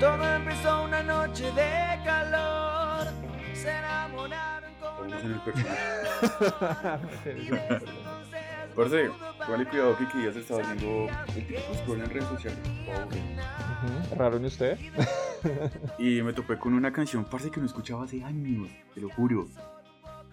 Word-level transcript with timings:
Todo 0.00 0.24
empezó 0.36 0.84
una 0.84 1.02
noche 1.02 1.44
de 1.52 2.04
calor. 2.04 3.08
Se 3.52 3.68
enamoraron 3.70 4.72
con 4.80 5.10
Vamos 5.10 5.24
en 5.24 5.32
el. 5.32 5.40
Parce, 8.76 9.10
vale 9.48 9.66
cuidado 9.66 9.96
que 9.98 10.06
que 10.06 10.24
ya 10.24 10.32
se 10.32 10.38
estaba 10.38 10.62
haciendo 10.62 11.08
el 11.08 11.34
típico 11.34 11.74
scroll 11.74 12.00
en 12.00 12.10
redes 12.10 12.28
sociales. 12.28 12.58
Pobre. 12.86 13.18
Ujú, 13.18 14.14
¿Raro 14.16 14.36
en 14.36 14.44
usted? 14.44 14.78
Y 15.98 16.22
me 16.22 16.32
topé 16.32 16.58
con 16.58 16.74
una 16.74 16.92
canción, 16.92 17.24
parce, 17.24 17.50
que 17.50 17.60
no 17.60 17.66
escuchaba 17.66 18.04
hace 18.04 18.22
años, 18.24 18.68
te 18.94 19.00
lo 19.00 19.08
juro. 19.08 19.46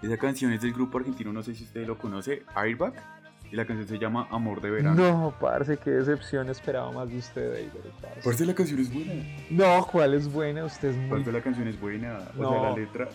Esa 0.02 0.18
canción 0.18 0.52
es 0.52 0.62
del 0.62 0.74
grupo 0.74 0.98
argentino, 1.00 1.32
no 1.34 1.42
sé 1.44 1.56
si 1.56 1.64
usted 1.64 1.86
lo 1.88 1.98
conoce, 1.98 2.44
Airbag. 2.56 2.94
Y 3.52 3.56
la 3.56 3.66
canción 3.66 3.88
se 3.88 3.98
llama 4.00 4.28
Amor 4.32 4.60
de 4.62 4.72
Verano. 4.72 4.96
No, 4.96 5.34
parce, 5.40 5.78
qué 5.78 5.92
decepción 5.92 6.50
esperaba 6.50 6.92
más 6.92 7.10
de 7.10 7.18
usted, 7.18 7.54
David. 7.54 7.70
parce. 8.02 8.22
Parce, 8.24 8.46
la 8.46 8.54
canción 8.56 8.80
es 8.80 8.92
buena. 8.94 9.14
No, 9.50 9.86
¿cuál 9.86 10.14
es 10.16 10.32
buena? 10.32 10.66
Usted 10.66 10.90
es 10.90 10.98
muy... 10.98 11.10
Parce, 11.10 11.32
la 11.32 11.42
canción 11.42 11.68
es 11.68 11.80
buena. 11.80 12.20
O 12.38 12.42
No. 12.42 12.50
sea, 12.50 12.62
la 12.62 12.76
letra. 12.76 13.08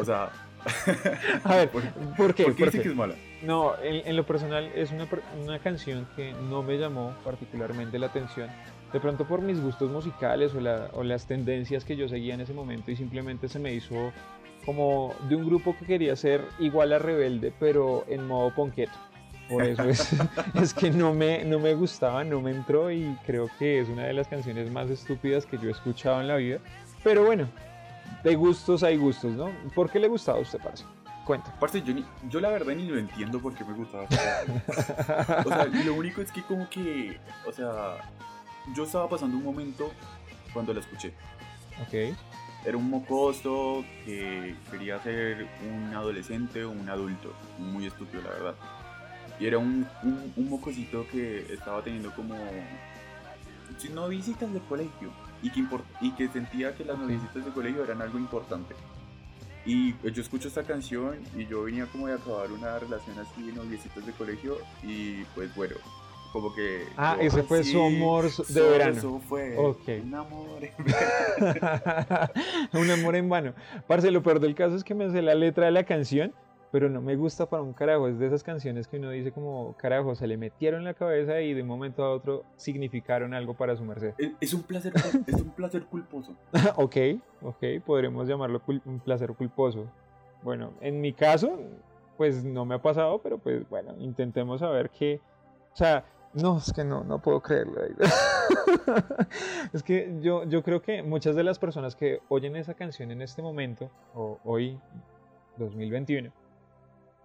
O 0.00 0.04
sea. 0.04 0.30
A 1.44 1.54
ver, 1.56 1.70
¿por, 1.70 1.82
¿por 2.16 2.34
qué? 2.34 2.44
por 2.44 2.54
qué 2.56 2.64
¿Por 2.64 2.72
dice 2.72 2.78
qué? 2.78 2.82
que 2.82 2.88
es 2.88 2.96
mala? 2.96 3.14
No, 3.42 3.78
en, 3.80 4.06
en 4.08 4.16
lo 4.16 4.26
personal 4.26 4.64
es 4.74 4.90
una, 4.90 5.06
una 5.42 5.58
canción 5.60 6.06
que 6.16 6.32
no 6.50 6.62
me 6.64 6.76
llamó 6.76 7.14
particularmente 7.24 7.98
la 7.98 8.06
atención. 8.06 8.48
De 8.92 8.98
pronto 9.00 9.26
por 9.26 9.40
mis 9.40 9.60
gustos 9.60 9.90
musicales 9.90 10.52
o, 10.54 10.60
la- 10.60 10.88
o 10.94 11.04
las 11.04 11.26
tendencias 11.26 11.84
que 11.84 11.96
yo 11.96 12.08
seguía 12.08 12.34
en 12.34 12.40
ese 12.40 12.52
momento 12.54 12.90
y 12.90 12.96
simplemente 12.96 13.48
se 13.48 13.58
me 13.60 13.72
hizo 13.72 14.12
como 14.66 15.14
de 15.28 15.36
un 15.36 15.46
grupo 15.46 15.76
que 15.78 15.86
quería 15.86 16.16
ser 16.16 16.42
igual 16.58 16.92
a 16.92 16.98
Rebelde, 16.98 17.52
pero 17.60 18.04
en 18.08 18.26
modo 18.26 18.52
ponqueto. 18.54 18.92
Por 19.48 19.64
eso 19.64 19.82
es, 19.84 20.08
es 20.54 20.74
que 20.74 20.90
no 20.90 21.14
me, 21.14 21.44
no 21.44 21.58
me 21.58 21.74
gustaba, 21.74 22.22
no 22.24 22.40
me 22.40 22.50
entró 22.50 22.90
y 22.90 23.16
creo 23.26 23.48
que 23.58 23.80
es 23.80 23.88
una 23.88 24.04
de 24.04 24.12
las 24.12 24.28
canciones 24.28 24.70
más 24.70 24.90
estúpidas 24.90 25.46
que 25.46 25.56
yo 25.58 25.68
he 25.68 25.72
escuchado 25.72 26.20
en 26.20 26.28
la 26.28 26.36
vida. 26.36 26.58
Pero 27.02 27.24
bueno, 27.24 27.48
de 28.24 28.34
gustos 28.34 28.82
hay 28.82 28.96
gustos, 28.96 29.32
¿no? 29.32 29.50
¿Por 29.74 29.90
qué 29.90 29.98
le 29.98 30.08
gustaba 30.08 30.38
a 30.38 30.42
usted, 30.42 30.58
parce? 30.62 30.84
Cuenta. 31.24 31.54
Parce, 31.60 31.82
yo, 31.82 31.92
ni- 31.94 32.04
yo 32.28 32.40
la 32.40 32.48
verdad 32.50 32.74
ni 32.74 32.86
lo 32.86 32.98
entiendo 32.98 33.38
por 33.40 33.54
qué 33.54 33.64
me 33.64 33.74
gustaba. 33.74 34.04
O 35.44 35.48
sea, 35.48 35.64
lo 35.84 35.94
único 35.94 36.20
es 36.22 36.32
que 36.32 36.42
como 36.42 36.68
que, 36.70 37.18
o 37.46 37.52
sea, 37.52 37.96
yo 38.74 38.84
estaba 38.84 39.08
pasando 39.08 39.36
un 39.36 39.44
momento 39.44 39.92
cuando 40.52 40.72
la 40.74 40.80
escuché. 40.80 41.12
Ok. 41.82 42.16
Era 42.64 42.76
un 42.76 42.90
mocoso 42.90 43.84
que 44.04 44.54
quería 44.70 45.00
ser 45.02 45.46
un 45.70 45.94
adolescente 45.94 46.64
o 46.64 46.70
un 46.70 46.88
adulto. 46.88 47.32
Muy 47.58 47.86
estúpido, 47.86 48.22
la 48.22 48.30
verdad. 48.30 48.54
Y 49.40 49.46
era 49.46 49.58
un, 49.58 49.86
un, 50.02 50.32
un 50.36 50.50
mocosito 50.50 51.06
que 51.12 51.46
estaba 51.52 51.82
teniendo 51.82 52.10
como 52.14 52.34
sí, 53.78 53.88
novicitas 53.90 54.52
de 54.52 54.60
colegio. 54.60 55.10
Y 55.42 55.50
que, 55.50 55.64
y 56.00 56.10
que 56.12 56.28
sentía 56.28 56.74
que 56.74 56.84
las 56.84 56.98
novicitas 56.98 57.44
de 57.44 57.50
colegio 57.52 57.84
eran 57.84 58.02
algo 58.02 58.18
importante. 58.18 58.74
Y 59.64 59.94
yo 60.10 60.22
escucho 60.22 60.48
esta 60.48 60.62
canción 60.64 61.18
y 61.36 61.46
yo 61.46 61.62
venía 61.64 61.86
como 61.86 62.06
de 62.08 62.14
acabar 62.14 62.50
una 62.50 62.78
relación 62.78 63.16
así 63.18 63.42
de 63.42 63.52
noviecitas 63.52 64.04
de 64.04 64.12
colegio. 64.12 64.56
Y 64.82 65.22
pues 65.36 65.54
bueno, 65.54 65.76
como 66.32 66.52
que... 66.54 66.86
Ah, 66.96 67.16
yo, 67.20 67.26
ese 67.28 67.42
fue 67.44 67.58
"Ay, 67.58 67.64
su 67.64 67.80
amor 67.82 68.30
de 68.48 68.60
verano". 68.62 68.96
Eso 68.98 69.20
fue 69.28 69.56
Ok. 69.56 69.88
un 70.02 70.14
amor. 70.14 70.64
en 70.64 70.74
un 72.80 72.90
amor 72.90 73.14
en 73.16 73.28
vano. 73.28 73.52
Parce, 73.86 74.10
lo 74.10 74.22
peor 74.22 74.40
del 74.40 74.54
caso 74.54 74.74
es 74.74 74.82
que 74.84 74.94
me 74.94 75.10
sé 75.10 75.22
la 75.22 75.34
letra 75.34 75.66
de 75.66 75.72
la 75.72 75.84
canción, 75.84 76.32
pero 76.70 76.88
no 76.88 77.00
me 77.00 77.16
gusta 77.16 77.46
para 77.46 77.62
un 77.62 77.72
carajo. 77.72 78.08
Es 78.08 78.18
de 78.18 78.26
esas 78.26 78.42
canciones 78.42 78.86
que 78.86 78.98
uno 78.98 79.10
dice 79.10 79.32
como, 79.32 79.74
carajo, 79.76 80.14
se 80.14 80.26
le 80.26 80.36
metieron 80.36 80.80
en 80.80 80.84
la 80.84 80.94
cabeza 80.94 81.40
y 81.40 81.54
de 81.54 81.62
un 81.62 81.68
momento 81.68 82.04
a 82.04 82.10
otro 82.10 82.44
significaron 82.56 83.34
algo 83.34 83.54
para 83.54 83.76
su 83.76 83.84
merced. 83.84 84.14
Es- 84.40 84.54
un 84.54 84.62
placer, 84.62 84.92
es 85.26 85.34
un 85.34 85.50
placer 85.50 85.84
culposo. 85.86 86.36
ok, 86.76 86.96
ok, 87.42 87.64
podremos 87.84 88.28
llamarlo 88.28 88.60
un 88.84 89.00
placer 89.00 89.32
culposo. 89.34 89.86
Bueno, 90.42 90.72
en 90.80 91.00
mi 91.00 91.12
caso, 91.12 91.58
pues 92.16 92.44
no 92.44 92.64
me 92.64 92.74
ha 92.76 92.82
pasado, 92.82 93.20
pero 93.22 93.38
pues 93.38 93.68
bueno, 93.68 93.94
intentemos 93.98 94.60
saber 94.60 94.90
qué... 94.90 95.20
O 95.72 95.76
sea, 95.76 96.04
no, 96.34 96.58
es 96.58 96.72
que 96.72 96.84
no, 96.84 97.02
no 97.04 97.20
puedo 97.20 97.40
creerlo. 97.40 97.80
es 99.72 99.82
que 99.82 100.14
yo, 100.20 100.44
yo 100.44 100.62
creo 100.62 100.82
que 100.82 101.02
muchas 101.02 101.34
de 101.34 101.44
las 101.44 101.58
personas 101.58 101.96
que 101.96 102.20
oyen 102.28 102.56
esa 102.56 102.74
canción 102.74 103.10
en 103.10 103.22
este 103.22 103.42
momento, 103.42 103.90
o 104.14 104.38
hoy, 104.44 104.78
2021, 105.56 106.30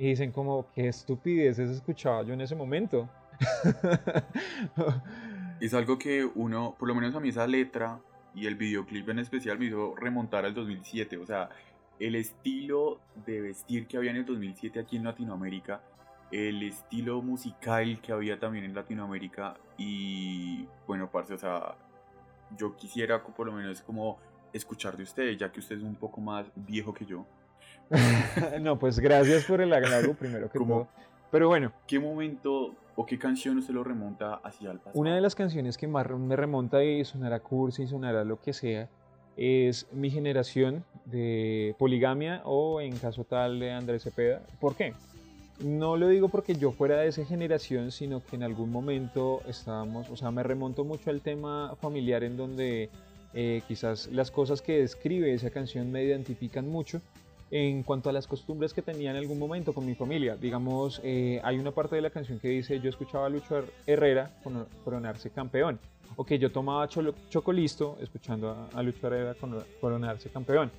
y 0.04 0.10
dicen 0.10 0.34
como, 0.34 0.68
qué 0.76 0.90
estupideces 0.90 1.70
escuchaba 1.70 2.24
yo 2.24 2.34
en 2.34 2.42
ese 2.42 2.56
momento. 2.56 3.10
Es 5.62 5.74
algo 5.74 5.98
que 5.98 6.26
uno, 6.26 6.76
por 6.78 6.90
lo 6.90 6.96
menos 6.96 7.16
a 7.16 7.22
mí 7.22 7.30
esa 7.30 7.48
letra 7.48 8.02
y 8.36 8.48
el 8.48 8.56
videoclip 8.56 9.08
en 9.08 9.20
especial 9.20 9.58
me 9.58 9.68
hizo 9.68 9.96
remontar 9.96 10.44
al 10.44 10.54
2007. 10.54 11.16
O 11.16 11.26
sea, 11.26 11.48
el 12.00 12.16
estilo 12.16 13.00
de 13.26 13.40
vestir 13.40 13.88
que 13.88 13.96
había 13.96 14.12
en 14.12 14.18
el 14.18 14.26
2007 14.26 14.78
aquí 14.78 14.98
en 14.98 15.06
Latinoamérica, 15.06 15.82
el 16.32 16.64
estilo 16.64 17.22
musical 17.22 18.02
que 18.02 18.12
había 18.12 18.38
también 18.38 18.66
en 18.66 18.76
Latinoamérica 18.76 19.56
y 19.78 20.68
bueno, 20.86 21.10
parce, 21.10 21.34
o 21.34 21.38
sea, 21.38 21.78
yo 22.58 22.76
quisiera 22.76 23.24
por 23.24 23.48
lo 23.48 23.54
menos 23.54 23.82
como 23.84 24.20
escuchar 24.52 24.98
de 24.98 25.04
usted, 25.04 25.38
ya 25.38 25.50
que 25.50 25.62
usted 25.62 25.78
es 25.78 25.84
un 25.84 25.96
poco 25.96 26.20
más 26.20 26.46
viejo 26.58 26.94
que 26.94 27.06
yo. 27.06 27.26
no, 28.62 28.80
pues 28.80 29.00
gracias 29.00 29.46
por 29.46 29.62
el 29.62 29.74
halago, 29.74 30.14
primero 30.14 30.50
que 30.50 30.60
todo. 30.60 30.88
Pero 31.32 31.48
bueno, 31.48 31.72
¿Qué 31.88 32.00
momento 32.00 32.76
o 32.96 33.06
qué 33.06 33.18
canción 33.18 33.58
usted 33.58 33.74
lo 33.74 33.84
remonta 33.84 34.36
hacia 34.36 34.72
el 34.72 34.78
pasado? 34.78 35.00
Una 35.00 35.16
de 35.16 35.22
las 35.22 35.34
canciones 35.34 35.78
que 35.78 35.88
más 35.88 36.08
me 36.10 36.36
remonta 36.36 36.84
y 36.84 37.04
sonará 37.06 37.40
cursi, 37.40 37.88
sonará 37.88 38.24
lo 38.24 38.40
que 38.40 38.54
sea, 38.54 38.88
es 39.36 39.88
Mi 39.92 40.12
Generación 40.12 40.84
de 41.06 41.76
Poligamia 41.80 42.42
o 42.46 42.82
en 42.82 42.96
caso 42.98 43.24
tal 43.24 43.60
de 43.60 43.72
Andrés 43.72 44.04
Cepeda. 44.04 44.42
¿Por 44.60 44.76
qué? 44.76 44.94
No 45.60 45.98
lo 45.98 46.08
digo 46.08 46.30
porque 46.30 46.56
yo 46.56 46.72
fuera 46.72 46.98
de 46.98 47.08
esa 47.08 47.26
generación, 47.26 47.92
sino 47.92 48.24
que 48.24 48.36
en 48.36 48.44
algún 48.44 48.72
momento 48.72 49.42
estábamos, 49.48 50.10
o 50.10 50.16
sea, 50.16 50.32
me 50.32 50.44
remonto 50.44 50.84
mucho 50.84 51.10
al 51.10 51.22
tema 51.22 51.76
familiar 51.80 52.24
en 52.24 52.38
donde 52.38 52.90
eh, 53.34 53.62
quizás 53.68 54.08
las 54.12 54.30
cosas 54.30 54.62
que 54.62 54.80
describe 54.80 55.34
esa 55.34 55.50
canción 55.50 55.92
me 55.92 56.04
identifican 56.04 56.68
mucho 56.70 57.02
en 57.56 57.84
cuanto 57.84 58.10
a 58.10 58.14
las 58.14 58.26
costumbres 58.26 58.74
que 58.74 58.82
tenía 58.82 59.12
en 59.12 59.18
algún 59.18 59.38
momento 59.38 59.74
con 59.74 59.86
mi 59.86 59.94
familia. 59.94 60.36
Digamos, 60.36 61.00
eh, 61.04 61.40
hay 61.44 61.60
una 61.60 61.70
parte 61.70 61.96
de 61.96 62.02
la 62.02 62.10
canción 62.10 62.40
que 62.40 62.48
dice, 62.48 62.80
yo 62.80 62.90
escuchaba 62.90 63.28
a 63.28 63.30
Lucho 63.30 63.56
Her- 63.60 63.70
Herrera 63.86 64.32
coronarse 64.84 65.30
campeón. 65.30 65.80
O 66.16 66.26
que 66.26 66.40
yo 66.40 66.52
tomaba 66.52 66.88
cholo- 66.90 67.14
chocolisto 67.30 67.98
escuchando 68.02 68.50
a, 68.50 68.70
a 68.74 68.82
Lucho 68.82 69.06
Herrera 69.06 69.36
coronarse 69.80 70.30
campeón. 70.30 70.72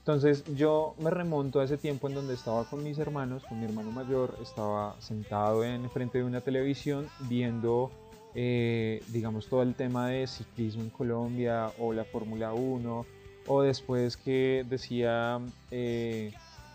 Entonces 0.00 0.44
yo 0.54 0.94
me 0.98 1.08
remonto 1.10 1.60
a 1.60 1.64
ese 1.64 1.78
tiempo 1.78 2.08
en 2.08 2.14
donde 2.14 2.34
estaba 2.34 2.64
con 2.68 2.82
mis 2.84 2.98
hermanos, 2.98 3.42
con 3.48 3.58
mi 3.58 3.64
hermano 3.64 3.90
mayor, 3.90 4.34
estaba 4.42 5.00
sentado 5.00 5.64
en 5.64 5.88
frente 5.90 6.18
de 6.18 6.24
una 6.24 6.42
televisión 6.42 7.06
viendo, 7.28 7.90
eh, 8.34 9.02
digamos, 9.08 9.48
todo 9.48 9.62
el 9.62 9.74
tema 9.74 10.08
de 10.08 10.26
ciclismo 10.26 10.82
en 10.82 10.90
Colombia 10.90 11.70
o 11.78 11.92
la 11.94 12.04
Fórmula 12.04 12.52
1, 12.52 13.06
o 13.48 13.62
después 13.62 14.16
que 14.16 14.64
decía, 14.68 15.40
eh, 15.70 16.32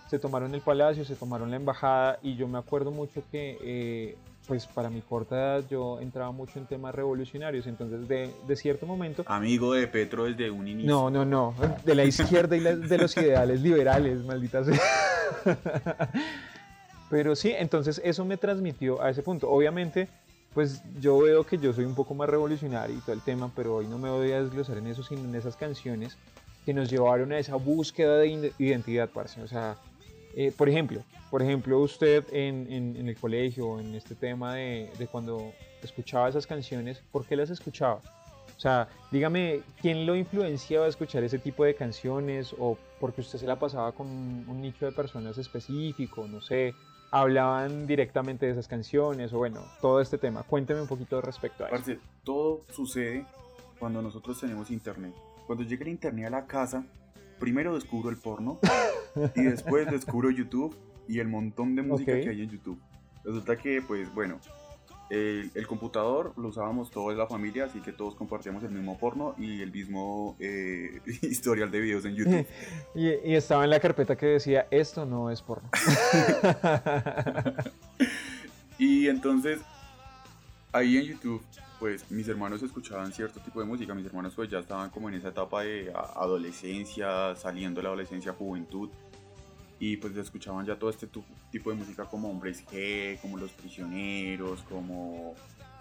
se 0.10 0.20
tomaron 0.20 0.54
el 0.54 0.62
palacio, 0.62 1.06
se 1.06 1.16
tomaron 1.16 1.50
la 1.52 1.58
embajada, 1.58 2.20
y 2.22 2.36
yo 2.36 2.48
me 2.48 2.58
acuerdo 2.58 2.92
mucho 2.92 3.24
que, 3.32 3.58
eh, 3.62 4.18
pues 4.48 4.66
para 4.68 4.90
mi 4.90 5.02
corta 5.02 5.36
edad, 5.36 5.64
yo 5.70 6.00
entraba 6.02 6.32
mucho 6.32 6.60
en 6.60 6.66
temas 6.66 6.94
revolucionarios, 6.94 7.66
entonces 7.66 8.08
de, 8.10 8.30
de 8.46 8.56
cierto 8.58 8.86
momento 8.86 9.24
Amigo 9.28 9.74
de 9.74 9.88
Petro 9.88 10.26
desde 10.26 10.52
un 10.52 10.68
inicio. 10.68 10.92
no, 10.92 11.10
no, 11.10 11.24
no. 11.24 11.56
De 11.86 11.96
la 11.96 12.04
izquierda 12.04 12.58
y 12.58 12.60
la- 12.60 12.76
de 12.76 12.98
los 12.98 13.16
ideales 13.16 13.62
liberales, 13.62 14.24
maldita 14.26 14.64
sea. 14.66 14.80
Pero 17.10 17.36
sí, 17.36 17.54
entonces 17.56 18.02
eso 18.04 18.26
me 18.26 18.38
transmitió 18.38 19.02
a 19.02 19.10
ese 19.10 19.22
punto. 19.22 19.50
Obviamente, 19.50 20.08
pues 20.54 20.82
yo 21.00 21.20
veo 21.20 21.46
que 21.46 21.58
yo 21.58 21.72
soy 21.74 21.86
un 21.86 21.96
poco 21.96 22.14
más 22.16 22.28
revolucionario 22.30 22.96
y 22.98 23.00
todo 23.02 23.14
el 23.14 23.22
tema, 23.22 23.52
pero 23.56 23.76
hoy 23.76 23.88
no 23.88 23.98
me 24.00 24.10
voy 24.10 24.32
a 24.32 24.42
desglosar 24.42 24.78
en 24.78 24.88
eso, 24.88 25.04
sino 25.04 25.22
en 25.22 25.36
esas 25.36 25.56
canciones 25.56 26.18
que 26.66 26.74
nos 26.74 26.90
llevaron 26.90 27.32
a 27.32 27.40
esa 27.40 27.56
búsqueda 27.56 28.18
de 28.18 28.28
ide- 28.28 28.54
identidad, 28.58 29.10
parce. 29.10 29.42
O 29.42 29.48
sea, 29.48 29.76
eh, 30.36 30.52
por 30.56 30.70
ejemplo, 30.70 31.02
por 31.30 31.42
ejemplo, 31.42 31.80
usted 31.80 32.24
en, 32.32 32.72
en- 32.72 32.96
en 32.96 33.08
el 33.10 33.16
colegio, 33.18 33.80
en 33.80 33.94
este 33.96 34.16
tema 34.16 34.56
de, 34.56 34.90
de 34.98 35.08
cuando 35.08 35.52
escuchaba 35.82 36.30
esas 36.30 36.48
canciones, 36.48 37.02
¿por 37.12 37.26
qué 37.26 37.36
las 37.36 37.50
escuchaba? 37.50 38.00
O 38.56 38.60
sea, 38.60 38.88
dígame, 39.12 39.62
¿quién 39.82 40.06
lo 40.06 40.16
influenciaba 40.16 40.86
a 40.86 40.90
escuchar 40.90 41.24
ese 41.24 41.40
tipo 41.40 41.66
de 41.66 41.74
canciones? 41.76 42.56
¿O 42.60 42.78
porque 43.00 43.22
usted 43.22 43.40
se 43.40 43.48
la 43.48 43.58
pasaba 43.58 43.92
con 43.92 44.08
un 44.08 44.62
nicho 44.62 44.86
de 44.86 44.92
personas 44.92 45.38
específico? 45.38 46.28
No 46.28 46.40
sé, 46.40 46.74
hablaban 47.12 47.86
directamente 47.88 48.46
de 48.46 48.54
esas 48.54 48.68
canciones 48.68 49.34
o 49.34 49.38
bueno, 49.40 49.62
todo 49.82 50.00
este 50.02 50.18
tema. 50.18 50.44
Cuénteme 50.44 50.82
un 50.82 50.88
poquito 50.88 51.20
respecto 51.20 51.64
a 51.64 51.68
eso. 51.68 51.76
Parce, 51.76 52.00
todo 52.24 52.62
sucede 52.74 53.26
cuando 53.80 54.02
nosotros 54.02 54.40
tenemos 54.40 54.70
internet. 54.72 55.14
Cuando 55.46 55.64
llega 55.64 55.84
el 55.84 55.90
internet 55.90 56.28
a 56.28 56.30
la 56.30 56.46
casa, 56.48 56.86
primero 57.40 57.76
descubro 57.76 58.10
el 58.10 58.18
porno 58.18 58.60
y 59.36 59.42
después 59.44 59.90
descubro 59.92 60.30
YouTube 60.32 60.76
y 61.08 61.20
el 61.20 61.28
montón 61.28 61.76
de 61.76 61.82
música 61.84 62.14
Ok. 62.14 62.20
que 62.24 62.30
hay 62.30 62.42
en 62.42 62.50
YouTube. 62.50 62.80
Resulta 63.24 63.58
que, 63.58 63.82
pues 63.82 64.14
bueno, 64.14 64.40
el, 65.10 65.52
el 65.54 65.68
computador 65.68 66.34
lo 66.38 66.48
usábamos 66.48 66.90
toda 66.90 67.14
la 67.14 67.28
familia, 67.28 67.66
así 67.66 67.80
que 67.82 67.92
todos 67.92 68.16
compartíamos 68.16 68.64
el 68.64 68.72
mismo 68.72 68.98
porno 68.98 69.36
y 69.38 69.62
el 69.62 69.72
mismo 69.72 70.36
eh, 70.40 71.02
historial 71.22 71.70
de 71.72 71.80
videos 71.82 72.06
en 72.06 72.16
YouTube. 72.16 72.46
Y, 72.96 73.10
y 73.10 73.36
estaba 73.36 73.64
en 73.64 73.70
la 73.72 73.80
carpeta 73.80 74.16
que 74.16 74.26
decía, 74.28 74.68
esto 74.72 75.06
no 75.06 75.30
es 75.30 75.42
porno. 75.42 75.70
Y 78.80 79.08
entonces, 79.08 79.60
ahí 80.74 80.98
en 80.98 81.04
YouTube, 81.06 81.42
pues 81.80 82.10
mis 82.12 82.28
hermanos 82.28 82.62
escuchaban 82.62 83.14
cierto 83.14 83.40
tipo 83.40 83.60
de 83.60 83.66
música. 83.66 83.94
Mis 83.94 84.06
hermanos 84.06 84.34
pues 84.36 84.50
ya 84.50 84.60
estaban 84.60 84.90
como 84.90 85.08
en 85.10 85.16
esa 85.16 85.30
etapa 85.30 85.64
de 85.64 85.94
adolescencia, 86.16 87.36
saliendo 87.36 87.80
de 87.80 87.84
la 87.84 87.90
adolescencia, 87.90 88.34
juventud. 88.34 88.90
Y 89.80 89.98
pues 89.98 90.16
escuchaban 90.16 90.66
ya 90.66 90.78
todo 90.78 90.90
este 90.90 91.08
tipo 91.52 91.70
de 91.70 91.76
música 91.76 92.06
como 92.06 92.30
Hombres 92.30 92.66
G, 92.66 93.20
como 93.22 93.38
Los 93.38 93.52
Prisioneros, 93.52 94.62
como 94.64 95.36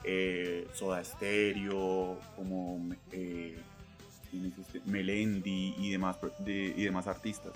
eh, 0.05 0.67
Soda 0.75 1.03
Stereo, 1.05 2.19
como 2.37 2.89
eh, 3.13 3.59
¿quién 4.31 4.47
es 4.47 4.59
este? 4.59 4.81
Melendi 4.87 5.75
y 5.79 5.91
demás, 5.91 6.19
y 6.47 6.83
demás 6.83 7.07
artistas. 7.07 7.53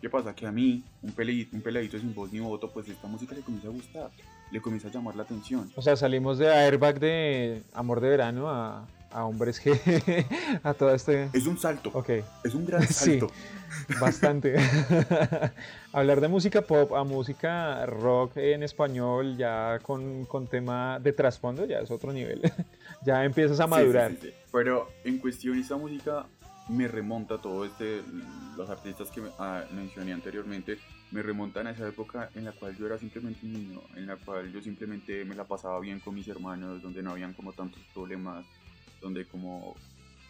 ¿Qué 0.00 0.08
pasa? 0.08 0.34
Que 0.34 0.46
a 0.46 0.52
mí, 0.52 0.82
un 1.02 1.12
peladito, 1.12 1.56
un 1.56 1.62
peladito 1.62 1.98
sin 1.98 2.14
voz 2.14 2.32
ni 2.32 2.40
voto, 2.40 2.70
pues 2.70 2.88
esta 2.88 3.06
música 3.08 3.34
le 3.34 3.42
comienza 3.42 3.68
a 3.68 3.72
gustar, 3.72 4.10
le 4.50 4.60
comienza 4.60 4.88
a 4.88 4.90
llamar 4.90 5.16
la 5.16 5.22
atención. 5.24 5.70
O 5.76 5.82
sea, 5.82 5.96
salimos 5.96 6.38
de 6.38 6.48
Airbag 6.52 7.00
de 7.00 7.62
Amor 7.72 8.00
de 8.00 8.08
Verano 8.08 8.48
a, 8.50 8.86
a 9.10 9.24
Hombres 9.24 9.62
G, 9.64 10.26
a 10.62 10.74
todo 10.74 10.94
este... 10.94 11.28
Es 11.32 11.46
un 11.46 11.58
salto, 11.58 11.90
Ok, 11.94 12.10
es 12.44 12.54
un 12.54 12.64
gran 12.66 12.82
Sí. 12.88 13.18
salto. 13.20 13.30
bastante. 14.00 14.56
Hablar 15.92 16.20
de 16.20 16.28
música 16.28 16.62
pop 16.62 16.94
a 16.94 17.04
música 17.04 17.84
rock 17.86 18.36
en 18.36 18.62
español, 18.62 19.36
ya 19.36 19.78
con, 19.82 20.24
con 20.26 20.46
tema 20.46 20.98
de 21.00 21.12
trasfondo, 21.12 21.64
ya 21.66 21.78
es 21.80 21.90
otro 21.90 22.12
nivel. 22.12 22.40
ya 23.04 23.24
empiezas 23.24 23.60
a 23.60 23.64
Sí, 23.64 23.70
madurar. 23.70 24.10
sí, 24.12 24.18
sí, 24.22 24.28
sí. 24.28 24.34
Pero 24.52 24.88
en 25.04 25.18
cuestión 25.18 25.58
esta 25.58 25.76
música 25.76 26.26
me 26.68 26.86
remonta 26.88 27.34
a 27.36 27.40
todo 27.40 27.64
este, 27.64 28.02
los 28.56 28.68
artistas 28.68 29.10
que 29.10 29.20
me- 29.22 29.30
ah, 29.38 29.64
mencioné 29.72 30.12
anteriormente, 30.12 30.78
me 31.10 31.22
remontan 31.22 31.66
a 31.66 31.70
esa 31.70 31.88
época 31.88 32.30
en 32.34 32.44
la 32.44 32.52
cual 32.52 32.76
yo 32.76 32.86
era 32.86 32.98
simplemente 32.98 33.46
un 33.46 33.52
niño, 33.52 33.80
en 33.96 34.06
la 34.06 34.16
cual 34.16 34.52
yo 34.52 34.60
simplemente 34.60 35.24
me 35.24 35.34
la 35.34 35.44
pasaba 35.44 35.80
bien 35.80 36.00
con 36.00 36.14
mis 36.14 36.28
hermanos, 36.28 36.82
donde 36.82 37.02
no 37.02 37.12
habían 37.12 37.32
como 37.32 37.52
tantos 37.52 37.82
problemas, 37.94 38.44
donde 39.00 39.24
como 39.24 39.74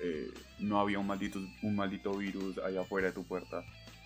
eh, 0.01 0.31
no 0.61 0.81
había 0.81 0.99
un 0.99 1.07
maldito, 1.07 1.41
un 1.63 1.75
maldito 1.75 2.17
virus 2.17 2.59
allá 2.59 2.83
afuera 2.83 3.09
de 3.09 3.13
tu 3.13 3.25
puerta. 3.25 3.65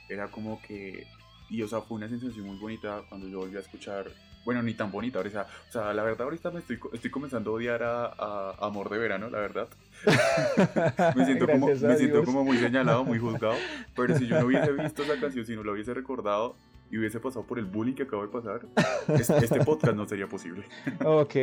Era 0.08 0.28
como 0.28 0.60
que, 0.62 1.06
y 1.50 1.62
o 1.62 1.68
sea, 1.68 1.82
fue 1.82 1.98
una 1.98 2.08
sensación 2.08 2.46
muy 2.46 2.56
bonita 2.56 3.02
cuando 3.08 3.28
yo 3.28 3.40
volví 3.40 3.56
a 3.56 3.60
escuchar, 3.60 4.10
bueno, 4.44 4.62
ni 4.62 4.74
tan 4.74 4.90
bonita, 4.90 5.20
o 5.20 5.28
sea, 5.30 5.46
o 5.68 5.72
sea 5.72 5.92
la 5.94 6.02
verdad 6.02 6.22
ahorita 6.22 6.50
me 6.50 6.60
estoy, 6.60 6.78
estoy 6.92 7.10
comenzando 7.10 7.50
a 7.50 7.54
odiar 7.54 7.82
a, 7.82 8.06
a 8.06 8.56
Amor 8.66 8.88
de 8.90 8.98
Verano, 8.98 9.30
la 9.30 9.38
verdad. 9.38 9.68
Me 11.16 11.24
siento, 11.24 11.46
como, 11.46 11.66
me 11.68 11.96
siento 11.96 12.24
como 12.24 12.44
muy 12.44 12.58
señalado, 12.58 13.04
muy 13.04 13.18
juzgado, 13.18 13.54
pero 13.94 14.16
si 14.18 14.26
yo 14.26 14.40
no 14.40 14.46
hubiese 14.46 14.72
visto 14.82 15.02
esa 15.02 15.18
canción, 15.20 15.44
si 15.46 15.54
no 15.54 15.62
la 15.64 15.72
hubiese 15.72 15.94
recordado 15.94 16.54
y 16.90 16.98
hubiese 16.98 17.20
pasado 17.20 17.44
por 17.46 17.58
el 17.58 17.64
bullying 17.66 17.94
que 17.94 18.02
acabo 18.02 18.22
de 18.22 18.28
pasar, 18.28 18.62
es- 19.08 19.30
este 19.30 19.64
podcast 19.64 19.94
no 19.96 20.06
sería 20.06 20.26
posible. 20.28 20.64
Ok, 21.04 21.34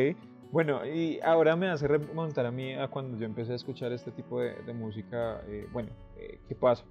bueno, 0.52 0.84
y 0.84 1.20
ahora 1.22 1.56
me 1.56 1.68
hace 1.68 1.86
remontar 1.88 2.44
a 2.46 2.50
mí 2.50 2.74
a 2.74 2.88
cuando 2.88 3.16
yo 3.18 3.24
empecé 3.24 3.52
a 3.52 3.56
escuchar 3.56 3.92
este 3.92 4.10
tipo 4.10 4.40
de, 4.40 4.54
de 4.62 4.72
música. 4.72 5.40
eh, 5.48 5.66
bueno, 5.72 5.90
eh, 6.16 6.38
¿qué 6.48 6.54
pasa? 6.54 6.84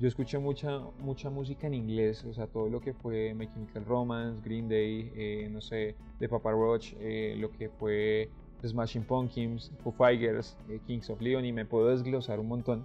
Yo 0.00 0.06
escuché 0.06 0.38
mucha, 0.38 0.80
mucha 1.00 1.28
música 1.28 1.66
en 1.66 1.74
inglés, 1.74 2.24
o 2.24 2.32
sea, 2.32 2.46
todo 2.46 2.68
lo 2.68 2.80
que 2.80 2.94
fue 2.94 3.34
My 3.34 3.48
Chemical 3.48 3.84
Romance, 3.84 4.40
Green 4.44 4.68
Day, 4.68 5.10
eh, 5.16 5.48
no 5.50 5.60
sé, 5.60 5.96
de 6.20 6.28
Papa 6.28 6.52
Roach, 6.52 6.94
eh, 7.00 7.34
lo 7.36 7.50
que 7.50 7.68
fue 7.68 8.30
The 8.60 8.68
Smashing 8.68 9.02
Pumpkins, 9.02 9.72
Foo 9.82 9.90
Fighters, 9.90 10.56
eh, 10.68 10.78
Kings 10.86 11.10
of 11.10 11.20
Leon, 11.20 11.44
y 11.44 11.52
me 11.52 11.64
puedo 11.64 11.88
desglosar 11.88 12.38
un 12.38 12.46
montón. 12.46 12.84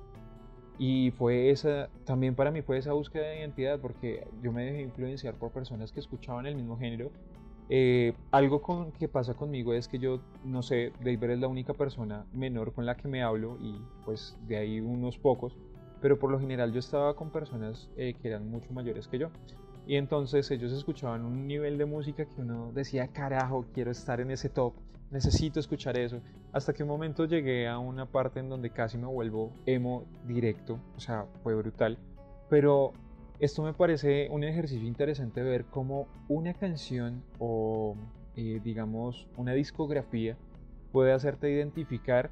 Y 0.80 1.12
fue 1.12 1.52
esa, 1.52 1.88
también 2.04 2.34
para 2.34 2.50
mí 2.50 2.64
fue 2.64 2.80
esa 2.80 2.94
búsqueda 2.94 3.28
de 3.28 3.42
identidad, 3.42 3.80
porque 3.80 4.26
yo 4.42 4.52
me 4.52 4.66
dejé 4.66 4.82
influenciar 4.82 5.36
por 5.36 5.52
personas 5.52 5.92
que 5.92 6.00
escuchaban 6.00 6.48
el 6.48 6.56
mismo 6.56 6.80
género 6.80 7.12
eh, 7.70 8.14
algo 8.32 8.62
con, 8.62 8.92
que 8.92 9.08
pasa 9.08 9.34
conmigo 9.34 9.74
es 9.74 9.88
que 9.88 9.98
yo, 9.98 10.20
no 10.44 10.62
sé, 10.62 10.92
David 11.00 11.32
es 11.32 11.40
la 11.40 11.48
única 11.48 11.74
persona 11.74 12.26
menor 12.34 12.74
con 12.74 12.86
la 12.86 12.96
que 12.96 13.08
me 13.08 13.24
hablo 13.24 13.58
y 13.62 13.82
pues 14.06 14.38
de 14.48 14.58
ahí 14.58 14.80
unos 14.80 15.18
pocos, 15.18 15.58
pero 16.04 16.20
por 16.20 16.30
lo 16.30 16.38
general 16.38 16.74
yo 16.74 16.80
estaba 16.80 17.16
con 17.16 17.30
personas 17.30 17.90
eh, 17.96 18.14
que 18.22 18.28
eran 18.28 18.50
mucho 18.50 18.74
mayores 18.74 19.08
que 19.08 19.20
yo. 19.20 19.30
Y 19.88 19.96
entonces 19.96 20.52
ellos 20.52 20.74
escuchaban 20.74 21.24
un 21.24 21.48
nivel 21.48 21.78
de 21.78 21.86
música 21.86 22.26
que 22.26 22.42
uno 22.42 22.74
decía, 22.74 23.08
carajo, 23.08 23.66
quiero 23.74 23.90
estar 23.90 24.20
en 24.20 24.30
ese 24.30 24.50
top, 24.50 24.74
necesito 25.12 25.62
escuchar 25.62 25.98
eso. 25.98 26.20
Hasta 26.52 26.74
que 26.74 26.84
un 26.84 26.90
momento 26.90 27.24
llegué 27.24 27.70
a 27.70 27.80
una 27.80 28.06
parte 28.06 28.42
en 28.42 28.50
donde 28.50 28.70
casi 28.70 28.98
me 28.98 29.08
vuelvo 29.08 29.54
emo 29.66 30.04
directo, 30.28 30.78
o 30.98 31.00
sea, 31.00 31.26
fue 31.42 31.56
brutal. 31.56 31.98
Pero 32.50 32.92
esto 33.40 33.64
me 33.64 33.72
parece 33.72 34.28
un 34.30 34.44
ejercicio 34.44 34.86
interesante 34.86 35.42
ver 35.42 35.64
cómo 35.64 36.10
una 36.28 36.54
canción 36.54 37.24
o 37.40 37.96
eh, 38.36 38.60
digamos 38.62 39.26
una 39.38 39.54
discografía 39.54 40.36
puede 40.92 41.14
hacerte 41.14 41.50
identificar, 41.50 42.30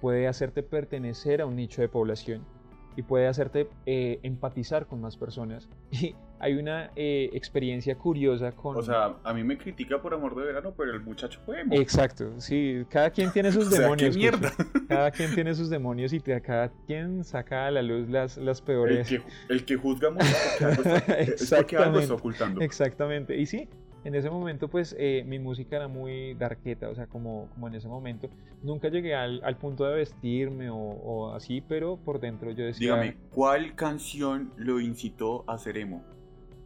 puede 0.00 0.26
hacerte 0.26 0.62
pertenecer 0.62 1.42
a 1.42 1.46
un 1.46 1.56
nicho 1.56 1.82
de 1.82 1.88
población 1.90 2.59
y 2.96 3.02
puede 3.02 3.26
hacerte 3.28 3.68
eh, 3.86 4.18
empatizar 4.22 4.86
con 4.86 5.00
más 5.00 5.16
personas. 5.16 5.68
Y 5.92 6.14
hay 6.42 6.54
una 6.54 6.90
eh, 6.96 7.28
experiencia 7.34 7.96
curiosa 7.96 8.52
con... 8.52 8.74
O 8.74 8.82
sea, 8.82 9.16
a 9.24 9.34
mí 9.34 9.44
me 9.44 9.58
critica 9.58 10.00
por 10.00 10.14
Amor 10.14 10.34
de 10.34 10.44
Verano, 10.46 10.72
pero 10.74 10.90
el 10.92 11.00
muchacho 11.00 11.38
fue 11.44 11.60
emo. 11.60 11.74
Exacto, 11.74 12.32
sí, 12.40 12.86
cada 12.88 13.10
quien 13.10 13.30
tiene 13.32 13.52
sus 13.52 13.66
O 13.66 13.70
sea, 13.70 13.80
demonios. 13.82 14.16
qué 14.16 14.30
pues, 14.30 14.40
mierda. 14.40 14.52
Cada 14.88 15.10
quien 15.10 15.34
tiene 15.34 15.54
sus 15.54 15.68
demonios 15.68 16.12
y 16.14 16.20
te- 16.20 16.40
cada 16.40 16.70
quien 16.86 17.22
saca 17.24 17.66
a 17.66 17.70
la 17.70 17.82
luz 17.82 18.08
las, 18.08 18.38
las 18.38 18.58
El 18.60 18.64
peores. 18.64 19.08
que, 19.08 19.22
el 19.50 19.64
que 19.64 19.76
juzga 19.76 20.10
mucho 20.10 20.24
es 20.26 21.52
porque 21.54 21.76
algo 21.76 22.00
está 22.00 22.14
ocultando. 22.14 22.60
Exactamente. 22.60 23.36
Y 23.36 23.46
sí, 23.46 23.68
en 24.04 24.14
ese 24.14 24.30
momento 24.30 24.68
pues 24.68 24.94
eh, 24.98 25.24
mi 25.26 25.38
música 25.38 25.76
era 25.76 25.88
muy 25.88 26.34
darketa, 26.34 26.88
o 26.88 26.94
sea, 26.94 27.06
como, 27.06 27.48
como 27.54 27.68
en 27.68 27.74
ese 27.74 27.88
momento. 27.88 28.28
Nunca 28.62 28.88
llegué 28.88 29.14
al, 29.14 29.42
al 29.44 29.56
punto 29.56 29.84
de 29.84 29.96
vestirme 29.96 30.70
o, 30.70 30.76
o 30.76 31.32
así, 31.32 31.60
pero 31.60 31.96
por 31.96 32.20
dentro 32.20 32.50
yo 32.50 32.64
decía... 32.64 32.94
Dígame, 32.94 33.16
¿cuál 33.30 33.74
canción 33.74 34.52
lo 34.56 34.80
incitó 34.80 35.44
a 35.48 35.58
ser 35.58 35.78
emo? 35.78 36.02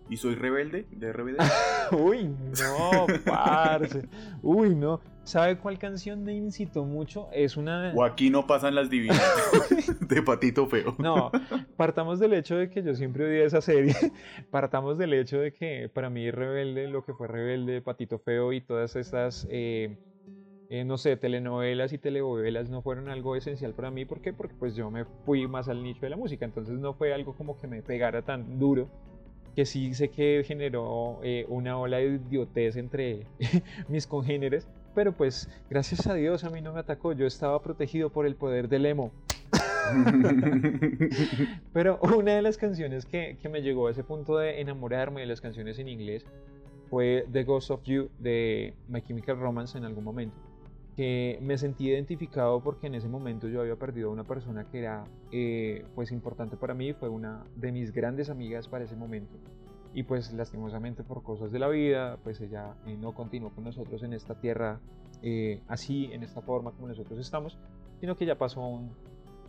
¿Y 0.09 0.17
soy 0.19 0.35
rebelde 0.35 0.87
de 0.91 1.13
RBD? 1.13 1.39
Uy, 1.93 2.25
no, 2.25 3.07
parce. 3.25 4.07
Uy, 4.43 4.75
no. 4.75 5.01
¿Sabe 5.25 5.57
cuál 5.57 5.79
canción 5.79 6.23
me 6.23 6.35
incitó 6.35 6.85
mucho? 6.85 7.29
Es 7.33 7.57
una... 7.57 7.93
¿O 7.95 8.05
aquí 8.05 8.29
no 8.29 8.47
pasan 8.47 8.75
las 8.75 8.91
divinas 8.91 9.23
de 10.01 10.23
Patito 10.23 10.67
Feo? 10.67 10.95
No, 10.99 11.33
partamos 11.79 12.21
del 12.21 12.35
hecho 12.35 12.57
de 12.57 12.69
que 12.69 12.83
yo 12.83 12.95
siempre 12.95 13.25
odié 13.25 13.45
esa 13.45 13.63
serie. 13.63 13.95
Partamos 14.51 14.99
del 14.99 15.15
hecho 15.15 15.39
de 15.39 15.55
que 15.55 15.89
para 15.93 16.11
mí 16.11 16.31
Rebelde, 16.31 16.89
lo 16.89 17.03
que 17.05 17.15
fue 17.15 17.27
Rebelde, 17.27 17.81
Patito 17.81 18.19
Feo 18.19 18.53
y 18.53 18.61
todas 18.61 18.97
estas, 18.97 19.49
eh, 19.51 19.97
eh, 20.69 20.85
no 20.85 20.99
sé, 20.99 21.17
telenovelas 21.17 21.95
y 21.95 21.99
telenovelas 21.99 22.69
no 22.69 22.83
fueron 22.83 23.09
algo 23.09 23.35
esencial 23.35 23.73
para 23.73 23.91
mí. 23.91 24.05
¿Por 24.05 24.21
qué? 24.21 24.35
Porque 24.35 24.55
pues 24.55 24.77
yo 24.77 24.91
me 24.91 25.07
fui 25.25 25.49
más 25.49 25.71
al 25.71 25.83
nicho 25.83 26.03
de 26.03 26.11
la 26.11 26.17
música. 26.19 26.45
Entonces 26.45 26.79
no 26.79 26.93
fue 26.93 27.15
algo 27.15 27.35
como 27.35 27.59
que 27.59 27.67
me 27.67 27.81
pegara 27.81 28.21
tan 28.21 28.59
duro. 28.59 28.91
Que 29.55 29.67
sí 29.67 29.95
sé 29.95 30.09
que 30.09 30.45
generó 30.47 31.21
eh, 31.23 31.47
una 31.49 31.79
ola 31.79 31.99
de 31.99 32.17
idiotez 32.17 32.77
entre 32.77 33.27
mis 33.89 34.07
congéneres. 34.07 34.67
Pero 34.95 35.13
pues 35.13 35.49
gracias 35.71 36.07
a 36.07 36.15
Dios 36.15 36.45
a 36.45 36.51
mí 36.51 36.61
no 36.61 36.73
me 36.73 36.81
atacó. 36.81 37.13
Yo 37.13 37.27
estaba 37.27 37.61
protegido 37.63 38.11
por 38.11 38.27
el 38.27 38.37
poder 38.37 38.69
del 38.69 38.87
emo. 38.87 39.13
Pero 41.73 41.99
una 42.01 42.35
de 42.35 42.43
las 42.43 42.57
canciones 42.57 43.07
que, 43.07 43.37
que 43.41 43.49
me 43.49 43.63
llegó 43.63 43.89
a 43.89 43.91
ese 43.91 44.05
punto 44.05 44.39
de 44.39 44.61
enamorarme 44.61 45.21
de 45.21 45.27
las 45.27 45.41
canciones 45.41 45.79
en 45.79 45.89
inglés 45.89 46.25
fue 46.91 47.27
The 47.33 47.45
Ghost 47.45 47.71
of 47.71 47.83
You 47.85 48.09
de 48.19 48.75
My 48.89 49.03
Chemical 49.03 49.39
Romance 49.39 49.77
en 49.77 49.85
algún 49.85 50.05
momento. 50.05 50.37
Que 50.97 51.39
me 51.43 51.59
sentí 51.59 51.89
identificado 51.89 52.63
porque 52.63 52.87
en 52.87 52.95
ese 52.95 53.09
momento 53.09 53.49
yo 53.49 53.61
había 53.61 53.77
perdido 53.77 54.11
a 54.11 54.13
una 54.13 54.25
persona 54.25 54.69
que 54.71 54.79
era 54.79 55.05
eh, 55.33 55.85
pues 55.95 56.13
importante 56.13 56.57
para 56.57 56.75
mí, 56.75 56.93
fue 56.93 57.09
una 57.09 57.45
de 57.57 57.73
mis 57.73 57.93
grandes 57.93 58.31
amigas 58.31 58.69
para 58.69 58.85
ese 58.85 58.95
momento. 58.95 59.37
Y 59.93 60.05
pues 60.05 60.33
lastimosamente 60.33 61.03
por 61.03 61.23
cosas 61.23 61.53
de 61.53 61.59
la 61.59 61.69
vida, 61.69 62.19
pues 62.23 62.41
ella 62.41 62.75
eh, 62.87 62.97
no 62.97 63.13
continuó 63.13 63.51
con 63.51 63.65
nosotros 63.65 64.03
en 64.03 64.13
esta 64.13 64.41
tierra 64.41 64.81
eh, 65.23 65.63
así, 65.69 66.11
en 66.13 66.23
esta 66.23 66.43
forma 66.43 66.73
como 66.73 66.89
nosotros 66.89 67.19
estamos, 67.19 67.59
sino 68.01 68.17
que 68.17 68.27
ya 68.27 68.37
pasó 68.37 68.63
a 68.63 68.69
un, 68.69 68.91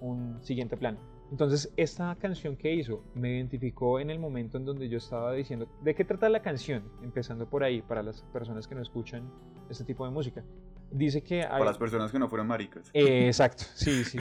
un 0.02 0.38
siguiente 0.42 0.78
plano. 0.78 1.00
Entonces, 1.32 1.74
esta 1.76 2.16
canción 2.16 2.56
que 2.56 2.74
hizo 2.74 3.04
me 3.16 3.36
identificó 3.36 4.00
en 4.00 4.10
el 4.10 4.20
momento 4.20 4.58
en 4.58 4.66
donde 4.66 4.88
yo 4.90 4.98
estaba 4.98 5.34
diciendo, 5.34 5.68
¿de 5.84 5.96
qué 5.96 6.06
trata 6.06 6.30
la 6.30 6.42
canción? 6.42 6.84
Empezando 7.04 7.50
por 7.50 7.64
ahí, 7.64 7.82
para 7.82 8.04
las 8.04 8.22
personas 8.32 8.68
que 8.68 8.76
no 8.76 8.82
escuchan 8.82 9.24
este 9.70 9.84
tipo 9.84 10.06
de 10.06 10.12
música. 10.12 10.44
Dice 10.92 11.24
que 11.24 11.44
hay... 11.44 11.50
Para 11.50 11.66
las 11.66 11.78
personas 11.78 12.12
que 12.12 12.20
no 12.20 12.28
fueron 12.30 12.48
maricas. 12.48 12.90
Eh, 12.94 13.28
exacto, 13.28 13.64
sí, 13.76 14.04
sí, 14.04 14.18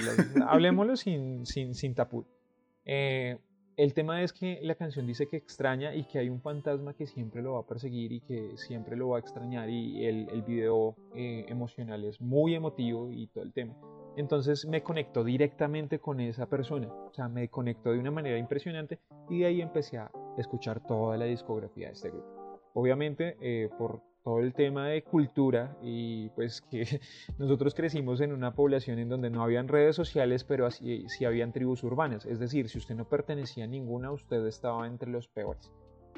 hablemoslo 0.47 0.97
sin, 0.97 1.47
sin, 1.47 1.75
sin 1.75 1.95
taput. 1.95 2.27
Eh, 2.85 3.39
el 3.77 3.93
tema 3.93 4.23
es 4.23 4.33
que 4.33 4.61
la 4.63 4.77
canción 4.77 5.07
dice 5.07 5.27
que 5.27 5.37
extraña 5.37 5.95
y 5.95 6.05
que 6.05 6.19
hay 6.19 6.29
un 6.29 6.41
fantasma 6.41 6.95
que 6.95 7.07
siempre 7.07 7.43
lo 7.43 7.55
va 7.55 7.61
a 7.61 7.67
perseguir 7.67 8.13
y 8.13 8.21
que 8.21 8.53
siempre 8.57 8.97
lo 8.97 9.09
va 9.11 9.17
a 9.17 9.21
extrañar 9.21 9.69
y 9.69 10.05
el, 10.07 10.29
el 10.31 10.43
video 10.43 10.97
eh, 11.15 11.45
emocional 11.49 12.05
es 12.05 12.21
muy 12.21 12.55
emotivo 12.55 13.11
y 13.11 13.27
todo 13.29 13.43
el 13.43 13.53
tema. 13.53 13.75
Entonces 14.17 14.65
me 14.67 14.83
conectó 14.85 15.25
directamente 15.25 15.99
con 15.99 16.21
esa 16.21 16.47
persona, 16.47 16.87
o 16.87 17.13
sea, 17.13 17.29
me 17.29 17.49
conectó 17.49 17.91
de 17.91 17.99
una 17.99 18.13
manera 18.13 18.39
impresionante 18.39 19.01
y 19.29 19.41
de 19.41 19.47
ahí 19.47 19.61
empecé 19.61 19.99
a 19.99 20.11
escuchar 20.39 20.81
toda 20.87 21.17
la 21.17 21.25
discografía 21.25 21.89
de 21.89 21.95
este 21.95 22.11
grupo. 22.11 22.61
Obviamente 22.75 23.37
eh, 23.41 23.71
por 23.77 24.03
todo 24.25 24.41
el 24.41 24.55
tema 24.55 24.89
de 24.89 25.03
cultura 25.03 25.77
y 25.83 26.31
pues 26.31 26.63
que 26.63 27.01
nosotros 27.39 27.75
crecimos 27.75 28.21
en 28.23 28.33
una 28.33 28.55
población 28.55 28.99
en 28.99 29.11
donde 29.11 29.31
no 29.31 29.43
habían 29.43 29.69
redes 29.69 29.95
sociales, 29.95 30.45
pero 30.45 30.67
así 30.67 31.05
sí 31.09 31.27
habían 31.27 31.53
tribus 31.53 31.85
urbanas. 31.85 32.25
Es 32.25 32.41
decir, 32.41 32.69
si 32.69 32.79
usted 32.79 32.95
no 32.95 33.07
pertenecía 33.07 33.65
a 33.65 33.69
ninguna, 33.69 34.11
usted 34.11 34.45
estaba 34.47 34.87
entre 34.87 35.11
los 35.11 35.29
peores. 35.29 35.71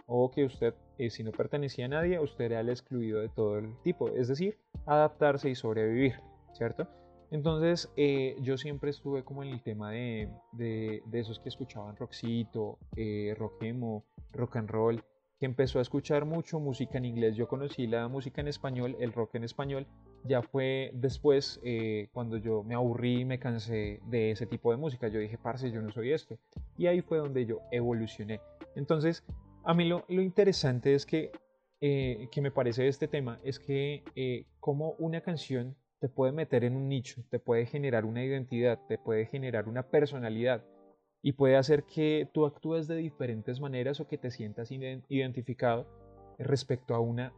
O 0.07 0.31
que 0.31 0.45
usted, 0.45 0.75
eh, 0.99 1.11
si 1.11 1.25
no 1.25 1.33
pertenecía 1.33 1.87
a 1.87 1.89
nadie, 1.89 2.21
usted 2.21 2.45
era 2.45 2.61
el 2.61 2.69
excluido 2.69 3.21
de 3.21 3.29
todo 3.29 3.59
el 3.59 3.77
tipo. 3.83 4.09
Es 4.09 4.29
decir, 4.29 4.57
adaptarse 4.87 5.51
y 5.51 5.57
sobrevivir, 5.57 6.15
¿cierto? 6.53 6.87
Entonces, 7.33 7.93
eh, 7.97 8.37
yo 8.41 8.57
siempre 8.57 8.91
estuve 8.91 9.25
como 9.25 9.43
en 9.43 9.49
el 9.49 9.63
tema 9.63 9.91
de, 9.91 10.31
de, 10.53 11.03
esos 11.13 11.41
que 11.41 11.49
escuchaban 11.49 11.97
rockcito, 11.97 12.79
eh, 12.95 13.35
rock 13.37 13.65
emo, 13.65 14.05
rock 14.33 14.57
and 14.57 14.71
roll 14.71 15.03
que 15.39 15.47
empezó 15.47 15.79
a 15.79 15.83
escuchar 15.83 16.25
mucho 16.25 16.61
música 16.61 16.99
en 16.99 17.05
inglés. 17.05 17.37
Yo 17.37 17.47
conocí 17.47 17.87
la 17.87 18.09
música 18.09 18.41
en 18.41 18.49
español, 18.49 18.97
el 19.01 19.13
rock 19.13 19.35
en 19.35 19.45
español, 19.45 19.87
ya 20.25 20.43
fue 20.43 20.91
después 20.95 21.61
eh, 21.63 22.09
cuando 22.13 22.39
yo 22.39 22.63
me 22.63 22.75
aburrí 22.75 23.21
y 23.21 23.25
me 23.25 23.39
cansé 23.39 24.01
de 24.07 24.31
ese 24.31 24.47
tipo 24.47 24.71
de 24.71 24.79
música. 24.79 25.09
Yo 25.09 25.19
dije, 25.19 25.39
parce, 25.39 25.71
yo 25.71 25.83
no 25.83 25.91
soy 25.93 26.13
esto. 26.13 26.39
Y 26.79 26.87
ahí 26.87 27.03
fue 27.03 27.19
donde 27.19 27.45
yo 27.45 27.61
evolucioné. 27.71 28.41
Entonces, 28.75 29.25
a 29.65 29.75
mí 29.75 29.87
lo, 29.89 30.05
interesante 30.09 30.95
es 30.95 31.05
que, 31.05 31.33
eh, 31.81 32.29
que 32.31 32.41
me 32.41 32.51
parece 32.51 32.89
este 32.89 33.09
tema, 33.09 33.39
es 33.45 33.59
que 33.59 34.05
eh, 34.15 34.47
como 34.61 34.93
una 34.99 35.21
canción 35.21 35.77
te 36.01 36.09
puede 36.09 36.33
meter 36.33 36.65
en 36.65 36.77
un 36.77 36.89
nicho, 36.89 37.23
te 37.31 37.39
puede 37.39 37.67
generar 37.67 38.05
una 38.05 38.25
identidad, 38.25 38.79
te 38.89 38.99
puede 38.99 39.27
generar 39.27 39.69
una 39.69 39.83
personalidad 39.83 40.65
y 41.23 41.33
puede 41.33 41.57
hacer 41.57 41.85
que 41.85 42.29
tú 42.33 42.47
actúes 42.47 42.87
de 42.87 42.97
diferentes 42.97 43.61
maneras 43.61 44.01
o 44.01 44.07
que 44.07 44.19
te 44.19 44.31
sientas 44.31 44.71
identificado 44.71 45.87
respecto 46.39 46.95
a 46.95 47.01
una 47.01 47.33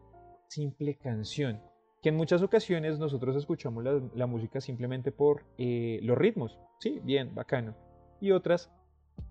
simple 0.49 0.97
canción. 0.97 1.61
Que 2.03 2.11
en 2.11 2.17
muchas 2.17 2.43
ocasiones 2.43 2.99
nosotros 2.99 3.35
escuchamos 3.37 3.85
la, 4.15 4.27
música 4.27 4.61
simplemente 4.61 5.11
por 5.11 5.45
eh, 5.57 5.99
los 6.03 6.17
ritmos. 6.17 6.59
Sí, 6.81 7.01
bien, 7.03 7.35
bacano. 7.35 7.75
Y 8.21 8.31
otras 8.31 8.71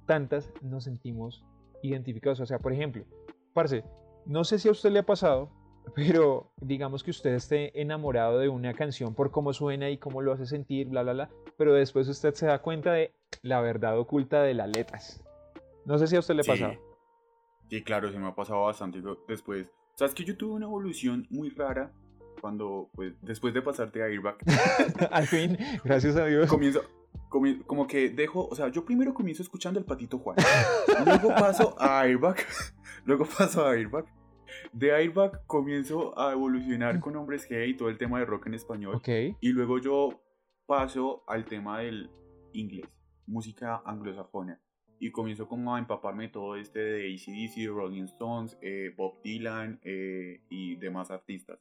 tantas 0.06 0.52
nos 0.62 0.84
sentimos 0.84 1.46
identificados. 1.82 2.40
O 2.40 2.46
sea, 2.46 2.60
por 2.60 2.74
ejemplo, 2.74 3.06
parce, 3.54 3.84
no 4.26 4.44
sé 4.44 4.60
si 4.60 4.68
a 4.68 4.72
usted 4.72 4.92
le 4.92 5.00
ha 5.00 5.06
pasado, 5.06 5.50
pero 5.96 6.52
digamos 6.62 7.04
que 7.04 7.12
usted 7.12 7.34
esté 7.34 7.80
enamorado 7.80 8.40
de 8.40 8.50
una 8.50 8.74
canción 8.74 9.14
por 9.14 9.32
cómo 9.32 9.54
suena 9.54 9.90
y 9.90 9.98
cómo 9.98 10.22
lo 10.22 10.34
hace 10.34 10.46
sentir, 10.46 10.88
bla, 10.88 11.04
bla, 11.04 11.14
bla, 11.14 11.30
pero 11.58 11.74
después 11.74 12.08
usted 12.08 12.34
se 12.34 12.46
da 12.46 12.60
cuenta 12.62 12.94
de 12.94 13.14
la 13.42 13.62
verdad 13.62 13.98
oculta 13.98 14.42
de 14.44 14.54
las 14.54 14.70
letras. 14.70 15.24
No 15.86 15.98
sé 15.98 16.08
si 16.08 16.16
a 16.16 16.20
usted 16.20 16.36
le 16.36 16.44
sí. 16.44 16.50
pasado. 16.52 16.74
Sí, 17.70 17.84
claro, 17.84 18.12
se 18.12 18.20
me 18.20 18.28
ha 18.28 18.36
pasado 18.36 18.64
bastante 18.64 19.02
después. 19.28 19.72
Sabes 19.96 20.14
que 20.14 20.24
yo 20.24 20.38
tuve 20.38 20.54
una 20.54 20.66
evolución 20.66 21.28
muy 21.30 21.50
rara 21.50 21.92
cuando, 22.40 22.90
pues, 22.94 23.14
después 23.22 23.54
de 23.54 23.62
pasarte 23.62 24.02
a 24.02 24.06
Airbag. 24.06 24.38
Al 25.12 25.28
fin, 25.28 25.58
gracias 25.84 26.16
a 26.16 26.26
Dios. 26.26 26.50
Comienzo, 26.50 26.84
como 27.30 27.88
que 27.88 28.10
dejo, 28.10 28.48
o 28.48 28.56
sea, 28.56 28.70
yo 28.70 28.86
primero 28.86 29.14
comienzo 29.14 29.44
escuchando 29.44 29.80
el 29.80 29.86
Patito 29.86 30.20
Juan. 30.20 30.38
luego 31.06 31.30
paso 31.30 31.76
a 31.80 32.02
Airbag. 32.02 32.38
luego 33.06 33.26
paso 33.26 33.66
a 33.66 33.72
Airbag. 33.72 34.06
De 34.74 34.92
Airbag 34.94 35.46
comienzo 35.48 36.18
a 36.20 36.32
evolucionar 36.32 37.00
con 37.00 37.16
hombres 37.16 37.50
G 37.50 37.68
y 37.68 37.76
todo 37.76 37.90
el 37.90 37.98
tema 37.98 38.20
de 38.20 38.26
rock 38.26 38.48
en 38.48 38.54
español. 38.54 38.96
Ok. 38.96 39.10
Y 39.40 39.50
luego 39.50 39.80
yo 39.80 40.22
paso 40.66 41.24
al 41.28 41.46
tema 41.46 41.80
del 41.80 42.10
inglés, 42.54 42.88
música 43.26 43.82
anglosajona. 43.86 44.62
Y 45.00 45.12
comienzo 45.12 45.48
como 45.48 45.76
a 45.76 45.80
empaparme 45.80 46.28
todo 46.28 46.56
este 46.56 46.80
de 46.80 47.14
ACDC, 47.14 47.68
Rolling 47.70 48.06
Stones, 48.06 48.58
eh, 48.62 48.94
Bob 48.98 49.22
Dylan 49.22 49.80
eh, 49.84 50.42
y 50.50 50.76
demás 50.78 51.12
artistas. 51.12 51.60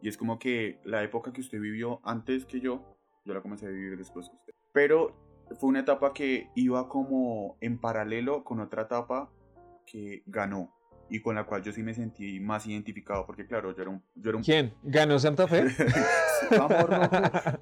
Y 0.00 0.08
es 0.08 0.16
como 0.16 0.38
que 0.38 0.78
la 0.84 1.02
época 1.02 1.32
que 1.32 1.40
usted 1.40 1.60
vivió 1.60 2.00
antes 2.04 2.46
que 2.46 2.60
yo, 2.60 2.96
yo 3.24 3.34
la 3.34 3.42
comencé 3.42 3.66
a 3.66 3.70
vivir 3.70 3.98
después 3.98 4.28
que 4.28 4.36
usted. 4.36 4.54
Pero 4.72 5.16
fue 5.58 5.70
una 5.70 5.80
etapa 5.80 6.12
que 6.12 6.50
iba 6.54 6.88
como 6.88 7.56
en 7.60 7.80
paralelo 7.80 8.44
con 8.44 8.60
otra 8.60 8.82
etapa 8.82 9.32
que 9.84 10.22
ganó 10.26 10.77
y 11.10 11.20
con 11.20 11.34
la 11.34 11.44
cual 11.44 11.62
yo 11.62 11.72
sí 11.72 11.82
me 11.82 11.94
sentí 11.94 12.40
más 12.40 12.66
identificado, 12.66 13.26
porque 13.26 13.46
claro, 13.46 13.74
yo 13.74 13.82
era 13.82 13.90
un... 13.90 14.02
Yo 14.14 14.30
era 14.30 14.38
un... 14.38 14.44
¿Quién? 14.44 14.74
¿Ganó 14.82 15.18
Santa 15.18 15.48
Fe? 15.48 15.64
Rojo. 16.50 16.88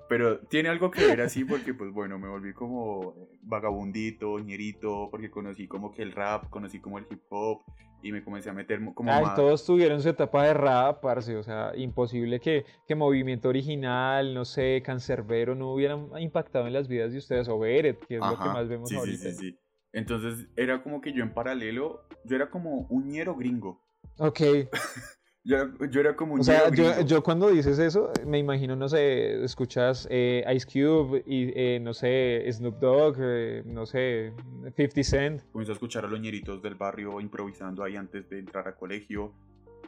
Pero 0.08 0.40
tiene 0.40 0.68
algo 0.68 0.90
que 0.90 1.06
ver 1.06 1.20
así 1.20 1.44
porque, 1.44 1.74
pues 1.74 1.92
bueno, 1.92 2.18
me 2.18 2.28
volví 2.28 2.52
como 2.52 3.28
vagabundito, 3.42 4.38
ñerito, 4.38 5.08
porque 5.10 5.30
conocí 5.30 5.66
como 5.66 5.92
que 5.92 6.02
el 6.02 6.12
rap, 6.12 6.48
conocí 6.50 6.80
como 6.80 6.98
el 6.98 7.06
hip 7.10 7.22
hop 7.30 7.62
y 8.02 8.12
me 8.12 8.22
comencé 8.22 8.50
a 8.50 8.52
meter 8.52 8.80
como 8.94 9.10
Ay, 9.10 9.24
más... 9.24 9.34
todos 9.34 9.64
tuvieron 9.64 10.02
su 10.02 10.08
etapa 10.08 10.44
de 10.44 10.54
rap, 10.54 11.00
parce, 11.00 11.36
o 11.36 11.42
sea, 11.42 11.72
imposible 11.76 12.40
que, 12.40 12.64
que 12.86 12.94
Movimiento 12.94 13.48
Original, 13.48 14.34
no 14.34 14.44
sé, 14.44 14.82
Cancerbero 14.84 15.54
no 15.54 15.72
hubieran 15.72 16.08
impactado 16.18 16.66
en 16.66 16.72
las 16.72 16.88
vidas 16.88 17.12
de 17.12 17.18
ustedes, 17.18 17.48
o 17.48 17.58
Beret, 17.58 17.98
que 18.06 18.16
es 18.16 18.20
lo 18.20 18.38
que 18.38 18.48
más 18.48 18.68
vemos 18.68 18.88
sí, 18.88 18.94
sí, 18.94 19.00
ahorita. 19.00 19.30
sí, 19.30 19.32
sí. 19.32 19.58
Entonces 19.96 20.46
era 20.56 20.82
como 20.82 21.00
que 21.00 21.14
yo 21.14 21.22
en 21.22 21.32
paralelo, 21.32 22.06
yo 22.24 22.36
era 22.36 22.50
como 22.50 22.86
un 22.90 23.08
ñero 23.08 23.34
gringo. 23.34 23.80
Ok, 24.18 24.40
Yo 25.42 25.56
era, 25.56 25.70
yo 25.88 26.00
era 26.00 26.16
como 26.16 26.34
un 26.34 26.40
o 26.40 26.42
sea, 26.42 26.70
yo, 26.72 27.02
yo 27.02 27.22
cuando 27.22 27.48
dices 27.50 27.78
eso, 27.78 28.10
me 28.26 28.36
imagino, 28.36 28.74
no 28.74 28.88
sé, 28.88 29.44
escuchas 29.44 30.08
eh, 30.10 30.44
Ice 30.52 30.66
Cube 30.66 31.22
y, 31.24 31.52
eh, 31.54 31.78
no 31.78 31.94
sé, 31.94 32.44
Snoop 32.50 32.80
Dogg, 32.80 33.16
eh, 33.20 33.62
no 33.64 33.86
sé, 33.86 34.32
50 34.76 35.04
Cent. 35.04 35.42
Comencé 35.52 35.70
a 35.70 35.74
escuchar 35.74 36.04
a 36.04 36.08
los 36.08 36.18
ñeritos 36.18 36.60
del 36.62 36.74
barrio 36.74 37.20
improvisando 37.20 37.84
ahí 37.84 37.94
antes 37.94 38.28
de 38.28 38.40
entrar 38.40 38.66
a 38.66 38.74
colegio. 38.74 39.34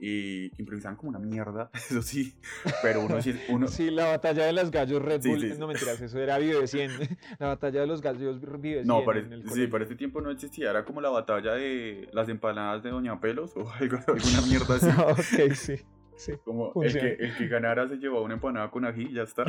Y 0.01 0.53
improvisaban 0.61 0.97
como 0.97 1.11
una 1.11 1.19
mierda, 1.19 1.71
eso 1.75 2.03
sí. 2.03 2.35
Pero 2.83 3.05
uno 3.05 3.21
sí, 3.21 3.35
uno, 3.49 3.69
Sí, 3.69 3.91
la 3.91 4.07
batalla 4.07 4.47
de 4.47 4.53
los 4.53 4.71
gallos 4.71 5.03
Red 5.03 5.23
Bull. 5.25 5.41
sí, 5.41 5.51
sí. 5.53 5.59
No 5.59 5.67
mentiras, 5.67 6.01
eso 6.01 6.19
era 6.19 6.39
Vive 6.39 6.67
100. 6.67 6.91
La 7.39 7.49
batalla 7.49 7.81
de 7.81 7.87
los 7.87 8.01
gallos 8.01 8.41
Vive 8.41 8.85
100. 8.85 8.87
No, 8.87 9.05
para, 9.05 9.21
en 9.21 9.33
el 9.33 9.43
sí, 9.43 9.49
colegio. 9.49 9.71
para 9.71 9.85
este 9.85 9.97
tiempo 9.97 10.21
no 10.21 10.31
existía, 10.31 10.71
era 10.71 10.85
como 10.85 11.01
la 11.01 11.11
batalla 11.11 11.53
de 11.55 12.09
las 12.13 12.29
empanadas 12.29 12.83
de 12.83 12.91
Doña 12.91 13.21
Pelos 13.21 13.57
o 13.57 13.69
algo, 13.71 13.99
alguna 14.07 14.41
mierda 14.47 14.77
así. 14.77 14.89
ok, 14.89 15.53
sí. 15.55 15.77
sí. 16.17 16.33
Como 16.45 16.73
el 16.83 16.93
que, 16.93 17.17
el 17.19 17.37
que 17.37 17.49
ganara 17.49 17.89
se 17.89 17.97
llevaba 17.97 18.23
una 18.23 18.35
empanada 18.35 18.71
con 18.71 18.85
ají 18.85 19.07
y 19.11 19.15
ya 19.15 19.23
está. 19.23 19.45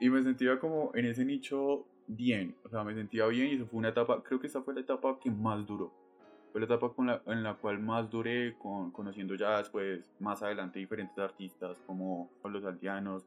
Y 0.00 0.10
me 0.10 0.22
sentía 0.22 0.58
como 0.58 0.92
en 0.94 1.06
ese 1.06 1.24
nicho 1.24 1.86
bien, 2.06 2.56
o 2.64 2.68
sea, 2.68 2.84
me 2.84 2.94
sentía 2.94 3.26
bien 3.26 3.48
y 3.48 3.54
eso 3.54 3.66
fue 3.66 3.78
una 3.78 3.88
etapa, 3.90 4.22
creo 4.22 4.40
que 4.40 4.46
esa 4.46 4.62
fue 4.62 4.74
la 4.74 4.80
etapa 4.80 5.18
que 5.20 5.30
más 5.30 5.66
duró. 5.66 5.92
Fue 6.52 6.60
la 6.60 6.66
etapa 6.66 6.92
con 6.92 7.06
la- 7.06 7.22
en 7.26 7.42
la 7.42 7.54
cual 7.54 7.78
más 7.80 8.08
duré 8.10 8.54
con, 8.58 8.90
conociendo 8.92 9.34
ya 9.34 9.56
después, 9.58 10.12
más 10.20 10.42
adelante, 10.42 10.78
diferentes 10.78 11.18
artistas 11.18 11.78
como 11.86 12.30
Los 12.44 12.64
Aldeanos, 12.64 13.24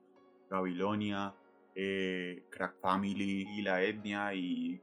Babilonia, 0.50 1.34
eh, 1.74 2.44
Crack 2.52 2.76
Family 2.80 3.48
y 3.58 3.62
La 3.64 3.82
Etnia 3.82 4.34
y 4.36 4.80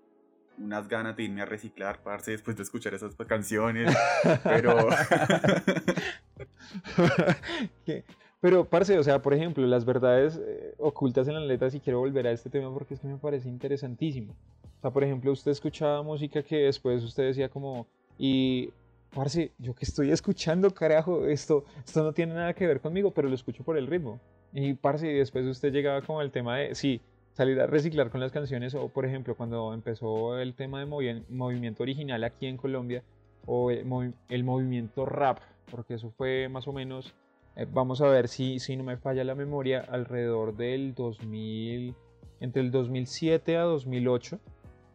unas 0.59 0.89
ganas 0.89 1.17
de 1.17 1.23
irme 1.23 1.41
a 1.43 1.47
reciclar, 1.47 2.03
parce, 2.03 2.33
después 2.33 2.57
de 2.57 2.65
escuchar 2.65 2.93
esas 2.95 3.15
canciones. 3.15 3.97
Pero... 4.43 4.89
Pero, 8.41 8.69
parce, 8.69 8.99
o 8.99 9.05
sea, 9.05 9.23
por 9.23 9.35
ejemplo, 9.35 9.65
las 9.67 9.85
verdades 9.85 10.41
eh, 10.45 10.75
ocultas 10.79 11.29
en 11.29 11.35
las 11.35 11.45
letras, 11.45 11.75
y 11.77 11.81
quiero 11.81 12.01
volver 12.01 12.27
a 12.27 12.33
este 12.33 12.51
tema 12.51 12.73
porque 12.75 12.95
es 12.95 13.01
que 13.01 13.07
me 13.07 13.17
parece 13.17 13.49
interesantísimo. 13.49 14.33
O 14.33 14.81
sea, 14.81 14.91
por 14.91 15.05
ejemplo, 15.05 15.31
usted 15.31 15.53
escuchaba 15.53 16.03
música 16.03 16.43
que 16.43 16.57
después 16.57 17.05
usted 17.05 17.27
decía 17.29 17.49
como, 17.49 17.87
y, 18.19 18.71
parce, 19.15 19.53
yo 19.59 19.75
que 19.75 19.85
estoy 19.85 20.11
escuchando, 20.11 20.73
carajo, 20.73 21.27
esto, 21.27 21.65
esto 21.85 22.03
no 22.03 22.13
tiene 22.13 22.35
nada 22.35 22.55
que 22.55 22.67
ver 22.67 22.81
conmigo, 22.81 23.11
pero 23.13 23.29
lo 23.29 23.35
escucho 23.35 23.65
por 23.65 23.77
el 23.77 23.87
ritmo. 23.87 24.21
Y, 24.53 24.75
parce, 24.75 25.11
y 25.11 25.15
después 25.15 25.47
usted 25.47 25.73
llegaba 25.73 26.03
como 26.03 26.21
al 26.21 26.31
tema 26.31 26.59
de, 26.59 26.75
sí, 26.75 27.01
salir 27.33 27.59
a 27.61 27.67
reciclar 27.67 28.11
con 28.11 28.21
las 28.21 28.33
canciones, 28.33 28.75
o 28.75 28.89
por 28.89 29.07
ejemplo, 29.07 29.35
cuando 29.35 29.73
empezó 29.73 30.39
el 30.39 30.55
tema 30.55 30.81
de 30.81 30.87
movi- 30.87 31.25
movimiento 31.31 31.83
original 31.83 32.23
aquí 32.25 32.47
en 32.47 32.57
Colombia, 32.59 33.03
o 33.47 33.71
el, 33.71 33.87
movi- 33.87 34.15
el 34.29 34.45
movimiento 34.45 35.07
rap, 35.07 35.39
porque 35.71 35.95
eso 35.95 36.11
fue 36.11 36.49
más 36.51 36.69
o 36.69 36.73
menos, 36.73 37.15
eh, 37.57 37.67
vamos 37.73 38.03
a 38.03 38.09
ver 38.09 38.29
si, 38.29 38.59
si 38.59 38.77
no 38.77 38.85
me 38.85 38.99
falla 38.99 39.25
la 39.25 39.35
memoria, 39.35 39.81
alrededor 39.81 40.55
del 40.57 40.95
2000, 40.95 41.95
entre 42.41 42.61
el 42.63 42.71
2007 42.71 43.57
a 43.57 43.63
2008, 43.63 44.39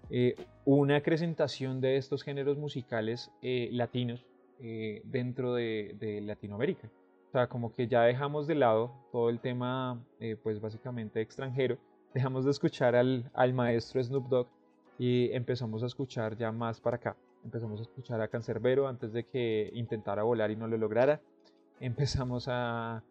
eh, 0.10 0.36
una 0.66 0.98
acrecentación 0.98 1.82
de 1.82 1.98
estos 1.98 2.24
géneros 2.24 2.58
musicales 2.58 3.32
eh, 3.42 3.70
latinos 3.72 4.26
eh, 4.60 5.02
dentro 5.06 5.54
de, 5.54 5.96
de 6.00 6.22
Latinoamérica. 6.22 6.90
O 7.28 7.32
sea, 7.32 7.48
como 7.48 7.74
que 7.74 7.88
ya 7.88 8.04
dejamos 8.04 8.48
de 8.48 8.56
lado 8.56 8.92
todo 9.12 9.30
el 9.30 9.40
tema, 9.40 10.02
eh, 10.20 10.38
pues 10.42 10.62
básicamente 10.62 11.22
extranjero, 11.22 11.78
dejamos 12.14 12.46
de 12.46 12.52
escuchar 12.52 12.96
al, 12.96 13.30
al 13.34 13.54
maestro 13.54 14.02
Snoop 14.02 14.30
Dogg 14.30 14.48
y 14.98 15.32
empezamos 15.34 15.84
a 15.84 15.88
escuchar 15.88 16.38
ya 16.38 16.52
más 16.52 16.80
para 16.80 16.98
acá. 16.98 17.16
Empezamos 17.44 17.80
a 17.80 17.84
escuchar 17.84 18.22
a 18.22 18.28
Cancerbero 18.28 18.88
antes 18.88 19.14
de 19.14 19.26
que 19.26 19.70
intentara 19.74 20.24
volar 20.24 20.52
y 20.52 20.56
no 20.56 20.68
lo 20.68 20.78
lograra. 20.78 21.22
Empezamos 21.80 22.48
a, 22.50 23.04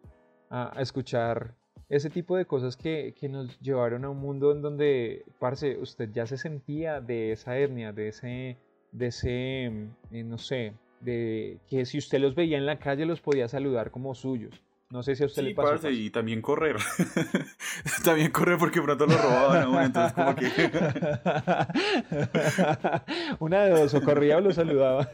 escuchar 0.77 1.55
ese 1.89 2.09
tipo 2.09 2.35
de 2.35 2.45
cosas 2.45 2.75
que, 2.75 3.13
que, 3.17 3.29
nos 3.29 3.57
llevaron 3.59 4.03
a 4.05 4.09
un 4.09 4.17
mundo 4.17 4.51
en 4.51 4.61
donde, 4.61 5.23
parce, 5.39 5.77
usted 5.77 6.09
ya 6.11 6.25
se 6.25 6.37
sentía 6.37 6.99
de 6.99 7.31
esa 7.31 7.57
etnia, 7.57 7.93
de 7.93 8.09
ese, 8.09 8.57
de 8.91 9.07
ese, 9.07 9.65
eh, 10.11 10.23
no 10.23 10.37
sé, 10.37 10.73
de 10.99 11.59
que 11.69 11.85
si 11.85 11.97
usted 11.97 12.19
los 12.19 12.35
veía 12.35 12.57
en 12.57 12.65
la 12.65 12.79
calle 12.79 13.05
los 13.05 13.21
podía 13.21 13.47
saludar 13.47 13.91
como 13.91 14.15
suyos. 14.15 14.61
No 14.89 15.03
sé 15.03 15.17
si 15.17 15.23
a 15.23 15.25
usted 15.25 15.43
le 15.43 15.53
pasó. 15.53 15.71
Parce, 15.71 15.91
y 15.91 16.09
también 16.09 16.41
correr. 16.41 16.77
también 18.05 18.31
correr 18.31 18.57
porque 18.57 18.81
pronto 18.81 19.05
lo 19.05 19.17
robaban 19.17 19.75
a 19.75 19.85
entonces 19.85 20.13
como 20.13 20.33
que... 20.33 20.47
Una 23.39 23.65
de 23.65 23.71
dos, 23.71 23.93
o 23.93 24.01
corría 24.01 24.37
o 24.37 24.41
lo 24.41 24.53
saludaba. 24.53 25.09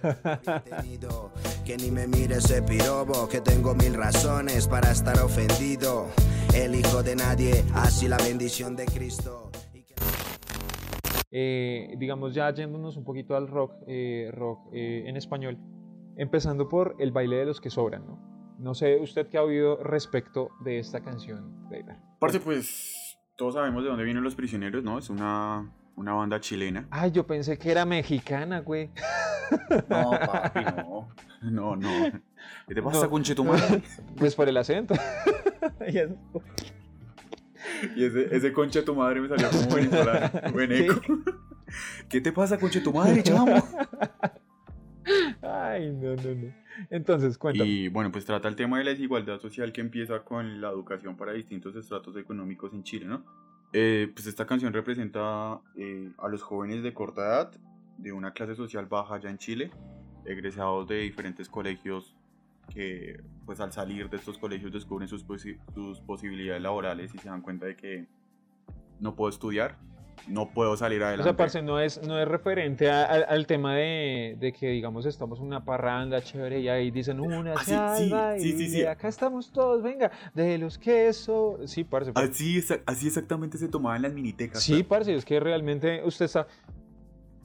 Que 1.63 1.77
ni 1.77 1.91
me 1.91 2.07
mire 2.07 2.35
ese 2.35 2.61
pirobo, 2.61 3.27
que 3.29 3.39
tengo 3.39 3.73
mil 3.73 3.93
razones 3.93 4.67
para 4.67 4.91
estar 4.91 5.19
ofendido. 5.19 6.07
El 6.53 6.75
hijo 6.75 7.01
de 7.03 7.15
nadie, 7.15 7.63
así 7.73 8.07
la 8.07 8.17
bendición 8.17 8.75
de 8.75 8.85
Cristo. 8.85 9.49
Eh, 11.31 11.95
digamos 11.97 12.35
ya 12.35 12.53
yéndonos 12.53 12.95
un 12.95 13.03
poquito 13.03 13.35
al 13.35 13.47
rock, 13.47 13.73
eh, 13.87 14.29
rock 14.33 14.69
eh, 14.71 15.05
en 15.07 15.17
español, 15.17 15.57
empezando 16.15 16.69
por 16.69 16.95
el 16.99 17.11
baile 17.11 17.37
de 17.37 17.45
los 17.45 17.59
que 17.59 17.71
sobran, 17.71 18.05
¿no? 18.05 18.55
No 18.59 18.75
sé 18.75 18.99
usted 19.01 19.27
qué 19.29 19.37
ha 19.39 19.43
oído 19.43 19.81
respecto 19.83 20.49
de 20.63 20.77
esta 20.77 21.01
canción, 21.01 21.67
David. 21.69 21.89
Aparte, 22.17 22.39
pues 22.39 23.17
todos 23.35 23.55
sabemos 23.55 23.83
de 23.83 23.89
dónde 23.89 24.03
vienen 24.03 24.23
los 24.23 24.35
prisioneros, 24.35 24.83
¿no? 24.83 24.99
Es 24.99 25.09
una, 25.09 25.73
una 25.95 26.13
banda 26.13 26.39
chilena. 26.39 26.87
Ay, 26.91 27.11
yo 27.11 27.25
pensé 27.25 27.57
que 27.57 27.71
era 27.71 27.85
mexicana, 27.85 28.59
güey. 28.59 28.89
No, 29.89 30.11
papi, 30.25 30.59
no. 30.63 31.09
No, 31.41 31.75
no. 31.75 32.11
¿Qué 32.67 32.75
te 32.75 32.81
pasa, 32.81 33.07
con 33.09 33.23
tu 33.23 33.43
madre? 33.43 33.81
Pues 34.17 34.35
por 34.35 34.47
el 34.47 34.57
acento. 34.57 34.93
y 37.95 38.03
ese, 38.03 38.35
ese 38.35 38.53
concha 38.53 38.83
tu 38.83 38.95
madre 38.95 39.21
me 39.21 39.27
salió 39.27 39.49
como 39.49 39.75
venezolano, 39.75 40.61
eco. 40.61 41.01
¿Qué 42.07 42.21
te 42.21 42.31
pasa, 42.31 42.57
concha 42.57 42.81
tu 42.81 42.93
madre, 42.93 43.21
chamo? 43.23 43.55
Ay, 45.41 45.91
no, 45.91 46.15
no, 46.15 46.35
no. 46.35 46.53
Entonces, 46.89 47.37
cuéntame. 47.37 47.69
Y 47.69 47.87
bueno, 47.89 48.11
pues 48.11 48.25
trata 48.25 48.47
el 48.47 48.55
tema 48.55 48.77
de 48.77 48.85
la 48.85 48.91
desigualdad 48.91 49.39
social 49.39 49.73
que 49.73 49.81
empieza 49.81 50.23
con 50.23 50.61
la 50.61 50.69
educación 50.69 51.17
para 51.17 51.33
distintos 51.33 51.75
estratos 51.75 52.15
económicos 52.17 52.73
en 52.73 52.83
Chile, 52.83 53.05
¿no? 53.05 53.23
Eh, 53.73 54.11
pues 54.13 54.27
esta 54.27 54.45
canción 54.45 54.71
representa 54.71 55.59
eh, 55.75 56.11
a 56.19 56.27
los 56.27 56.43
jóvenes 56.43 56.83
de 56.83 56.93
corta 56.93 57.21
edad, 57.21 57.51
de 57.97 58.11
una 58.11 58.31
clase 58.31 58.55
social 58.55 58.85
baja 58.85 59.19
ya 59.19 59.29
en 59.29 59.39
Chile, 59.39 59.71
egresados 60.25 60.87
de 60.87 60.99
diferentes 60.99 61.49
colegios 61.49 62.15
que 62.69 63.21
pues 63.45 63.59
al 63.59 63.73
salir 63.73 64.09
de 64.09 64.17
estos 64.17 64.37
colegios 64.37 64.71
descubren 64.71 65.07
sus, 65.07 65.25
sus 65.73 65.99
posibilidades 66.01 66.61
laborales 66.61 67.13
y 67.13 67.17
se 67.17 67.27
dan 67.29 67.41
cuenta 67.41 67.65
de 67.65 67.75
que 67.75 68.07
no 68.99 69.15
puedo 69.15 69.29
estudiar 69.29 69.77
no 70.27 70.49
puedo 70.49 70.77
salir 70.77 71.01
adelante. 71.03 71.21
O 71.21 71.23
sea, 71.23 71.35
parce, 71.35 71.61
no 71.61 71.79
es, 71.79 72.01
no 72.05 72.19
es 72.19 72.27
referente 72.27 72.89
al 72.89 73.47
tema 73.47 73.75
de, 73.75 74.37
de, 74.39 74.53
que, 74.53 74.67
digamos, 74.69 75.05
estamos 75.05 75.39
en 75.39 75.45
una 75.45 75.63
parranda 75.63 76.21
chévere 76.21 76.59
y 76.59 76.69
ahí 76.69 76.91
dicen 76.91 77.19
una 77.19 77.53
ah, 77.55 78.35
sí, 78.37 78.53
sí, 78.53 78.69
sí, 78.69 78.85
acá 78.85 79.07
estamos 79.07 79.51
todos, 79.51 79.81
venga, 79.83 80.11
de 80.33 80.57
los 80.57 80.77
quesos. 80.77 81.69
Sí, 81.69 81.83
parce. 81.83 82.11
Así, 82.15 82.63
así 82.85 83.07
exactamente 83.07 83.57
se 83.57 83.67
tomaban 83.67 84.01
las 84.01 84.13
minitecas. 84.13 84.63
Sí, 84.63 84.83
parce, 84.83 85.15
es 85.15 85.25
que 85.25 85.39
realmente 85.39 86.01
usted 86.05 86.25
está... 86.25 86.47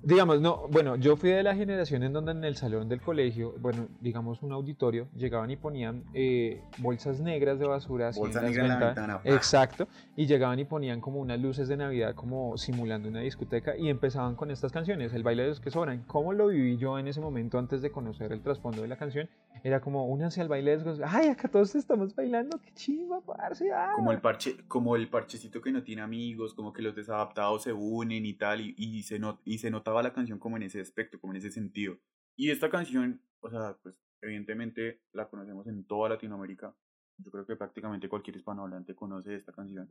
Digamos, 0.02 0.40
no, 0.40 0.68
bueno, 0.68 0.96
yo 0.96 1.16
fui 1.16 1.30
de 1.30 1.42
la 1.42 1.54
generación 1.54 2.02
en 2.02 2.12
donde 2.12 2.32
en 2.32 2.44
el 2.44 2.56
salón 2.56 2.88
del 2.88 3.00
colegio, 3.00 3.54
bueno, 3.58 3.88
digamos 4.00 4.42
un 4.42 4.52
auditorio, 4.52 5.08
llegaban 5.16 5.50
y 5.50 5.56
ponían 5.56 6.04
eh, 6.14 6.62
bolsas 6.78 7.20
negras 7.20 7.58
de 7.58 7.66
basura. 7.66 8.10
Bolsa 8.16 8.40
negra 8.40 8.62
en 8.62 8.68
la 8.68 8.78
ventana. 8.78 9.20
Exacto, 9.24 9.88
y 10.16 10.26
llegaban 10.26 10.58
y 10.60 10.64
ponían 10.64 11.00
como 11.00 11.18
unas 11.20 11.40
luces 11.40 11.68
de 11.68 11.76
Navidad 11.76 12.14
como 12.14 12.56
simulando 12.56 13.08
una 13.08 13.20
discoteca 13.20 13.76
y 13.76 13.88
empezaban 13.88 14.36
con 14.36 14.50
estas 14.50 14.72
canciones, 14.72 15.12
el 15.12 15.22
baile 15.22 15.42
de 15.42 15.48
los 15.50 15.60
que 15.60 15.70
sobran. 15.70 16.04
¿Cómo 16.06 16.32
lo 16.32 16.48
viví 16.48 16.76
yo 16.76 16.98
en 16.98 17.08
ese 17.08 17.20
momento 17.20 17.58
antes 17.58 17.82
de 17.82 17.90
conocer 17.90 18.32
el 18.32 18.40
trasfondo 18.40 18.82
de 18.82 18.88
la 18.88 18.96
canción? 18.96 19.28
Era 19.64 19.80
como, 19.80 20.06
únanse 20.06 20.40
al 20.40 20.48
baile 20.48 20.76
de 20.76 20.84
los 20.84 20.98
que 20.98 21.04
Ay, 21.04 21.28
acá 21.28 21.48
todos 21.48 21.74
estamos 21.74 22.14
bailando, 22.14 22.60
qué 22.60 22.72
chiva, 22.74 23.20
parce. 23.20 23.72
Ah". 23.72 23.92
Como 23.96 24.12
el 24.12 24.20
parche, 24.20 24.56
como 24.68 24.94
el 24.94 25.08
parchecito 25.08 25.60
que 25.60 25.72
no 25.72 25.82
tiene 25.82 26.02
amigos, 26.02 26.54
como 26.54 26.72
que 26.72 26.82
los 26.82 26.94
desadaptados 26.94 27.64
se 27.64 27.72
unen 27.72 28.24
y 28.24 28.34
tal, 28.34 28.60
y, 28.60 28.74
y 28.76 29.02
se, 29.02 29.18
not, 29.18 29.40
y 29.44 29.58
se 29.58 29.70
notaba 29.88 30.02
la 30.02 30.12
canción 30.12 30.38
como 30.38 30.56
en 30.58 30.64
ese 30.64 30.80
aspecto, 30.80 31.18
como 31.18 31.32
en 31.32 31.38
ese 31.38 31.50
sentido. 31.50 31.98
Y 32.36 32.50
esta 32.50 32.68
canción, 32.68 33.22
o 33.40 33.48
sea, 33.48 33.78
pues 33.82 33.94
evidentemente 34.20 35.00
la 35.12 35.28
conocemos 35.28 35.66
en 35.66 35.84
toda 35.86 36.10
Latinoamérica. 36.10 36.74
Yo 37.16 37.30
creo 37.30 37.46
que 37.46 37.56
prácticamente 37.56 38.08
cualquier 38.08 38.36
hispanohablante 38.36 38.94
conoce 38.94 39.34
esta 39.34 39.52
canción 39.52 39.90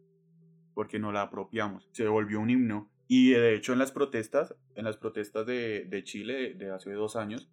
porque 0.76 1.00
no 1.00 1.12
la 1.12 1.24
apropiamos. 1.24 1.90
Se 1.94 2.08
volvió 2.08 2.40
un 2.40 2.52
himno 2.52 2.92
y 3.08 3.32
de 3.32 3.56
hecho 3.56 3.74
en 3.74 3.80
las 3.80 3.92
protestas, 3.92 4.54
en 4.76 4.86
las 4.86 4.98
protestas 4.98 5.48
de, 5.48 5.86
de 5.86 6.04
Chile 6.04 6.54
de 6.54 6.70
hace 6.70 6.92
dos 6.92 7.16
años, 7.16 7.50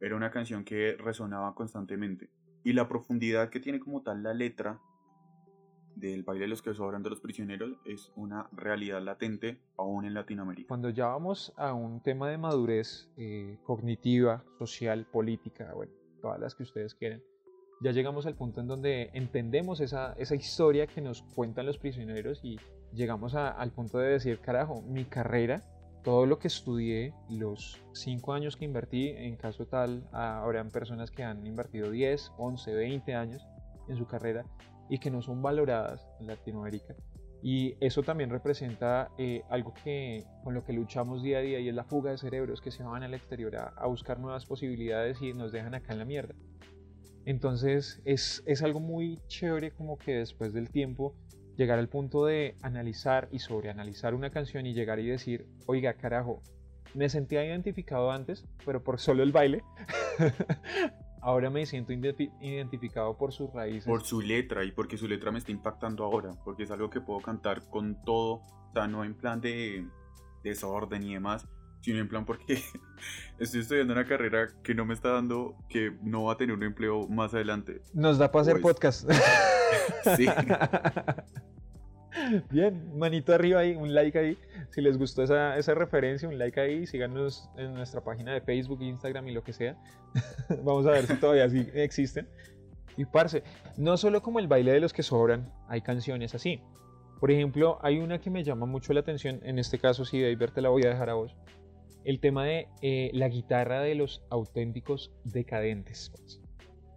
era 0.00 0.14
una 0.14 0.30
canción 0.30 0.64
que 0.64 0.96
resonaba 0.96 1.56
constantemente. 1.56 2.30
Y 2.62 2.72
la 2.72 2.86
profundidad 2.86 3.50
que 3.50 3.58
tiene 3.58 3.80
como 3.80 4.02
tal 4.02 4.22
la 4.22 4.32
letra 4.32 4.80
del 5.96 6.22
baile 6.22 6.44
de 6.44 6.48
los 6.48 6.62
que 6.62 6.74
sobran 6.74 7.02
de 7.02 7.10
los 7.10 7.20
prisioneros 7.20 7.72
es 7.84 8.12
una 8.16 8.48
realidad 8.52 9.02
latente 9.02 9.58
aún 9.76 10.04
en 10.04 10.14
Latinoamérica. 10.14 10.68
Cuando 10.68 10.90
ya 10.90 11.06
vamos 11.06 11.52
a 11.56 11.72
un 11.72 12.02
tema 12.02 12.28
de 12.28 12.38
madurez 12.38 13.08
eh, 13.16 13.58
cognitiva, 13.64 14.44
social, 14.58 15.06
política, 15.06 15.72
bueno, 15.74 15.92
todas 16.20 16.40
las 16.40 16.54
que 16.54 16.62
ustedes 16.62 16.94
quieren, 16.94 17.22
ya 17.80 17.92
llegamos 17.92 18.26
al 18.26 18.34
punto 18.34 18.60
en 18.60 18.68
donde 18.68 19.10
entendemos 19.12 19.80
esa, 19.80 20.14
esa 20.14 20.34
historia 20.34 20.86
que 20.86 21.00
nos 21.00 21.22
cuentan 21.22 21.66
los 21.66 21.78
prisioneros 21.78 22.40
y 22.42 22.58
llegamos 22.92 23.34
al 23.34 23.72
punto 23.72 23.98
de 23.98 24.10
decir, 24.10 24.38
carajo, 24.38 24.82
mi 24.82 25.04
carrera 25.04 25.62
todo 26.04 26.26
lo 26.26 26.38
que 26.38 26.48
estudié, 26.48 27.14
los 27.30 27.82
cinco 27.92 28.34
años 28.34 28.56
que 28.56 28.66
invertí, 28.66 29.08
en 29.08 29.36
caso 29.36 29.66
tal, 29.66 30.06
habrán 30.12 30.68
personas 30.68 31.10
que 31.10 31.24
han 31.24 31.46
invertido 31.46 31.90
10, 31.90 32.32
11, 32.36 32.74
20 32.74 33.14
años 33.14 33.46
en 33.88 33.96
su 33.96 34.06
carrera 34.06 34.44
y 34.88 34.98
que 34.98 35.10
no 35.10 35.22
son 35.22 35.42
valoradas 35.42 36.06
en 36.20 36.26
Latinoamérica. 36.26 36.94
Y 37.42 37.76
eso 37.80 38.02
también 38.02 38.30
representa 38.30 39.10
eh, 39.18 39.42
algo 39.50 39.74
que 39.84 40.24
con 40.42 40.54
lo 40.54 40.64
que 40.64 40.72
luchamos 40.72 41.22
día 41.22 41.38
a 41.38 41.42
día 41.42 41.60
y 41.60 41.68
es 41.68 41.74
la 41.74 41.84
fuga 41.84 42.10
de 42.10 42.18
cerebros 42.18 42.62
que 42.62 42.70
se 42.70 42.82
van 42.82 43.02
al 43.02 43.12
exterior 43.12 43.56
a, 43.56 43.68
a 43.76 43.86
buscar 43.86 44.18
nuevas 44.18 44.46
posibilidades 44.46 45.20
y 45.20 45.34
nos 45.34 45.52
dejan 45.52 45.74
acá 45.74 45.92
en 45.92 45.98
la 45.98 46.04
mierda. 46.06 46.34
Entonces 47.26 48.00
es, 48.04 48.42
es 48.46 48.62
algo 48.62 48.80
muy 48.80 49.18
chévere 49.28 49.72
como 49.72 49.98
que 49.98 50.14
después 50.14 50.52
del 50.52 50.70
tiempo 50.70 51.14
llegar 51.56 51.78
al 51.78 51.88
punto 51.88 52.26
de 52.26 52.56
analizar 52.62 53.28
y 53.30 53.38
sobreanalizar 53.38 54.14
una 54.14 54.30
canción 54.30 54.66
y 54.66 54.74
llegar 54.74 54.98
y 54.98 55.06
decir, 55.06 55.46
oiga, 55.66 55.94
carajo, 55.94 56.40
me 56.94 57.08
sentía 57.08 57.44
identificado 57.44 58.10
antes, 58.10 58.44
pero 58.64 58.82
por 58.82 58.98
solo 58.98 59.22
el 59.22 59.32
baile. 59.32 59.62
Ahora 61.24 61.48
me 61.48 61.64
siento 61.64 61.92
identificado 61.92 63.16
por 63.16 63.32
sus 63.32 63.52
raíces. 63.52 63.84
Por 63.84 64.04
su 64.04 64.20
letra 64.20 64.62
y 64.62 64.72
porque 64.72 64.96
su 64.98 65.08
letra 65.08 65.32
me 65.32 65.38
está 65.38 65.50
impactando 65.50 66.04
ahora, 66.04 66.34
porque 66.44 66.64
es 66.64 66.70
algo 66.70 66.90
que 66.90 67.00
puedo 67.00 67.20
cantar 67.20 67.66
con 67.68 68.02
todo, 68.04 68.34
o 68.34 68.70
sea, 68.72 68.86
no 68.86 69.04
en 69.04 69.14
plan 69.14 69.40
de 69.40 69.86
desorden 70.42 71.02
y 71.02 71.14
demás, 71.14 71.48
sino 71.80 71.98
en 71.98 72.08
plan 72.08 72.26
porque 72.26 72.62
estoy 73.38 73.60
estudiando 73.60 73.94
una 73.94 74.06
carrera 74.06 74.48
que 74.62 74.74
no 74.74 74.84
me 74.84 74.92
está 74.92 75.10
dando, 75.10 75.56
que 75.68 75.96
no 76.02 76.24
va 76.24 76.34
a 76.34 76.36
tener 76.36 76.54
un 76.54 76.62
empleo 76.62 77.08
más 77.08 77.32
adelante. 77.32 77.80
Nos 77.94 78.18
da 78.18 78.30
para 78.30 78.42
hacer 78.42 78.60
pues, 78.60 78.74
podcast. 78.74 79.10
sí. 80.16 80.26
Bien, 82.50 82.96
manito 82.96 83.34
arriba 83.34 83.60
ahí, 83.60 83.74
un 83.74 83.94
like 83.94 84.18
ahí. 84.18 84.38
Si 84.70 84.80
les 84.80 84.96
gustó 84.96 85.22
esa, 85.22 85.58
esa 85.58 85.74
referencia, 85.74 86.28
un 86.28 86.38
like 86.38 86.60
ahí. 86.60 86.86
Síganos 86.86 87.48
en 87.56 87.74
nuestra 87.74 88.02
página 88.02 88.32
de 88.32 88.40
Facebook, 88.40 88.82
Instagram 88.82 89.28
y 89.28 89.32
lo 89.32 89.42
que 89.42 89.52
sea. 89.52 89.76
Vamos 90.62 90.86
a 90.86 90.90
ver 90.90 91.06
si 91.06 91.14
todavía 91.16 91.48
sí 91.48 91.66
existen. 91.74 92.28
Y 92.96 93.04
parce, 93.04 93.42
no 93.76 93.96
solo 93.96 94.22
como 94.22 94.38
el 94.38 94.46
baile 94.46 94.72
de 94.72 94.80
los 94.80 94.92
que 94.92 95.02
sobran, 95.02 95.52
hay 95.68 95.80
canciones 95.80 96.34
así. 96.34 96.60
Por 97.20 97.30
ejemplo, 97.30 97.78
hay 97.82 97.98
una 97.98 98.20
que 98.20 98.30
me 98.30 98.44
llama 98.44 98.66
mucho 98.66 98.92
la 98.92 99.00
atención. 99.00 99.40
En 99.42 99.58
este 99.58 99.78
caso, 99.78 100.04
sí, 100.04 100.20
David, 100.20 100.50
te 100.54 100.60
la 100.60 100.68
voy 100.68 100.84
a 100.84 100.90
dejar 100.90 101.10
a 101.10 101.14
vos. 101.14 101.34
El 102.04 102.20
tema 102.20 102.44
de 102.44 102.68
eh, 102.82 103.10
la 103.14 103.28
guitarra 103.28 103.80
de 103.80 103.94
los 103.94 104.22
auténticos 104.30 105.10
decadentes. 105.24 106.12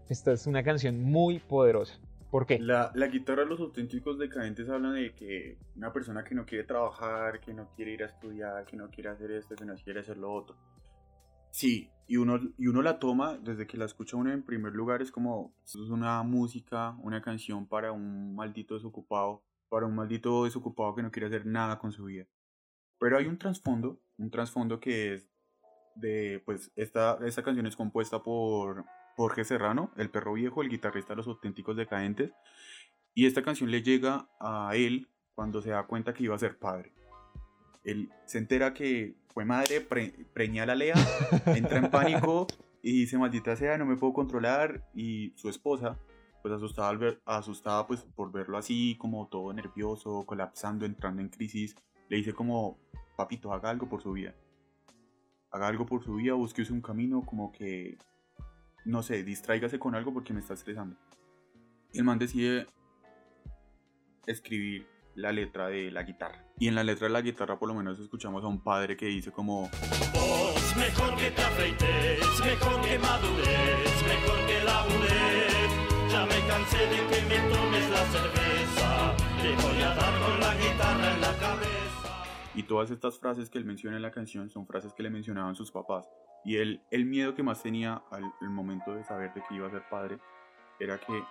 Esta 0.09 0.33
es 0.33 0.45
una 0.45 0.63
canción 0.63 1.01
muy 1.01 1.39
poderosa. 1.39 1.99
¿Por 2.31 2.45
qué? 2.45 2.59
La, 2.59 2.91
la 2.93 3.07
guitarra 3.07 3.45
los 3.45 3.59
auténticos 3.59 4.17
decadentes 4.17 4.69
habla 4.69 4.91
de 4.91 5.13
que 5.13 5.57
una 5.75 5.93
persona 5.93 6.23
que 6.23 6.35
no 6.35 6.45
quiere 6.45 6.65
trabajar, 6.65 7.39
que 7.39 7.53
no 7.53 7.69
quiere 7.75 7.91
ir 7.91 8.03
a 8.03 8.07
estudiar, 8.07 8.65
que 8.65 8.75
no 8.75 8.89
quiere 8.89 9.09
hacer 9.09 9.31
esto, 9.31 9.55
que 9.55 9.65
no 9.65 9.75
quiere 9.75 10.01
hacer 10.01 10.17
lo 10.17 10.33
otro. 10.33 10.57
Sí, 11.51 11.89
y 12.07 12.17
uno, 12.17 12.39
y 12.57 12.67
uno 12.67 12.81
la 12.81 12.99
toma 12.99 13.37
desde 13.37 13.65
que 13.65 13.77
la 13.77 13.85
escucha 13.85 14.17
uno 14.17 14.31
en 14.31 14.43
primer 14.43 14.73
lugar, 14.73 15.01
es 15.01 15.11
como 15.11 15.53
es 15.65 15.75
una 15.75 16.21
música, 16.23 16.95
una 17.01 17.21
canción 17.21 17.67
para 17.67 17.91
un 17.91 18.35
maldito 18.35 18.75
desocupado, 18.75 19.43
para 19.69 19.85
un 19.85 19.95
maldito 19.95 20.43
desocupado 20.43 20.95
que 20.95 21.03
no 21.03 21.11
quiere 21.11 21.27
hacer 21.27 21.45
nada 21.45 21.79
con 21.79 21.91
su 21.91 22.05
vida. 22.05 22.25
Pero 22.99 23.17
hay 23.17 23.25
un 23.25 23.37
trasfondo 23.37 23.99
un 24.17 24.31
trasfondo 24.31 24.79
que 24.79 25.13
es 25.13 25.29
de, 25.95 26.41
pues, 26.45 26.71
esta, 26.75 27.17
esta 27.25 27.43
canción 27.43 27.65
es 27.67 27.75
compuesta 27.75 28.21
por 28.21 28.85
Jorge 29.17 29.43
Serrano, 29.43 29.91
el 29.97 30.11
perro 30.11 30.33
viejo, 30.33 30.61
el 30.61 30.69
guitarrista 30.69 31.13
de 31.13 31.17
los 31.17 31.27
auténticos 31.27 31.75
decadentes, 31.75 32.31
y 33.15 33.25
esta 33.25 33.41
canción 33.41 33.71
le 33.71 33.81
llega 33.81 34.29
a 34.39 34.71
él 34.75 35.09
cuando 35.33 35.59
se 35.63 35.71
da 35.71 35.87
cuenta 35.87 36.13
que 36.13 36.23
iba 36.23 36.35
a 36.35 36.39
ser 36.39 36.59
padre. 36.59 36.93
Él 37.83 38.11
se 38.25 38.37
entera 38.37 38.75
que 38.75 39.15
fue 39.33 39.43
madre, 39.43 39.81
preña 39.81 40.63
a 40.63 40.65
la 40.67 40.75
Lea, 40.75 40.93
entra 41.47 41.79
en 41.79 41.89
pánico 41.89 42.45
y 42.83 42.91
dice, 42.91 43.17
maldita 43.17 43.55
sea, 43.55 43.75
no 43.79 43.87
me 43.87 43.97
puedo 43.97 44.13
controlar, 44.13 44.87
y 44.93 45.33
su 45.35 45.49
esposa, 45.49 45.97
pues 46.43 46.53
asustada, 46.53 46.89
al 46.89 46.99
ver, 46.99 47.19
asustada 47.25 47.87
pues, 47.87 48.03
por 48.03 48.31
verlo 48.31 48.55
así, 48.55 48.97
como 48.99 49.27
todo 49.29 49.51
nervioso, 49.51 50.27
colapsando, 50.27 50.85
entrando 50.85 51.23
en 51.23 51.29
crisis, 51.29 51.75
le 52.07 52.17
dice 52.17 52.33
como, 52.33 52.77
papito, 53.15 53.51
haga 53.51 53.71
algo 53.71 53.89
por 53.89 54.03
su 54.03 54.11
vida. 54.11 54.35
Haga 55.49 55.69
algo 55.69 55.87
por 55.87 56.03
su 56.03 56.13
vida, 56.13 56.35
búsquese 56.35 56.71
un 56.71 56.81
camino 56.81 57.23
como 57.25 57.51
que, 57.51 57.97
no 58.87 59.03
sé, 59.03 59.23
distráigase 59.23 59.77
con 59.79 59.95
algo 59.95 60.13
porque 60.13 60.33
me 60.33 60.39
está 60.39 60.53
estresando. 60.53 60.95
Y 61.91 61.99
el 61.99 62.05
man 62.05 62.17
decide 62.17 62.67
escribir 64.25 64.87
la 65.15 65.31
letra 65.31 65.67
de 65.67 65.91
la 65.91 66.03
guitarra. 66.03 66.43
Y 66.57 66.67
en 66.67 66.75
la 66.75 66.83
letra 66.83 67.07
de 67.07 67.13
la 67.13 67.21
guitarra 67.21 67.59
por 67.59 67.67
lo 67.67 67.75
menos 67.75 67.99
escuchamos 67.99 68.43
a 68.43 68.47
un 68.47 68.63
padre 68.63 68.95
que 68.95 69.07
dice 69.07 69.31
como... 69.31 69.69
Vos 70.13 70.75
mejor 70.77 71.15
que 71.17 71.31
te 71.31 71.41
afeites, 71.41 72.39
mejor 72.43 72.81
que 72.81 72.99
madures, 72.99 74.03
mejor 74.07 74.45
que 74.47 74.63
labures. 74.63 76.11
Ya 76.11 76.25
me 76.25 76.47
cansé 76.47 76.77
de 76.77 76.97
que 77.07 77.21
me 77.27 77.53
tomes 77.53 77.89
la 77.89 78.05
cerveza, 78.05 79.15
te 79.41 79.55
voy 79.63 79.81
a 79.81 79.93
dar 79.95 80.19
con 80.21 80.39
la 80.39 80.55
guitarra 80.55 81.13
en 81.13 81.21
la 81.21 81.37
cabeza. 81.37 81.86
Y 82.57 82.63
todas 82.63 82.89
estas 82.89 83.19
frases 83.19 83.51
que 83.51 83.59
él 83.59 83.65
menciona 83.65 83.97
en 83.97 84.01
la 84.01 84.09
canción 84.09 84.49
son 84.49 84.65
frases 84.65 84.91
que 84.95 85.03
le 85.03 85.11
mencionaban 85.11 85.53
sus 85.53 85.71
papás. 85.71 86.09
Y 86.43 86.57
él, 86.57 86.81
el 86.89 87.05
miedo 87.05 87.35
que 87.35 87.43
más 87.43 87.61
tenía 87.61 88.01
al, 88.09 88.33
al 88.41 88.49
momento 88.49 88.95
de 88.95 89.03
saber 89.03 89.31
de 89.35 89.43
que 89.47 89.53
iba 89.53 89.67
a 89.67 89.69
ser 89.69 89.87
padre 89.87 90.17
era 90.79 90.99
que, 90.99 91.23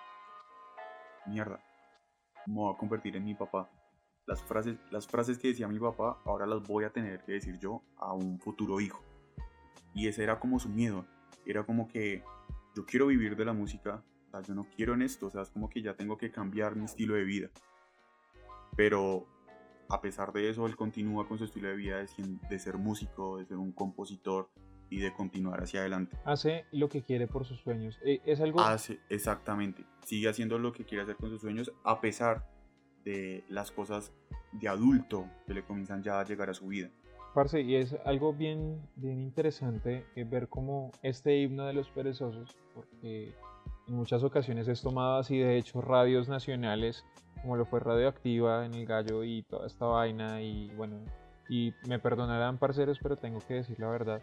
mierda, 1.25 1.61
me 2.45 2.53
voy 2.53 2.73
a 2.73 2.77
convertir 2.77 3.17
en 3.17 3.25
mi 3.25 3.35
papá. 3.35 3.69
Las 4.25 4.41
frases, 4.41 4.77
las 4.89 5.05
frases 5.05 5.37
que 5.37 5.49
decía 5.49 5.67
mi 5.67 5.79
papá 5.79 6.17
ahora 6.23 6.47
las 6.47 6.63
voy 6.63 6.85
a 6.85 6.91
tener 6.91 7.21
que 7.25 7.33
decir 7.33 7.59
yo 7.59 7.83
a 7.97 8.13
un 8.13 8.39
futuro 8.39 8.79
hijo. 8.79 9.03
Y 9.93 10.07
ese 10.07 10.23
era 10.23 10.39
como 10.39 10.61
su 10.61 10.69
miedo. 10.69 11.05
Era 11.45 11.65
como 11.65 11.89
que 11.89 12.23
yo 12.73 12.85
quiero 12.85 13.07
vivir 13.07 13.35
de 13.35 13.43
la 13.43 13.51
música, 13.51 14.01
yo 14.47 14.55
no 14.55 14.65
quiero 14.73 14.93
en 14.93 15.01
esto, 15.01 15.25
o 15.25 15.29
sea, 15.29 15.41
es 15.41 15.49
como 15.49 15.69
que 15.69 15.81
ya 15.81 15.93
tengo 15.93 16.17
que 16.17 16.31
cambiar 16.31 16.77
mi 16.77 16.85
estilo 16.85 17.15
de 17.15 17.25
vida. 17.25 17.49
Pero 18.77 19.27
a 19.89 20.01
pesar 20.01 20.33
de 20.33 20.49
eso, 20.49 20.65
él 20.65 20.75
continúa 20.75 21.27
con 21.27 21.37
su 21.37 21.45
estilo 21.45 21.69
de 21.69 21.75
vida 21.75 21.97
de, 21.97 22.07
de 22.49 22.59
ser 22.59 22.77
músico, 22.77 23.37
de 23.37 23.45
ser 23.45 23.57
un 23.57 23.71
compositor, 23.71 24.49
y 24.89 24.99
de 24.99 25.13
continuar 25.13 25.61
hacia 25.61 25.81
adelante. 25.81 26.17
Hace 26.25 26.65
lo 26.71 26.89
que 26.89 27.03
quiere 27.03 27.27
por 27.27 27.45
sus 27.45 27.59
sueños. 27.59 27.99
Eh, 28.03 28.21
es 28.25 28.39
algo... 28.41 28.61
Hace, 28.61 28.99
exactamente. 29.09 29.85
Sigue 30.05 30.29
haciendo 30.29 30.57
lo 30.59 30.71
que 30.71 30.85
quiere 30.85 31.03
hacer 31.03 31.15
con 31.15 31.29
sus 31.29 31.41
sueños 31.41 31.71
a 31.83 31.99
pesar 32.01 32.47
de 33.03 33.43
las 33.49 33.71
cosas 33.71 34.13
de 34.53 34.67
adulto 34.67 35.29
que 35.45 35.53
le 35.53 35.63
comienzan 35.63 36.03
ya 36.03 36.19
a 36.19 36.23
llegar 36.23 36.49
a 36.49 36.53
su 36.53 36.67
vida. 36.67 36.89
Parce, 37.33 37.61
y 37.61 37.75
es 37.75 37.95
algo 38.05 38.33
bien, 38.33 38.81
bien 38.95 39.21
interesante 39.21 40.05
eh, 40.15 40.23
ver 40.23 40.47
cómo 40.47 40.91
este 41.03 41.37
himno 41.37 41.67
de 41.67 41.73
los 41.73 41.89
perezosos, 41.89 42.57
porque 42.73 43.35
en 43.87 43.95
muchas 43.95 44.23
ocasiones 44.23 44.67
es 44.67 44.81
tomado 44.81 45.17
así, 45.17 45.37
de 45.37 45.57
hecho, 45.57 45.81
radios 45.81 46.27
nacionales, 46.27 47.05
como 47.41 47.55
lo 47.55 47.65
fue 47.65 47.79
Radioactiva 47.79 48.65
en 48.65 48.73
El 48.73 48.85
Gallo 48.85 49.23
y 49.23 49.43
toda 49.43 49.67
esta 49.67 49.85
vaina, 49.85 50.41
y 50.41 50.71
bueno, 50.75 50.97
y 51.49 51.73
me 51.87 51.99
perdonarán, 51.99 52.57
parceros, 52.57 52.99
pero 53.01 53.17
tengo 53.17 53.39
que 53.47 53.55
decir 53.55 53.79
la 53.79 53.89
verdad, 53.89 54.21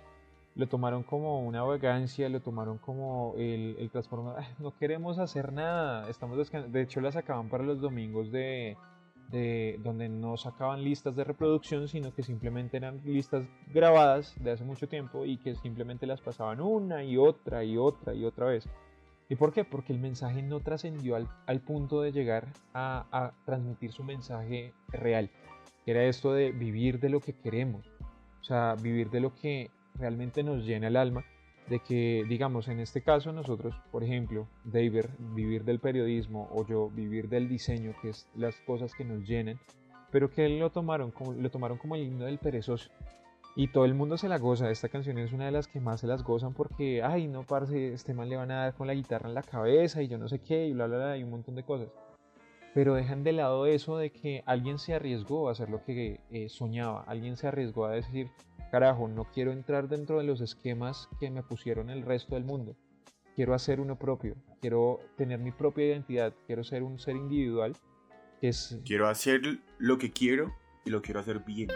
lo 0.55 0.69
tomaron 0.69 1.03
como 1.03 1.41
una 1.41 1.63
vagancia, 1.63 2.29
lo 2.29 2.41
tomaron 2.41 2.79
como 2.79 3.35
el, 3.37 3.77
el 3.79 3.91
transformador. 3.91 4.43
No 4.61 4.77
queremos 4.77 5.19
hacer 5.19 5.53
nada, 5.53 6.09
estamos 6.09 6.51
De 6.51 6.83
hecho, 6.83 7.01
la 7.01 7.11
sacaban 7.11 7.49
para 7.49 7.65
los 7.65 7.81
domingos 7.81 8.31
de, 8.31 8.77
de 9.31 9.81
donde 9.83 10.09
no 10.09 10.37
sacaban 10.37 10.85
listas 10.85 11.17
de 11.17 11.25
reproducción, 11.25 11.89
sino 11.89 12.15
que 12.15 12.23
simplemente 12.23 12.77
eran 12.77 13.01
listas 13.05 13.45
grabadas 13.73 14.35
de 14.43 14.53
hace 14.53 14.65
mucho 14.65 14.89
tiempo 14.89 15.25
y 15.25 15.39
que 15.39 15.57
simplemente 15.57 16.07
las 16.07 16.21
pasaban 16.21 16.61
una 16.61 17.03
y 17.03 17.17
otra 17.17 17.65
y 17.65 17.77
otra 17.77 18.15
y 18.15 18.25
otra 18.25 18.47
vez. 18.47 18.69
¿Y 19.29 19.37
por 19.37 19.53
qué? 19.53 19.65
Porque 19.65 19.93
el 19.93 19.99
mensaje 19.99 20.43
no 20.43 20.61
trascendió 20.61 21.17
al, 21.17 21.61
punto 21.61 22.03
de 22.03 22.13
llegar 22.13 22.49
a, 22.75 23.07
a 23.11 23.33
transmitir 23.45 23.93
su 23.93 24.05
mensaje 24.05 24.73
real. 24.89 25.31
Era 25.87 26.05
esto 26.05 26.33
de 26.33 26.53
vivir 26.53 27.01
de 27.01 27.09
lo 27.09 27.21
que 27.21 27.33
queremos. 27.33 27.87
O 28.41 28.45
sea, 28.45 28.75
vivir 28.75 29.11
de 29.11 29.21
lo 29.21 29.35
que 29.35 29.71
realmente 29.95 30.43
nos 30.43 30.65
llena 30.65 30.89
el 30.89 30.97
alma 30.97 31.25
de 31.69 31.81
que, 31.81 32.25
digamos, 32.29 32.69
en 32.69 32.81
este 32.81 33.03
caso 33.03 33.33
nosotros, 33.33 33.75
por 33.91 34.05
ejemplo, 34.05 34.47
David, 34.65 35.07
vivir 35.19 35.65
del 35.65 35.81
periodismo 35.81 36.49
o 36.53 36.67
yo 36.67 36.91
vivir 36.91 37.29
del 37.29 37.49
diseño, 37.49 37.95
que 38.03 38.11
es 38.11 38.29
las 38.35 38.57
cosas 38.61 38.95
que 38.95 39.05
nos 39.05 39.27
llenan, 39.27 39.59
pero 40.11 40.31
que 40.31 40.49
lo 40.49 40.71
tomaron 40.71 41.11
como, 41.11 41.33
lo 41.33 41.51
tomaron 41.51 41.79
como 41.79 41.95
el 41.95 42.03
himno 42.03 42.27
del 42.27 42.39
perezoso. 42.39 42.91
Y 43.57 43.69
todo 43.69 43.85
el 43.85 43.95
mundo 43.95 44.19
se 44.19 44.29
la 44.29 44.39
goza. 44.39 44.71
Esta 44.71 44.89
canción 44.89 45.19
es 45.19 45.33
una 45.33 45.47
de 45.47 45.53
las 45.53 45.69
que 45.69 45.81
más 45.81 46.01
se 46.01 46.09
las 46.09 46.25
gozan 46.25 46.55
porque, 46.55 47.03
ay, 47.03 47.29
no, 47.29 47.45
parce, 47.45 47.93
este 47.93 48.13
man 48.13 48.29
le 48.29 48.37
van 48.37 48.51
a 48.51 48.65
dar 48.65 48.75
con 48.75 48.89
la 48.89 48.95
guitarra 48.95 49.29
en 49.29 49.35
la 49.35 49.43
cabeza 49.43 50.03
y 50.03 50.09
yo 50.09 50.19
no 50.19 50.29
sé 50.29 50.41
qué, 50.41 50.67
y 50.67 50.73
bla, 50.73 50.87
bla, 50.87 50.97
bla, 50.97 51.17
y 51.17 51.23
un 51.23 51.31
montón 51.31 51.55
de 51.55 51.63
cosas. 51.63 51.89
Pero 52.75 52.95
dejan 52.95 53.23
de 53.23 53.33
lado 53.33 53.67
eso 53.67 53.97
de 53.97 54.11
que 54.11 54.43
alguien 54.47 54.79
se 54.79 54.95
arriesgó 54.95 55.49
a 55.49 55.53
hacer 55.53 55.71
lo 55.71 55.85
que 55.85 56.21
eh, 56.31 56.49
soñaba, 56.49 57.05
alguien 57.05 57.37
se 57.37 57.47
arriesgó 57.47 57.85
a 57.85 57.93
decir, 57.93 58.29
carajo, 58.73 59.07
no 59.07 59.31
quiero 59.33 59.53
entrar 59.53 59.89
dentro 59.89 60.19
de 60.19 60.25
los 60.25 60.41
esquemas 60.41 61.09
que 61.21 61.31
me 61.31 61.45
pusieron 61.45 61.91
el 61.91 62.03
resto 62.03 62.35
del 62.35 62.43
mundo. 62.43 62.77
Quiero 63.37 63.55
hacer 63.55 63.81
uno 63.81 63.97
propio, 63.97 64.35
quiero 64.61 64.99
tener 65.17 65.39
mi 65.39 65.53
propia 65.53 65.87
identidad, 65.87 66.35
quiero 66.47 66.65
ser 66.65 66.83
un 66.83 66.99
ser 66.99 67.15
individual. 67.15 67.77
es... 68.41 68.81
Quiero 68.85 69.07
hacer 69.07 69.61
lo 69.79 69.99
que 69.99 70.11
quiero 70.11 70.53
y 70.85 70.91
lo 70.91 71.03
quiero 71.03 71.21
hacer 71.21 71.45
bien. 71.45 71.69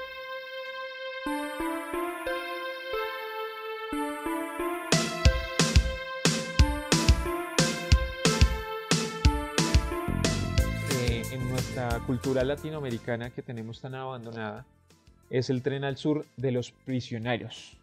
Cultura 12.08 12.42
latinoamericana 12.42 13.28
que 13.28 13.42
tenemos 13.42 13.82
tan 13.82 13.94
abandonada, 13.94 14.64
es 15.28 15.50
el 15.50 15.62
tren 15.62 15.84
al 15.84 15.98
sur 15.98 16.24
de 16.38 16.52
los 16.52 16.70
prisioneros. 16.70 17.76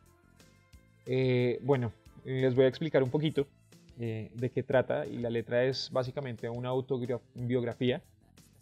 Eh, 1.05 1.59
bueno, 1.61 1.91
les 2.23 2.55
voy 2.55 2.65
a 2.65 2.67
explicar 2.67 3.03
un 3.03 3.11
poquito 3.11 3.45
eh, 3.99 4.31
de 4.33 4.49
qué 4.49 4.63
trata 4.63 5.05
y 5.05 5.19
la 5.19 5.29
letra 5.29 5.65
es 5.65 5.91
básicamente 5.91 6.49
una 6.49 6.69
autobiografía. 6.69 8.01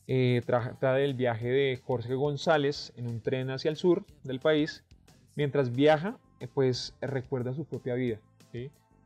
Eh, 0.06 0.41
trata 0.45 0.95
del 0.95 1.13
viaje 1.13 1.47
de 1.47 1.80
Jorge 1.82 2.13
González 2.13 2.91
en 2.97 3.08
un 3.08 3.21
tren 3.21 3.49
hacia 3.49 3.71
el 3.71 3.78
sur 3.78 4.04
del 4.23 4.41
país. 4.41 4.84
Mientras 5.38 5.73
viaja, 5.73 6.17
pues 6.54 6.93
recuerda 6.99 7.54
su 7.54 7.63
propia 7.63 7.95
vida, 7.95 8.19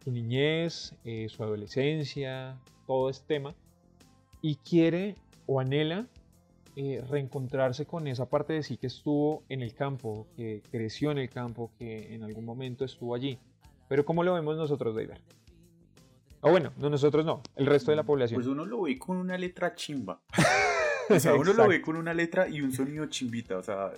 su 0.04 0.12
niñez, 0.12 0.96
su 1.28 1.43
adolescencia, 1.43 2.58
todo 2.88 3.12
este 3.12 3.28
tema. 3.28 3.54
Y 4.41 4.56
quiere 4.56 5.13
o 5.46 5.60
anhela 5.60 6.08
eh, 6.79 7.03
reencontrarse 7.09 7.87
con 7.87 8.05
esa 8.05 8.29
parte 8.29 8.53
de 8.53 8.61
sí 8.61 8.77
que 8.77 8.85
estuvo 8.85 9.43
en 9.49 9.63
el 9.63 9.73
campo, 9.73 10.27
que 10.35 10.61
creció 10.69 11.09
en 11.09 11.17
el 11.17 11.27
campo, 11.27 11.71
que 11.79 12.13
en 12.13 12.21
algún 12.21 12.45
momento 12.45 12.85
estuvo 12.85 13.15
allí. 13.15 13.39
Pero 13.89 14.05
¿cómo 14.05 14.23
lo 14.23 14.35
vemos 14.35 14.57
nosotros, 14.57 14.93
David? 14.93 15.13
O 16.41 16.51
bueno, 16.51 16.71
no 16.77 16.91
nosotros 16.91 17.25
no, 17.25 17.41
el 17.55 17.65
resto 17.65 17.89
de 17.89 17.97
la 17.97 18.03
población. 18.03 18.37
Pues 18.37 18.45
uno 18.45 18.63
lo 18.63 18.83
ve 18.83 18.99
con 18.99 19.17
una 19.17 19.39
letra 19.39 19.73
chimba. 19.73 20.21
o 21.09 21.19
sea, 21.19 21.33
uno 21.33 21.51
lo 21.51 21.67
ve 21.67 21.81
con 21.81 21.95
una 21.95 22.13
letra 22.13 22.47
y 22.47 22.61
un 22.61 22.71
sonido 22.71 23.07
chimbita. 23.07 23.57
O 23.57 23.63
sea, 23.63 23.91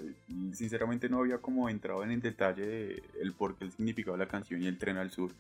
sinceramente 0.54 1.10
no 1.10 1.20
había 1.20 1.40
como 1.40 1.68
entrado 1.68 2.02
en 2.06 2.12
el 2.12 2.22
detalle 2.22 2.66
de 2.66 3.04
el 3.20 3.34
por 3.34 3.58
qué 3.58 3.66
el 3.66 3.74
significado 3.74 4.16
de 4.16 4.24
la 4.24 4.32
canción 4.32 4.64
y 4.64 4.68
el 4.68 4.78
tren 4.78 4.96
al 4.96 5.12
sur, 5.12 5.34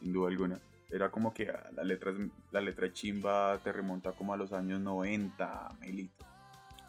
sin 0.00 0.10
duda 0.10 0.30
alguna. 0.30 0.58
Era 0.90 1.10
como 1.10 1.34
que 1.34 1.52
la 1.76 1.84
letra, 1.84 2.14
la 2.50 2.62
letra 2.62 2.90
chimba 2.94 3.58
te 3.62 3.72
remonta 3.72 4.12
como 4.12 4.32
a 4.32 4.38
los 4.38 4.54
años 4.54 4.80
90, 4.80 5.76
Melito. 5.80 6.31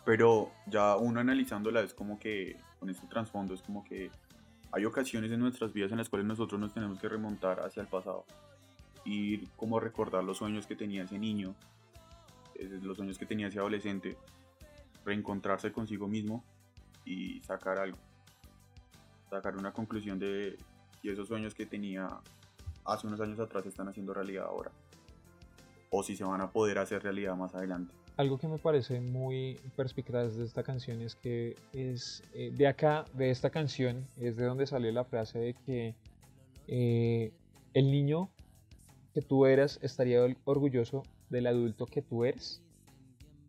Pero 0.05 0.51
ya 0.67 0.97
uno 0.97 1.19
analizándola 1.19 1.81
es 1.81 1.93
como 1.93 2.19
que, 2.19 2.57
con 2.79 2.89
este 2.89 3.07
trasfondo, 3.07 3.53
es 3.53 3.61
como 3.61 3.83
que 3.83 4.11
hay 4.71 4.85
ocasiones 4.85 5.31
en 5.31 5.39
nuestras 5.39 5.71
vidas 5.71 5.91
en 5.91 5.99
las 5.99 6.09
cuales 6.09 6.27
nosotros 6.27 6.59
nos 6.59 6.73
tenemos 6.73 6.99
que 6.99 7.07
remontar 7.07 7.59
hacia 7.59 7.81
el 7.81 7.87
pasado 7.87 8.25
y 9.05 9.45
como 9.55 9.79
recordar 9.79 10.23
los 10.23 10.37
sueños 10.37 10.65
que 10.65 10.75
tenía 10.75 11.03
ese 11.03 11.19
niño, 11.19 11.55
los 12.81 12.97
sueños 12.97 13.17
que 13.17 13.25
tenía 13.25 13.47
ese 13.47 13.59
adolescente, 13.59 14.17
reencontrarse 15.05 15.71
consigo 15.71 16.07
mismo 16.07 16.43
y 17.05 17.41
sacar 17.43 17.77
algo, 17.77 17.97
sacar 19.29 19.55
una 19.57 19.73
conclusión 19.73 20.19
de 20.19 20.57
si 21.01 21.09
esos 21.09 21.27
sueños 21.27 21.53
que 21.53 21.65
tenía 21.65 22.07
hace 22.85 23.07
unos 23.07 23.19
años 23.19 23.39
atrás 23.39 23.65
están 23.65 23.89
haciendo 23.89 24.13
realidad 24.13 24.45
ahora 24.45 24.71
o 25.89 26.01
si 26.01 26.15
se 26.15 26.23
van 26.23 26.41
a 26.41 26.49
poder 26.51 26.79
hacer 26.79 27.03
realidad 27.03 27.35
más 27.35 27.53
adelante. 27.53 27.93
Algo 28.15 28.37
que 28.37 28.47
me 28.47 28.59
parece 28.59 29.01
muy 29.01 29.59
perspicaz 29.75 30.35
de 30.35 30.45
esta 30.45 30.61
canción 30.61 31.01
es 31.01 31.15
que 31.15 31.55
es 31.73 32.23
eh, 32.33 32.51
de 32.55 32.67
acá, 32.67 33.05
de 33.13 33.31
esta 33.31 33.49
canción, 33.49 34.05
es 34.19 34.37
de 34.37 34.45
donde 34.45 34.67
sale 34.67 34.91
la 34.91 35.03
frase 35.03 35.39
de 35.39 35.53
que 35.65 35.95
eh, 36.67 37.31
el 37.73 37.91
niño 37.91 38.29
que 39.15 39.23
tú 39.23 39.47
eras 39.47 39.79
estaría 39.81 40.19
orgulloso 40.45 41.03
del 41.31 41.47
adulto 41.47 41.87
que 41.87 42.03
tú 42.03 42.23
eres. 42.23 42.61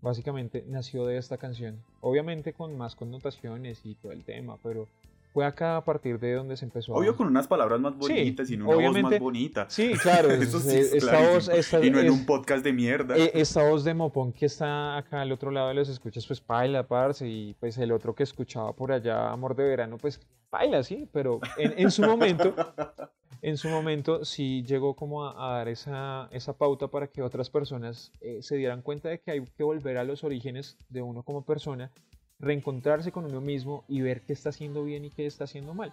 Básicamente 0.00 0.64
nació 0.66 1.05
de 1.05 1.18
esta 1.18 1.37
canción. 1.37 1.83
Obviamente 2.00 2.55
con 2.55 2.77
más 2.77 2.94
connotaciones 2.94 3.81
y 3.85 3.94
todo 3.96 4.12
el 4.12 4.24
tema, 4.24 4.57
pero 4.62 4.88
fue 5.34 5.44
acá 5.44 5.76
a 5.76 5.84
partir 5.84 6.20
de 6.20 6.34
donde 6.34 6.56
se 6.56 6.64
empezó 6.64 6.94
Obvio 6.94 7.16
con 7.16 7.26
unas 7.26 7.48
palabras 7.48 7.80
más 7.80 7.96
bonitas 7.96 8.48
y 8.48 8.54
una 8.54 8.66
voz 8.66 9.02
más 9.02 9.18
bonita. 9.18 9.66
Sí, 9.68 9.92
claro. 10.00 10.30
Eso 10.30 10.60
sí 10.60 10.76
es 10.76 10.94
esta 10.94 11.28
voz, 11.28 11.50
y 11.82 11.90
no 11.90 11.98
en 11.98 12.10
un 12.10 12.24
podcast 12.24 12.62
de 12.62 12.72
mierda. 12.72 13.16
E, 13.16 13.32
esta 13.34 13.68
voz 13.68 13.82
de 13.82 13.94
Mopón 13.94 14.32
que 14.32 14.46
está 14.46 14.96
acá 14.96 15.22
al 15.22 15.32
otro 15.32 15.50
lado 15.50 15.68
de 15.68 15.74
los 15.74 15.88
escuchas, 15.88 16.24
pues 16.24 16.40
paila, 16.40 16.86
parce, 16.86 17.28
y 17.28 17.56
pues 17.58 17.76
el 17.78 17.90
otro 17.90 18.14
que 18.14 18.22
escuchaba 18.22 18.72
por 18.74 18.92
allá, 18.92 19.32
Amor 19.32 19.56
de 19.56 19.64
Verano, 19.64 19.98
pues 19.98 20.20
paila, 20.50 20.84
sí, 20.84 21.08
pero 21.12 21.40
en, 21.56 21.90
su 21.90 22.02
momento, 22.02 22.54
en 23.42 23.56
su 23.56 23.68
momento 23.68 24.24
sí 24.24 24.62
llegó 24.62 24.94
como 24.94 25.26
a, 25.26 25.56
dar 25.56 25.66
esa, 25.66 26.28
esa, 26.30 26.56
pauta 26.56 26.86
para 26.86 27.08
que 27.08 27.22
otras 27.22 27.50
personas 27.50 28.12
eh, 28.20 28.38
se 28.40 28.54
dieran 28.54 28.82
cuenta 28.82 29.08
de 29.08 29.18
que 29.18 29.32
hay 29.32 29.44
que 29.56 29.64
volver 29.64 29.98
a 29.98 30.04
los 30.04 30.22
orígenes 30.22 30.78
de 30.90 31.02
uno 31.02 31.24
como 31.24 31.44
persona 31.44 31.90
reencontrarse 32.38 33.12
con 33.12 33.24
uno 33.24 33.40
mismo 33.40 33.84
y 33.88 34.00
ver 34.00 34.22
qué 34.22 34.32
está 34.32 34.50
haciendo 34.50 34.84
bien 34.84 35.04
y 35.04 35.10
qué 35.10 35.26
está 35.26 35.44
haciendo 35.44 35.74
mal. 35.74 35.92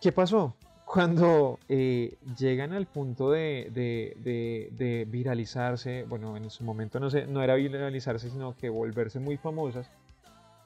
¿Qué 0.00 0.12
pasó? 0.12 0.54
Cuando 0.84 1.58
eh, 1.68 2.18
llegan 2.38 2.72
al 2.72 2.86
punto 2.86 3.30
de, 3.30 5.06
viralizarse, 5.08 6.04
bueno, 6.04 6.36
en 6.36 6.50
su 6.50 6.62
momento 6.62 7.00
no, 7.00 7.10
sé, 7.10 7.26
no 7.26 7.42
era 7.42 7.54
viralizarse, 7.54 8.30
sino 8.30 8.54
que 8.56 8.68
volverse 8.68 9.18
muy 9.18 9.36
famosas, 9.38 9.88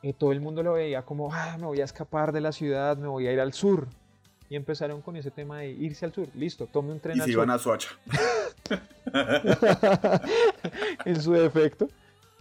eh, 0.02 0.12
todo 0.12 0.32
el 0.32 0.40
mundo 0.40 0.62
lo 0.62 0.74
veía 0.74 1.02
como, 1.02 1.32
ah, 1.32 1.56
me 1.58 1.66
voy 1.66 1.80
a 1.80 1.84
escapar 1.84 2.32
de 2.32 2.40
la 2.40 2.52
ciudad, 2.52 2.96
me 2.96 3.08
voy 3.08 3.26
a 3.26 3.32
ir 3.32 3.40
al 3.40 3.52
sur. 3.52 3.88
Y 4.50 4.56
empezaron 4.56 5.02
con 5.02 5.16
ese 5.16 5.30
tema 5.30 5.58
de 5.58 5.70
irse 5.70 6.06
al 6.06 6.14
sur. 6.14 6.26
Listo, 6.34 6.66
tome 6.66 6.92
un 6.92 7.00
tren 7.00 7.18
y 7.18 7.20
al 7.20 7.26
se 7.26 7.32
iban 7.32 7.50
a 7.50 7.58
Soacha. 7.58 7.90
en 11.04 11.20
su 11.20 11.32
defecto. 11.32 11.88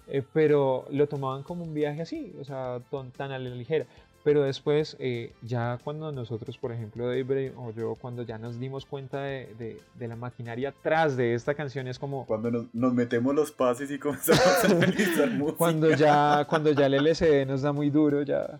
Eh, 0.09 0.23
pero 0.33 0.85
lo 0.89 1.07
tomaban 1.07 1.43
como 1.43 1.63
un 1.63 1.73
viaje 1.73 2.01
así, 2.01 2.33
o 2.39 2.43
sea, 2.43 2.79
tan, 3.17 3.31
a 3.31 3.39
la 3.39 3.49
ligera. 3.49 3.85
Pero 4.23 4.43
después, 4.43 4.97
eh, 4.99 5.31
ya 5.41 5.79
cuando 5.83 6.11
nosotros, 6.11 6.57
por 6.57 6.73
ejemplo, 6.73 7.07
David 7.07 7.51
o 7.55 7.71
yo, 7.71 7.95
cuando 7.95 8.23
ya 8.23 8.37
nos 8.37 8.59
dimos 8.59 8.85
cuenta 8.85 9.21
de, 9.21 9.79
de, 9.97 10.07
la 10.07 10.17
maquinaria 10.17 10.69
atrás 10.69 11.15
de 11.15 11.33
esta 11.33 11.53
canción, 11.53 11.87
es 11.87 11.97
como... 11.97 12.25
Cuando 12.25 12.51
nos, 12.51 12.65
nos 12.73 12.93
metemos 12.93 13.33
los 13.33 13.51
pases 13.51 13.89
y 13.89 13.97
comenzamos 13.97 14.63
a 14.63 14.65
analizar 14.71 15.29
música. 15.29 15.57
Cuando 15.57 15.91
ya, 15.91 16.45
cuando 16.49 16.71
ya 16.71 16.87
el 16.87 16.95
LCD 16.95 17.47
nos 17.47 17.61
da 17.61 17.71
muy 17.71 17.89
duro, 17.89 18.21
ya 18.23 18.57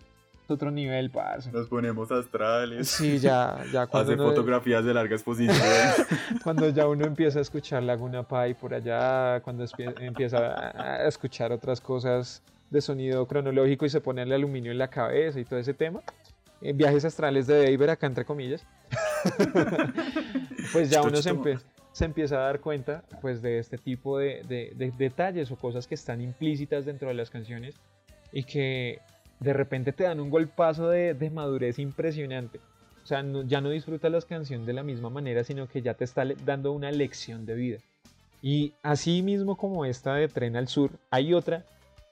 otro 0.54 0.70
nivel, 0.70 1.10
parce. 1.10 1.50
Nos 1.52 1.68
ponemos 1.68 2.10
astrales. 2.10 2.88
Sí, 2.88 3.18
ya, 3.18 3.64
ya 3.72 3.86
cuando 3.88 4.12
Hace 4.12 4.22
fotografías 4.22 4.84
de 4.84 4.94
larga 4.94 5.14
exposición. 5.14 5.56
cuando 6.42 6.68
ya 6.70 6.86
uno 6.86 7.06
empieza 7.06 7.38
a 7.38 7.42
escuchar 7.42 7.82
Laguna 7.82 8.22
Pai 8.22 8.54
por 8.54 8.74
allá, 8.74 9.40
cuando 9.40 9.64
empieza 10.00 10.38
a 10.80 11.06
escuchar 11.06 11.52
otras 11.52 11.80
cosas 11.80 12.42
de 12.70 12.80
sonido 12.80 13.26
cronológico 13.26 13.86
y 13.86 13.90
se 13.90 14.00
pone 14.00 14.22
el 14.22 14.32
aluminio 14.32 14.72
en 14.72 14.78
la 14.78 14.88
cabeza 14.88 15.40
y 15.40 15.44
todo 15.44 15.58
ese 15.58 15.74
tema. 15.74 16.00
Eh, 16.60 16.72
viajes 16.72 17.04
astrales 17.04 17.46
de 17.46 17.62
David 17.62 17.88
acá 17.90 18.06
entre 18.06 18.24
comillas. 18.24 18.66
pues 20.72 20.90
ya 20.90 21.02
uno 21.02 21.16
se, 21.22 21.32
se, 21.92 22.04
empieza 22.04 22.36
a 22.36 22.40
dar 22.40 22.60
cuenta 22.60 23.04
pues 23.20 23.42
de 23.42 23.58
este 23.58 23.78
tipo 23.78 24.18
de, 24.18 24.42
de 24.48 24.92
detalles 24.96 25.50
o 25.50 25.56
cosas 25.56 25.86
que 25.86 25.94
están 25.94 26.20
implícitas 26.20 26.84
dentro 26.84 27.08
de 27.08 27.14
las 27.14 27.30
canciones 27.30 27.76
y 28.32 28.44
que 28.44 29.00
de 29.40 29.52
repente 29.52 29.92
te 29.92 30.04
dan 30.04 30.20
un 30.20 30.30
golpazo 30.30 30.88
de, 30.88 31.30
madurez 31.30 31.78
impresionante. 31.78 32.60
O 33.02 33.06
sea, 33.06 33.24
ya 33.46 33.60
no 33.60 33.70
disfrutas 33.70 34.12
las 34.12 34.24
canciones 34.24 34.66
de 34.66 34.72
la 34.72 34.82
misma 34.82 35.08
manera, 35.08 35.44
sino 35.44 35.66
que 35.68 35.80
ya 35.80 35.94
te 35.94 36.04
está 36.04 36.24
dando 36.44 36.72
una 36.72 36.90
lección 36.90 37.46
de 37.46 37.54
vida. 37.54 37.78
Y 38.42 38.74
así 38.82 39.22
mismo 39.22 39.56
como 39.56 39.84
esta 39.84 40.14
de 40.14 40.28
Tren 40.28 40.56
al 40.56 40.68
Sur, 40.68 40.92
hay 41.10 41.34
otra 41.34 41.64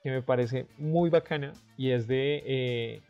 que 0.02 0.10
me 0.10 0.22
parece 0.22 0.66
muy 0.78 1.10
bacana 1.10 1.52
y 1.76 1.90
es 1.90 2.06
de 2.06 2.42
eh, 2.46 3.02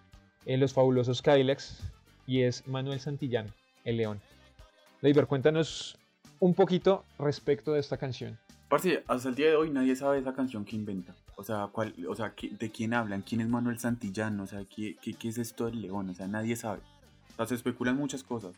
eh, 0.46 0.56
Los 0.56 0.74
Fabulosos 0.74 1.22
Cadillacs 1.22 1.82
y 2.26 2.42
es 2.42 2.66
Manuel 2.66 3.00
Santillán, 3.00 3.46
El 3.84 3.98
León. 3.98 4.20
Leiber, 5.00 5.26
cuéntanos 5.26 5.98
un 6.40 6.54
poquito 6.54 7.04
respecto 7.18 7.72
de 7.72 7.80
esta 7.80 7.96
canción. 7.96 8.38
Parce, 8.68 9.04
hasta 9.06 9.28
el 9.28 9.34
día 9.34 9.48
de 9.48 9.56
hoy 9.56 9.70
nadie 9.70 9.94
sabe 9.94 10.18
esa 10.18 10.34
canción 10.34 10.64
que 10.64 10.74
inventa. 10.74 11.14
O 11.36 11.44
sea, 11.44 11.68
cuál, 11.70 11.94
o 12.08 12.14
sea 12.14 12.34
¿de 12.50 12.70
quién 12.70 12.94
hablan? 12.94 13.22
¿Quién 13.22 13.42
es 13.42 13.48
Manuel 13.48 13.78
Santillán? 13.78 14.40
O 14.40 14.46
sea, 14.46 14.64
¿qué, 14.64 14.96
qué, 14.96 15.28
es 15.28 15.38
esto 15.38 15.66
del 15.66 15.82
león? 15.82 16.08
O 16.10 16.14
sea, 16.14 16.26
nadie 16.26 16.56
sabe. 16.56 16.80
O 17.32 17.36
sea, 17.36 17.46
se 17.46 17.54
especulan 17.54 17.96
muchas 17.96 18.24
cosas. 18.24 18.56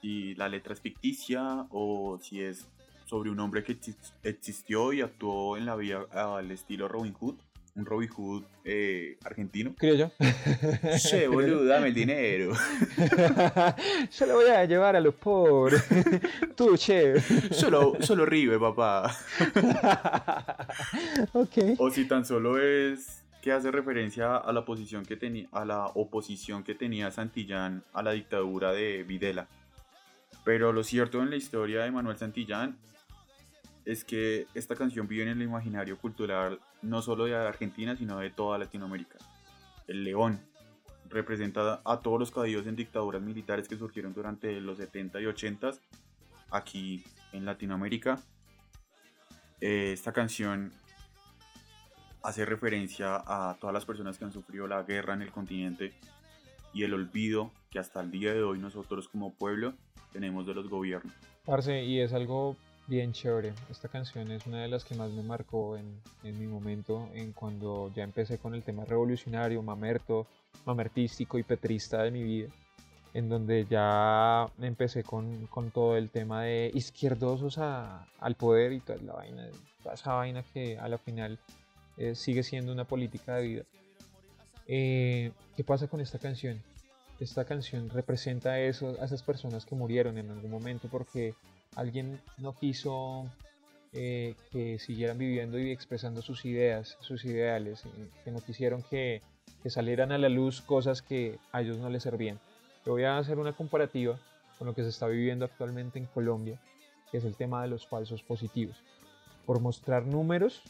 Si 0.00 0.34
la 0.34 0.48
letra 0.48 0.72
es 0.72 0.80
ficticia 0.80 1.66
o 1.70 2.18
si 2.20 2.40
es 2.40 2.66
sobre 3.06 3.30
un 3.30 3.40
hombre 3.40 3.62
que 3.62 3.78
existió 4.22 4.92
y 4.92 5.02
actuó 5.02 5.56
en 5.56 5.66
la 5.66 5.76
vida 5.76 6.06
al 6.12 6.50
estilo 6.50 6.88
Robin 6.88 7.12
Hood 7.12 7.36
un 7.76 7.84
Robin 7.84 8.08
Hood 8.08 8.44
eh, 8.64 9.18
argentino. 9.24 9.74
Creo 9.76 9.94
yo. 9.94 10.10
Che, 10.96 11.26
boludo, 11.28 11.64
dame 11.64 11.88
el 11.88 11.94
dinero. 11.94 12.52
yo 14.18 14.26
lo 14.26 14.34
voy 14.34 14.46
a 14.46 14.64
llevar 14.64 14.96
a 14.96 15.00
los 15.00 15.14
pobres. 15.14 15.84
Tú, 16.56 16.76
che. 16.76 17.20
Solo, 17.50 17.96
solo 18.00 18.24
ribe, 18.24 18.58
papá. 18.58 19.16
ok. 21.32 21.56
O 21.78 21.90
si 21.90 22.06
tan 22.06 22.24
solo 22.24 22.60
es 22.60 23.24
que 23.42 23.52
hace 23.52 23.70
referencia 23.70 24.36
a 24.36 24.52
la 24.52 24.64
posición 24.64 25.04
que 25.04 25.16
tenía, 25.16 25.48
a 25.52 25.64
la 25.64 25.86
oposición 25.86 26.62
que 26.62 26.74
tenía 26.74 27.10
Santillán 27.10 27.82
a 27.92 28.02
la 28.02 28.12
dictadura 28.12 28.72
de 28.72 29.02
Videla. 29.02 29.48
Pero 30.44 30.72
lo 30.72 30.84
cierto 30.84 31.22
en 31.22 31.30
la 31.30 31.36
historia 31.36 31.82
de 31.82 31.90
Manuel 31.90 32.16
Santillán 32.16 32.76
es 33.84 34.04
que 34.04 34.46
esta 34.54 34.76
canción 34.76 35.08
vive 35.08 35.24
en 35.24 35.28
el 35.30 35.42
imaginario 35.42 35.98
cultural 35.98 36.58
no 36.84 37.02
solo 37.02 37.24
de 37.24 37.34
Argentina, 37.34 37.96
sino 37.96 38.18
de 38.18 38.30
toda 38.30 38.58
Latinoamérica. 38.58 39.18
El 39.86 40.04
león 40.04 40.40
representa 41.08 41.80
a 41.84 42.00
todos 42.00 42.18
los 42.18 42.30
caídos 42.30 42.66
en 42.66 42.76
dictaduras 42.76 43.22
militares 43.22 43.68
que 43.68 43.76
surgieron 43.76 44.12
durante 44.14 44.60
los 44.60 44.78
70 44.78 45.20
y 45.20 45.26
80 45.26 45.70
aquí 46.50 47.04
en 47.32 47.44
Latinoamérica. 47.44 48.20
Eh, 49.60 49.92
esta 49.92 50.12
canción 50.12 50.72
hace 52.22 52.44
referencia 52.44 53.22
a 53.26 53.56
todas 53.60 53.74
las 53.74 53.84
personas 53.84 54.18
que 54.18 54.24
han 54.24 54.32
sufrido 54.32 54.66
la 54.66 54.82
guerra 54.82 55.14
en 55.14 55.22
el 55.22 55.30
continente 55.30 55.92
y 56.72 56.82
el 56.82 56.94
olvido 56.94 57.52
que 57.70 57.78
hasta 57.78 58.00
el 58.00 58.10
día 58.10 58.32
de 58.32 58.42
hoy 58.42 58.58
nosotros 58.58 59.08
como 59.08 59.34
pueblo 59.34 59.74
tenemos 60.12 60.46
de 60.46 60.54
los 60.54 60.68
gobiernos. 60.68 61.12
Parce, 61.44 61.84
y 61.84 62.00
es 62.00 62.12
algo 62.12 62.56
bien 62.86 63.12
chévere. 63.12 63.52
Esta 63.70 63.88
canción 63.88 64.30
es 64.30 64.46
una 64.46 64.62
de 64.62 64.68
las 64.68 64.84
que 64.84 64.94
más 64.94 65.10
me 65.10 65.22
marcó 65.22 65.76
en, 65.76 66.00
en, 66.22 66.38
mi 66.38 66.46
momento, 66.46 67.08
en 67.14 67.32
cuando 67.32 67.90
ya 67.94 68.04
empecé 68.04 68.38
con 68.38 68.54
el 68.54 68.62
tema 68.62 68.84
revolucionario, 68.84 69.62
mamerto, 69.62 70.26
mamertístico 70.66 71.38
y 71.38 71.42
petrista 71.42 72.02
de 72.02 72.10
mi 72.10 72.22
vida, 72.22 72.48
en 73.14 73.28
donde 73.28 73.66
ya 73.66 74.46
empecé 74.60 75.02
con, 75.02 75.46
con 75.46 75.70
todo 75.70 75.96
el 75.96 76.10
tema 76.10 76.42
de 76.42 76.70
izquierdosos 76.74 77.58
a, 77.58 78.06
al 78.18 78.34
poder 78.34 78.72
y 78.72 78.80
toda 78.80 78.98
la 79.02 79.14
vaina, 79.14 79.48
toda 79.82 79.94
esa 79.94 80.14
vaina 80.14 80.42
que 80.52 80.78
a 80.78 80.88
la 80.88 80.98
final 80.98 81.38
eh, 81.96 82.14
sigue 82.14 82.42
siendo 82.42 82.72
una 82.72 82.84
política 82.84 83.36
de 83.36 83.42
vida. 83.42 83.62
Eh, 84.66 85.32
¿Qué 85.56 85.64
pasa 85.64 85.86
con 85.88 86.00
esta 86.00 86.18
canción? 86.18 86.60
Esta 87.20 87.44
canción 87.44 87.88
representa 87.90 88.58
eso, 88.58 88.96
a 89.00 89.04
esas 89.04 89.22
personas 89.22 89.64
que 89.64 89.76
murieron 89.76 90.18
en 90.18 90.30
algún 90.30 90.50
momento 90.50 90.88
porque 90.88 91.34
alguien 91.76 92.20
no 92.38 92.56
quiso 92.56 93.26
eh, 93.92 94.34
que 94.50 94.78
siguieran 94.78 95.18
viviendo 95.18 95.58
y 95.58 95.70
expresando 95.70 96.20
sus 96.20 96.44
ideas, 96.44 96.96
sus 97.00 97.24
ideales, 97.24 97.84
que 98.24 98.30
no 98.32 98.40
quisieron 98.40 98.82
que, 98.82 99.22
salieran 99.66 100.12
a 100.12 100.18
la 100.18 100.28
luz 100.28 100.60
cosas 100.60 101.00
que 101.00 101.38
a 101.50 101.62
ellos 101.62 101.78
no 101.78 101.88
les 101.88 102.02
servían. 102.02 102.38
Yo 102.84 102.92
voy 102.92 103.04
a 103.04 103.16
hacer 103.16 103.38
una 103.38 103.52
comparativa 103.52 104.18
con 104.58 104.66
lo 104.66 104.74
que 104.74 104.82
se 104.82 104.90
está 104.90 105.06
viviendo 105.06 105.44
actualmente 105.46 105.98
en 105.98 106.04
Colombia, 106.04 106.60
que 107.10 107.18
es 107.18 107.24
el 107.24 107.34
tema 107.34 107.62
de 107.62 107.68
los 107.68 107.86
falsos 107.86 108.22
positivos. 108.22 108.76
Por 109.46 109.60
mostrar 109.60 110.04
números, 110.04 110.60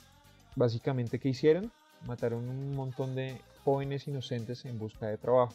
básicamente, 0.55 1.19
¿qué 1.19 1.31
hicieron? 1.31 1.73
Mataron 2.07 2.49
un 2.49 2.77
montón 2.77 3.17
de 3.17 3.41
jóvenes 3.65 4.07
inocentes 4.07 4.65
en 4.65 4.79
busca 4.79 5.07
de 5.07 5.17
trabajo. 5.17 5.55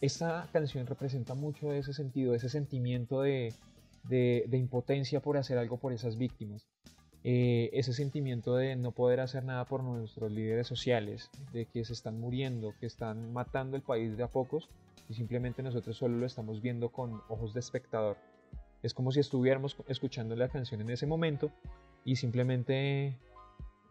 Esta 0.00 0.48
canción 0.52 0.86
representa 0.86 1.34
mucho 1.34 1.72
ese 1.72 1.92
sentido, 1.92 2.34
ese 2.34 2.48
sentimiento 2.48 3.20
de, 3.22 3.52
de, 4.08 4.48
impotencia 4.52 5.20
por 5.20 5.36
hacer 5.36 5.58
algo 5.58 5.78
por 5.78 5.92
esas 5.92 6.16
víctimas. 6.16 6.66
Eh, 7.24 7.70
ese 7.72 7.92
sentimiento 7.92 8.54
de 8.54 8.76
no 8.76 8.92
poder 8.92 9.20
hacer 9.20 9.44
nada 9.44 9.64
por 9.64 9.82
nuestros 9.82 10.30
líderes 10.30 10.66
sociales, 10.66 11.30
de 11.52 11.66
que 11.66 11.84
se 11.84 11.92
están 11.92 12.20
muriendo, 12.20 12.74
que 12.80 12.86
están 12.86 13.32
matando 13.32 13.76
el 13.76 13.82
país 13.82 14.16
de 14.16 14.22
a 14.22 14.28
pocos 14.28 14.68
y 15.08 15.14
simplemente 15.14 15.62
nosotros 15.62 15.96
solo 15.96 16.16
lo 16.16 16.26
estamos 16.26 16.62
viendo 16.62 16.90
con 16.90 17.20
ojos 17.28 17.54
de 17.54 17.60
espectador. 17.60 18.16
Es 18.82 18.94
como 18.94 19.10
si 19.10 19.20
estuviéramos 19.20 19.76
escuchando 19.88 20.36
la 20.36 20.48
canción 20.48 20.80
en 20.80 20.90
ese 20.90 21.06
momento 21.06 21.50
y 22.04 22.16
simplemente 22.16 23.18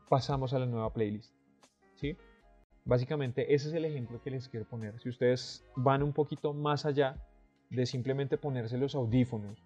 pasamos 0.09 0.53
a 0.53 0.59
la 0.59 0.65
nueva 0.65 0.93
playlist. 0.93 1.33
¿sí? 1.95 2.15
Básicamente 2.85 3.53
ese 3.53 3.67
es 3.67 3.73
el 3.73 3.83
ejemplo 3.83 4.21
que 4.23 4.31
les 4.31 4.47
quiero 4.47 4.65
poner. 4.65 4.97
Si 5.01 5.09
ustedes 5.09 5.65
van 5.75 6.01
un 6.01 6.13
poquito 6.13 6.53
más 6.53 6.85
allá 6.85 7.17
de 7.69 7.85
simplemente 7.85 8.37
ponerse 8.37 8.77
los 8.77 8.95
audífonos 8.95 9.61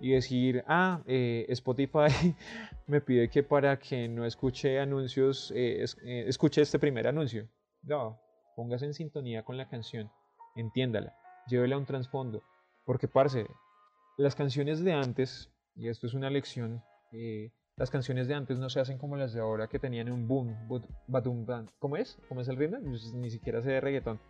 y 0.00 0.10
decir, 0.10 0.64
ah, 0.66 1.02
eh, 1.06 1.46
Spotify 1.48 2.08
me 2.86 3.00
pide 3.00 3.28
que 3.28 3.42
para 3.42 3.78
que 3.78 4.08
no 4.08 4.24
escuche 4.24 4.78
anuncios, 4.78 5.52
eh, 5.54 5.84
eh, 6.04 6.24
escuche 6.26 6.62
este 6.62 6.78
primer 6.78 7.06
anuncio. 7.06 7.48
No, 7.82 8.20
póngase 8.56 8.86
en 8.86 8.94
sintonía 8.94 9.44
con 9.44 9.56
la 9.56 9.68
canción, 9.68 10.10
entiéndala, 10.56 11.16
llévela 11.48 11.76
a 11.76 11.78
un 11.78 11.86
trasfondo. 11.86 12.42
Porque, 12.84 13.08
parce, 13.08 13.46
las 14.18 14.34
canciones 14.34 14.84
de 14.84 14.92
antes, 14.92 15.50
y 15.74 15.88
esto 15.88 16.06
es 16.06 16.14
una 16.14 16.28
lección, 16.28 16.82
las 17.76 17.90
canciones 17.90 18.28
de 18.28 18.34
antes 18.34 18.58
no 18.58 18.68
se 18.68 18.80
hacen 18.80 18.98
como 18.98 19.16
las 19.16 19.32
de 19.32 19.40
ahora 19.40 19.68
que 19.68 19.78
tenían 19.78 20.10
un 20.10 20.28
boom, 20.28 20.54
badum, 21.06 21.46
¿cómo 21.78 21.96
es? 21.96 22.18
¿Cómo 22.28 22.40
es 22.40 22.48
el 22.48 22.56
ritmo? 22.56 22.78
Ni 22.78 23.30
siquiera 23.30 23.62
sé 23.62 23.70
de 23.70 23.80
reggaetón. 23.80 24.20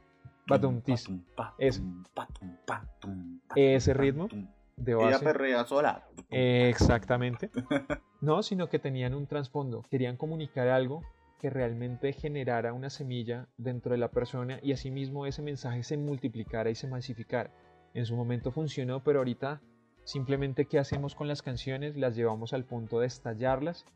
Badum, 0.46 0.82
tis. 0.82 1.08
Ese 3.56 3.94
ritmo 3.94 4.28
de 4.76 4.94
base. 4.94 5.08
Ella 5.08 5.20
perrea 5.20 5.64
sola. 5.64 6.06
Exactamente. 6.30 7.50
No, 8.20 8.42
sino 8.42 8.70
que 8.70 8.78
tenían 8.78 9.12
un 9.12 9.26
trasfondo. 9.26 9.82
Querían 9.90 10.16
comunicar 10.16 10.68
algo 10.68 11.02
que 11.42 11.50
realmente 11.50 12.14
generara 12.14 12.72
una 12.72 12.88
semilla 12.88 13.48
dentro 13.58 13.92
de 13.92 13.98
la 13.98 14.10
persona 14.10 14.60
y 14.62 14.72
asimismo 14.72 15.26
ese 15.26 15.42
mensaje 15.42 15.82
se 15.82 15.98
multiplicara 15.98 16.70
y 16.70 16.74
se 16.74 16.88
masificara. 16.88 17.50
En 17.92 18.06
su 18.06 18.16
momento 18.16 18.50
funcionó, 18.50 19.04
pero 19.04 19.18
ahorita 19.18 19.60
Simplemente 20.04 20.66
qué 20.66 20.78
hacemos 20.78 21.14
con 21.14 21.28
las 21.28 21.40
canciones, 21.40 21.96
las 21.96 22.14
llevamos 22.14 22.52
al 22.52 22.64
punto 22.64 23.00
de 23.00 23.06
estallarlas 23.06 23.86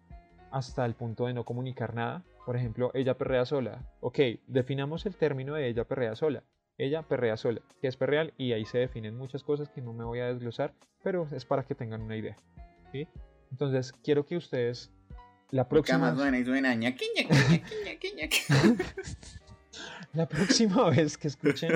hasta 0.50 0.86
el 0.86 0.94
punto 0.94 1.26
de 1.26 1.34
no 1.34 1.44
comunicar 1.44 1.94
nada. 1.94 2.24
Por 2.46 2.56
ejemplo, 2.56 2.90
ella 2.94 3.18
perrea 3.18 3.44
sola. 3.44 3.84
Ok, 4.00 4.18
definamos 4.46 5.04
el 5.04 5.16
término 5.16 5.54
de 5.54 5.68
ella 5.68 5.84
perrea 5.84 6.16
sola. 6.16 6.44
Ella 6.78 7.02
perrea 7.02 7.36
sola, 7.36 7.60
que 7.80 7.88
es 7.88 7.96
perreal 7.96 8.32
y 8.38 8.52
ahí 8.52 8.64
se 8.64 8.78
definen 8.78 9.16
muchas 9.16 9.42
cosas 9.42 9.68
que 9.68 9.82
no 9.82 9.92
me 9.92 10.04
voy 10.04 10.20
a 10.20 10.26
desglosar, 10.26 10.72
pero 11.02 11.28
es 11.32 11.44
para 11.44 11.64
que 11.64 11.74
tengan 11.74 12.02
una 12.02 12.16
idea. 12.16 12.36
¿sí? 12.92 13.08
Entonces, 13.50 13.92
quiero 13.92 14.24
que 14.24 14.36
ustedes 14.36 14.92
la 15.50 15.68
próxima 15.68 16.12
la 20.12 20.28
próxima 20.28 20.90
vez 20.90 21.16
que 21.18 21.28
escuchen 21.28 21.72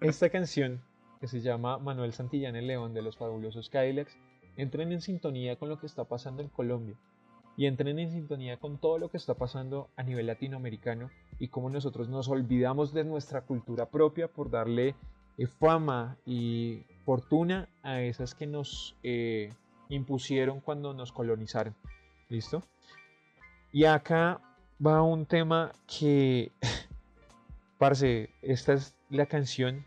esta 0.00 0.28
canción 0.28 0.80
que 1.20 1.26
se 1.26 1.40
llama 1.40 1.78
Manuel 1.78 2.12
Santillán 2.12 2.56
el 2.56 2.66
León 2.66 2.94
de 2.94 3.02
los 3.02 3.16
fabulosos 3.16 3.68
Cadillacs, 3.68 4.16
entren 4.56 4.92
en 4.92 5.00
sintonía 5.00 5.56
con 5.56 5.68
lo 5.68 5.78
que 5.78 5.86
está 5.86 6.04
pasando 6.04 6.42
en 6.42 6.48
Colombia 6.48 6.96
y 7.56 7.66
entren 7.66 7.98
en 7.98 8.10
sintonía 8.10 8.58
con 8.58 8.78
todo 8.78 8.98
lo 8.98 9.10
que 9.10 9.16
está 9.16 9.34
pasando 9.34 9.90
a 9.96 10.02
nivel 10.02 10.26
latinoamericano 10.26 11.10
y 11.40 11.48
cómo 11.48 11.70
nosotros 11.70 12.08
nos 12.08 12.28
olvidamos 12.28 12.92
de 12.92 13.02
nuestra 13.02 13.40
cultura 13.40 13.86
propia 13.86 14.28
por 14.28 14.50
darle 14.50 14.94
eh, 15.38 15.46
fama 15.46 16.18
y 16.26 16.84
fortuna 17.04 17.68
a 17.82 18.02
esas 18.02 18.34
que 18.34 18.46
nos 18.46 18.94
eh, 19.02 19.52
impusieron 19.88 20.60
cuando 20.60 20.92
nos 20.92 21.10
colonizaron. 21.10 21.74
¿Listo? 22.28 22.62
Y 23.72 23.86
acá 23.86 24.40
va 24.84 25.02
un 25.02 25.24
tema 25.26 25.72
que, 25.86 26.52
parce, 27.78 28.30
esta 28.42 28.74
es 28.74 28.94
la 29.08 29.26
canción 29.26 29.86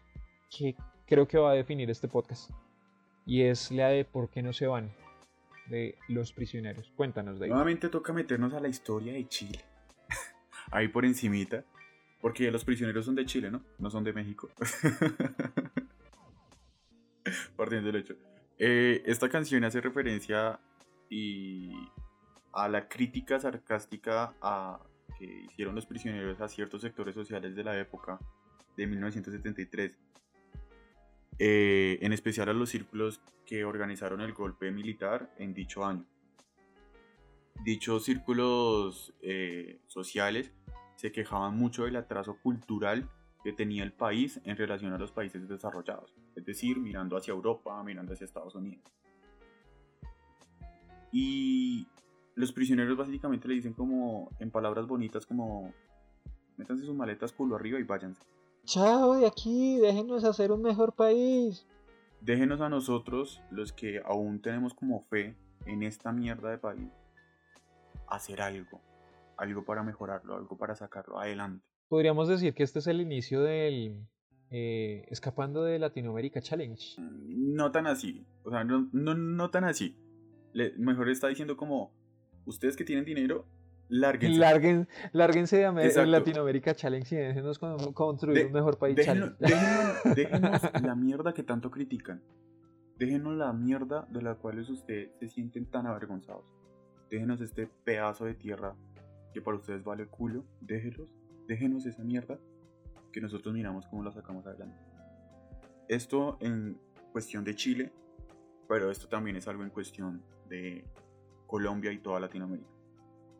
que 0.49 0.75
creo 1.05 1.27
que 1.27 1.37
va 1.37 1.51
a 1.51 1.53
definir 1.53 1.89
este 1.89 2.07
podcast. 2.07 2.49
Y 3.25 3.43
es 3.43 3.71
la 3.71 3.89
de 3.89 4.05
por 4.05 4.29
qué 4.29 4.41
no 4.41 4.53
se 4.53 4.65
van 4.67 4.91
de 5.69 5.95
los 6.09 6.33
prisioneros. 6.33 6.91
Cuéntanos, 6.97 7.39
David. 7.39 7.51
Nuevamente 7.51 7.89
toca 7.89 8.11
meternos 8.11 8.53
a 8.53 8.59
la 8.59 8.67
historia 8.67 9.13
de 9.13 9.27
Chile. 9.27 9.72
Ahí 10.73 10.87
por 10.87 11.05
encimita. 11.05 11.63
Porque 12.19 12.49
los 12.51 12.65
prisioneros 12.65 13.05
son 13.05 13.15
de 13.15 13.25
Chile, 13.25 13.51
¿no? 13.51 13.63
No 13.79 13.89
son 13.89 14.03
de 14.03 14.13
México. 14.13 14.49
Partiendo 17.55 17.91
del 17.91 18.01
hecho. 18.01 18.15
Eh, 18.57 19.03
esta 19.05 19.29
canción 19.29 19.63
hace 19.65 19.81
referencia 19.81 20.59
y 21.09 21.71
a 22.53 22.67
la 22.69 22.87
crítica 22.87 23.39
sarcástica 23.39 24.33
a, 24.41 24.79
que 25.19 25.25
hicieron 25.25 25.75
los 25.75 25.85
prisioneros 25.85 26.41
a 26.41 26.47
ciertos 26.47 26.81
sectores 26.81 27.13
sociales 27.13 27.55
de 27.55 27.63
la 27.63 27.77
época 27.77 28.19
de 28.77 28.87
1973 28.87 29.99
eh, 31.39 31.99
en 32.01 32.13
especial 32.13 32.49
a 32.49 32.53
los 32.53 32.69
círculos 32.69 33.21
que 33.45 33.65
organizaron 33.65 34.21
el 34.21 34.33
golpe 34.33 34.71
militar 34.71 35.33
en 35.37 35.53
dicho 35.53 35.85
año. 35.85 36.05
Dichos 37.63 38.05
círculos 38.05 39.13
eh, 39.21 39.79
sociales 39.87 40.51
se 40.95 41.11
quejaban 41.11 41.57
mucho 41.57 41.85
del 41.85 41.95
atraso 41.95 42.37
cultural 42.41 43.09
que 43.43 43.51
tenía 43.51 43.83
el 43.83 43.91
país 43.91 44.39
en 44.45 44.55
relación 44.55 44.93
a 44.93 44.97
los 44.97 45.11
países 45.11 45.47
desarrollados, 45.47 46.15
es 46.35 46.45
decir, 46.45 46.79
mirando 46.79 47.17
hacia 47.17 47.33
Europa, 47.33 47.83
mirando 47.83 48.13
hacia 48.13 48.25
Estados 48.25 48.55
Unidos. 48.55 48.85
Y 51.11 51.87
los 52.35 52.51
prisioneros 52.53 52.97
básicamente 52.97 53.47
le 53.47 53.55
dicen 53.55 53.73
como, 53.73 54.29
en 54.39 54.49
palabras 54.49 54.87
bonitas, 54.87 55.25
como, 55.25 55.73
métanse 56.57 56.85
sus 56.85 56.95
maletas 56.95 57.33
culo 57.33 57.55
arriba 57.55 57.79
y 57.79 57.83
váyanse. 57.83 58.23
Chao 58.65 59.15
de 59.15 59.27
aquí, 59.27 59.77
déjenos 59.77 60.23
hacer 60.23 60.51
un 60.51 60.61
mejor 60.61 60.93
país. 60.93 61.67
Déjenos 62.21 62.61
a 62.61 62.69
nosotros, 62.69 63.41
los 63.51 63.73
que 63.73 64.01
aún 64.05 64.41
tenemos 64.41 64.73
como 64.73 65.01
fe 65.01 65.35
en 65.65 65.83
esta 65.83 66.13
mierda 66.13 66.49
de 66.49 66.57
país, 66.57 66.89
hacer 68.07 68.41
algo. 68.41 68.81
Algo 69.43 69.65
para 69.65 69.83
mejorarlo, 69.83 70.37
algo 70.37 70.57
para 70.57 70.73
sacarlo 70.73 71.19
adelante. 71.19 71.65
Podríamos 71.89 72.29
decir 72.29 72.53
que 72.53 72.63
este 72.63 72.79
es 72.79 72.87
el 72.87 73.01
inicio 73.01 73.41
del 73.41 74.07
eh, 74.51 75.05
Escapando 75.09 75.65
de 75.65 75.79
Latinoamérica 75.79 76.39
Challenge. 76.39 76.81
Mm, 76.97 77.53
no 77.53 77.69
tan 77.73 77.85
así, 77.85 78.25
o 78.43 78.51
sea, 78.51 78.63
no, 78.63 78.87
no, 78.93 79.49
tan 79.49 79.65
así. 79.65 79.97
mejor 80.77 81.09
está 81.09 81.27
diciendo 81.27 81.57
como, 81.57 81.91
ustedes 82.45 82.77
que 82.77 82.85
tienen 82.85 83.03
dinero, 83.03 83.45
Lárguense. 83.89 84.87
lárguense 85.11 85.57
de 85.57 86.05
Latinoamérica 86.07 86.73
Challenge 86.73 87.15
y 87.15 87.17
déjenos 87.17 87.59
construir 87.59 88.45
un 88.47 88.53
mejor 88.53 88.77
país 88.77 88.95
déjenos, 88.95 89.33
déjenos, 90.15 90.61
la 90.81 90.95
mierda 90.95 91.33
que 91.33 91.43
tanto 91.43 91.69
critican. 91.69 92.23
Déjenos 92.97 93.35
la 93.35 93.51
mierda 93.51 94.07
de 94.09 94.21
la 94.21 94.35
cual 94.35 94.59
ustedes 94.59 95.11
se 95.19 95.27
sienten 95.27 95.65
tan 95.65 95.85
avergonzados. 95.85 96.45
Déjenos 97.09 97.41
este 97.41 97.67
pedazo 97.83 98.23
de 98.23 98.35
tierra 98.35 98.73
que 99.33 99.41
para 99.41 99.57
ustedes 99.57 99.83
vale 99.83 100.07
culo. 100.07 100.43
Déjenos, 100.61 101.13
déjenos 101.47 101.85
esa 101.85 102.03
mierda 102.03 102.39
que 103.11 103.21
nosotros 103.21 103.53
miramos 103.53 103.85
cómo 103.87 104.03
la 104.03 104.11
sacamos 104.11 104.45
adelante. 104.45 104.79
Esto 105.87 106.37
en 106.39 106.79
cuestión 107.11 107.43
de 107.43 107.55
Chile, 107.55 107.91
pero 108.67 108.89
esto 108.89 109.07
también 109.07 109.35
es 109.35 109.47
algo 109.47 109.63
en 109.63 109.69
cuestión 109.69 110.23
de 110.49 110.85
Colombia 111.47 111.91
y 111.91 111.99
toda 111.99 112.19
Latinoamérica 112.19 112.73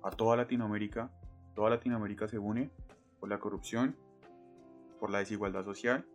a 0.04 0.12
toda 0.12 0.36
Latinoamérica. 0.36 1.10
Toda 1.56 1.70
Latinoamérica 1.72 2.28
se 2.28 2.38
une 2.38 2.70
por 3.20 3.30
la 3.30 3.40
corrupción, 3.40 3.96
por 5.00 5.10
la 5.10 5.20
desigualdad 5.20 5.64
social 5.64 6.06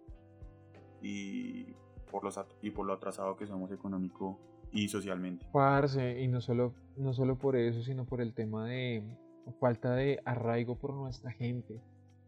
y 1.00 1.74
por, 2.10 2.24
los, 2.24 2.38
y 2.60 2.70
por 2.70 2.86
lo 2.86 2.92
atrasado 2.92 3.36
que 3.36 3.46
somos 3.46 3.72
económico 3.72 4.38
y 4.70 4.88
socialmente. 4.88 5.46
Parce, 5.52 6.20
y 6.20 6.28
no 6.28 6.40
solo, 6.40 6.74
no 6.96 7.12
solo 7.12 7.38
por 7.38 7.56
eso, 7.56 7.82
sino 7.82 8.04
por 8.04 8.20
el 8.20 8.34
tema 8.34 8.66
de 8.66 9.02
falta 9.52 9.94
de 9.94 10.20
arraigo 10.24 10.76
por 10.76 10.94
nuestra 10.94 11.30
gente, 11.32 11.80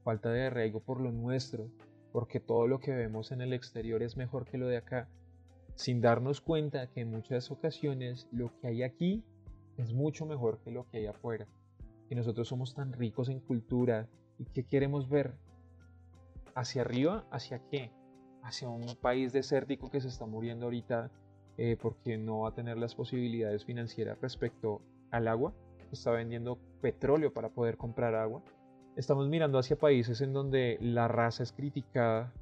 falta 0.04 0.30
de 0.30 0.46
arraigo 0.46 0.80
por 0.80 1.00
lo 1.00 1.12
nuestro, 1.12 1.68
porque 2.12 2.40
todo 2.40 2.66
lo 2.66 2.80
que 2.80 2.92
vemos 2.92 3.32
en 3.32 3.40
el 3.40 3.52
exterior 3.52 4.02
es 4.02 4.16
mejor 4.16 4.44
que 4.44 4.58
lo 4.58 4.66
de 4.66 4.76
acá, 4.76 5.08
sin 5.74 6.00
darnos 6.00 6.40
cuenta 6.40 6.88
que 6.88 7.00
en 7.00 7.10
muchas 7.10 7.50
ocasiones 7.50 8.28
lo 8.32 8.52
que 8.58 8.68
hay 8.68 8.82
aquí 8.82 9.24
es 9.76 9.92
mucho 9.92 10.26
mejor 10.26 10.58
que 10.58 10.70
lo 10.70 10.86
que 10.88 10.98
hay 10.98 11.06
afuera. 11.06 11.46
Y 12.08 12.14
nosotros 12.14 12.48
somos 12.48 12.74
tan 12.74 12.92
ricos 12.92 13.28
en 13.28 13.40
cultura 13.40 14.08
y 14.38 14.44
que 14.44 14.64
queremos 14.64 15.08
ver 15.08 15.34
hacia 16.54 16.82
arriba, 16.82 17.24
hacia 17.30 17.60
qué? 17.68 17.92
Hacia 18.42 18.68
un 18.68 18.96
país 19.00 19.32
desértico 19.32 19.90
que 19.90 20.00
se 20.00 20.08
está 20.08 20.26
muriendo 20.26 20.66
ahorita 20.66 21.10
eh, 21.56 21.76
porque 21.80 22.18
no 22.18 22.40
va 22.40 22.50
a 22.50 22.54
tener 22.54 22.78
las 22.78 22.94
posibilidades 22.94 23.64
financieras 23.64 24.20
respecto 24.20 24.82
al 25.10 25.28
agua. 25.28 25.54
Está 25.92 26.10
vendiendo 26.10 26.58
petróleo 26.80 27.32
para 27.32 27.50
poder 27.50 27.76
comprar 27.76 28.14
agua. 28.14 28.42
Estamos 28.96 29.28
mirando 29.28 29.58
hacia 29.58 29.76
países 29.76 30.20
en 30.20 30.32
donde 30.32 30.78
la 30.80 31.08
raza 31.08 31.42
es 31.42 31.52
criticada, 31.52 32.32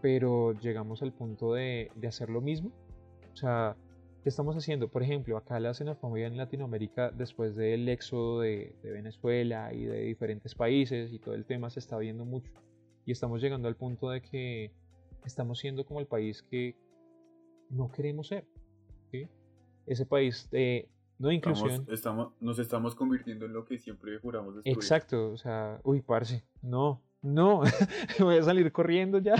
pero 0.00 0.52
llegamos 0.52 1.02
al 1.02 1.12
punto 1.12 1.54
de, 1.54 1.90
de 1.94 2.08
hacer 2.08 2.30
lo 2.30 2.40
mismo. 2.40 2.70
O 3.32 3.36
sea, 3.36 3.76
¿Qué 4.26 4.30
estamos 4.30 4.56
haciendo? 4.56 4.88
Por 4.88 5.04
ejemplo, 5.04 5.36
acá 5.36 5.60
la 5.60 5.72
xenofobia 5.72 6.26
en 6.26 6.36
Latinoamérica, 6.36 7.12
después 7.12 7.54
del 7.54 7.88
éxodo 7.88 8.40
de, 8.40 8.74
Venezuela 8.82 9.72
y 9.72 9.84
de 9.84 10.00
diferentes 10.00 10.52
países 10.56 11.12
y 11.12 11.20
todo 11.20 11.36
el 11.36 11.44
tema, 11.44 11.70
se 11.70 11.78
está 11.78 11.96
viendo 11.96 12.24
mucho. 12.24 12.50
Y 13.04 13.12
estamos 13.12 13.40
llegando 13.40 13.68
al 13.68 13.76
punto 13.76 14.10
de 14.10 14.22
que 14.22 14.72
estamos 15.24 15.60
siendo 15.60 15.86
como 15.86 16.00
el 16.00 16.08
país 16.08 16.42
que 16.42 16.74
no 17.70 17.88
queremos 17.92 18.26
ser. 18.26 18.44
Ese 19.86 20.06
país, 20.06 20.48
eh, 20.50 20.88
no 21.18 21.32
inclusión. 21.32 21.86
Estamos, 21.90 22.32
nos 22.40 22.58
estamos 22.58 22.94
convirtiendo 22.94 23.46
en 23.46 23.52
lo 23.52 23.64
que 23.64 23.78
siempre 23.78 24.18
juramos 24.18 24.56
destruir. 24.56 24.76
Exacto, 24.76 25.32
o 25.32 25.36
sea, 25.36 25.80
uy, 25.84 26.02
parce, 26.02 26.44
no, 26.62 27.02
no, 27.22 27.62
voy 28.18 28.36
a 28.36 28.42
salir 28.42 28.70
corriendo 28.72 29.18
ya. 29.18 29.34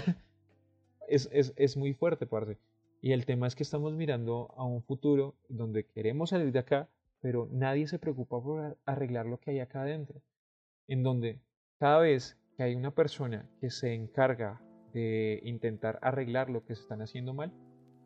Es, 1.09 1.29
es, 1.33 1.53
es 1.57 1.77
muy 1.77 1.95
fuerte, 1.95 2.27
parce. 2.27 2.59
Y 3.01 3.13
el 3.13 3.27
tema 3.27 3.47
es 3.47 3.55
que 3.55 3.63
estamos 3.63 3.93
mirando 3.95 4.53
a 4.57 4.65
un 4.65 4.83
futuro 4.83 5.37
donde 5.49 5.85
queremos 5.87 6.31
salir 6.31 6.51
de 6.51 6.59
acá, 6.59 6.89
pero 7.21 7.49
nadie 7.53 7.87
se 7.87 7.99
preocupa 7.99 8.43
por 8.43 8.77
arreglar 8.85 9.27
lo 9.27 9.39
que 9.39 9.53
hay 9.53 9.61
acá 9.61 9.83
adentro. 9.83 10.21
En 10.89 11.03
donde 11.03 11.41
cada 11.79 12.01
vez 12.01 12.37
que 12.57 12.63
hay 12.63 12.75
una 12.75 12.91
persona 12.91 13.49
que 13.61 13.71
se 13.71 13.95
encarga 13.95 14.61
de 14.93 15.41
intentar 15.45 15.99
arreglar 16.03 16.49
lo 16.49 16.65
que 16.65 16.75
se 16.75 16.83
están 16.83 17.03
haciendo 17.03 17.35
mal, 17.35 17.53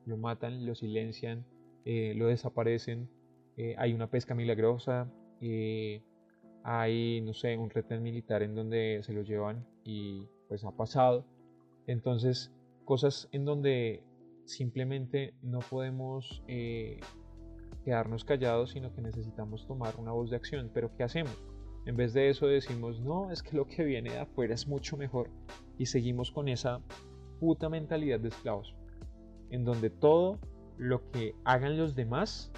lo 0.06 0.16
matan, 0.16 0.66
lo 0.66 0.74
silencian, 0.74 1.46
eh, 1.84 2.14
lo 2.16 2.26
desaparecen, 2.26 3.08
eh, 3.56 3.74
hay 3.78 3.92
una 3.92 4.08
pesca 4.08 4.34
milagrosa, 4.34 5.10
eh, 5.40 6.02
hay, 6.62 7.20
no 7.22 7.32
sé, 7.32 7.56
un 7.56 7.70
retén 7.70 8.02
militar 8.02 8.42
en 8.42 8.54
donde 8.54 9.00
se 9.02 9.12
lo 9.12 9.22
llevan 9.22 9.66
y 9.84 10.26
pues 10.48 10.64
ha 10.64 10.72
pasado. 10.72 11.24
Entonces, 11.86 12.52
cosas 12.84 13.28
en 13.32 13.44
donde 13.44 14.04
simplemente 14.44 15.34
no 15.42 15.60
podemos 15.60 16.42
quedarnos 17.84 18.24
callados, 18.24 18.70
sino 18.70 18.92
que 18.92 19.00
necesitamos 19.00 19.66
tomar 19.66 19.96
una 19.96 20.12
voz 20.12 20.30
de 20.30 20.36
acción. 20.36 20.70
Pero 20.72 20.94
¿qué 20.96 21.04
hacemos? 21.04 21.36
En 21.86 21.96
vez 21.96 22.12
de 22.12 22.28
eso 22.28 22.46
decimos, 22.46 23.00
no, 23.00 23.30
es 23.30 23.42
que 23.42 23.56
lo 23.56 23.66
que 23.66 23.84
viene 23.84 24.10
de 24.10 24.18
afuera 24.18 24.54
es 24.54 24.66
mucho 24.66 24.96
mejor. 24.96 25.30
Y 25.78 25.86
seguimos 25.86 26.30
con 26.30 26.48
esa 26.48 26.80
puta 27.38 27.68
mentalidad 27.68 28.20
de 28.20 28.28
esclavos. 28.28 28.74
En 29.50 29.64
donde 29.64 29.90
todo 29.90 30.38
lo 30.76 31.10
que 31.10 31.34
hagan 31.44 31.78
los 31.78 31.94
demás, 31.94 32.52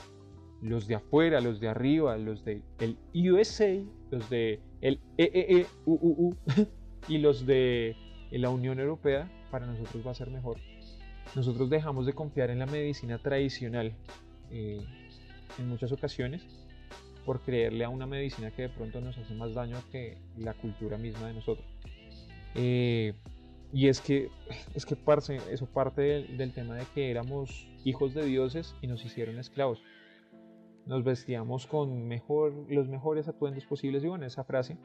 los 0.62 0.86
de 0.86 0.94
afuera, 0.94 1.40
los 1.40 1.60
de 1.60 1.68
arriba, 1.68 2.16
los 2.16 2.44
de 2.44 2.62
el 2.78 2.96
USA, 3.14 3.78
los 4.10 4.30
de 4.30 4.60
el 4.80 5.00
EEE, 5.18 5.66
y 7.08 7.18
los 7.18 7.44
de 7.46 7.96
la 8.30 8.50
Unión 8.50 8.78
Europea, 8.78 9.30
para 9.50 9.66
nosotros 9.66 10.06
va 10.06 10.12
a 10.12 10.14
ser 10.14 10.30
mejor. 10.30 10.58
Nosotros 11.34 11.68
dejamos 11.68 12.06
de 12.06 12.12
confiar 12.12 12.50
en 12.50 12.60
la 12.60 12.66
medicina 12.66 13.18
tradicional 13.18 13.92
eh, 14.50 14.80
en 15.58 15.68
muchas 15.68 15.92
ocasiones 15.92 16.46
por 17.24 17.40
creerle 17.40 17.84
a 17.84 17.88
una 17.88 18.06
medicina 18.06 18.50
que 18.50 18.62
de 18.62 18.68
pronto 18.68 19.00
nos 19.00 19.16
hace 19.18 19.34
más 19.34 19.54
daño 19.54 19.78
que 19.90 20.18
la 20.38 20.54
cultura 20.54 20.98
misma 20.98 21.28
de 21.28 21.34
nosotros. 21.34 21.66
Eh, 22.54 23.14
y 23.72 23.88
es 23.88 24.00
que, 24.00 24.28
es 24.74 24.84
que 24.84 24.96
parce, 24.96 25.40
eso 25.50 25.66
parte 25.66 26.02
del, 26.02 26.52
tema 26.52 26.74
de 26.76 26.84
que 26.94 27.10
éramos 27.10 27.66
hijos 27.84 28.12
de 28.12 28.24
dioses 28.24 28.74
y 28.82 28.86
nos 28.86 29.04
hicieron 29.04 29.38
esclavos. 29.38 29.82
Nos 30.86 31.04
vestíamos 31.04 31.66
con 31.66 32.06
mejor, 32.08 32.52
los 32.68 32.88
mejores 32.88 33.28
atuendos 33.28 33.64
posibles, 33.66 34.02
y 34.04 34.08
bueno, 34.08 34.26
esa 34.26 34.44
frase, 34.44 34.76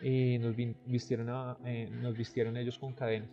y 0.00 0.38
nos, 0.38 0.56
vistieron 0.56 1.56
eh, 1.64 1.88
nos 1.90 2.16
vistieron 2.16 2.56
ellos 2.56 2.78
con 2.78 2.92
cadenas. 2.92 3.30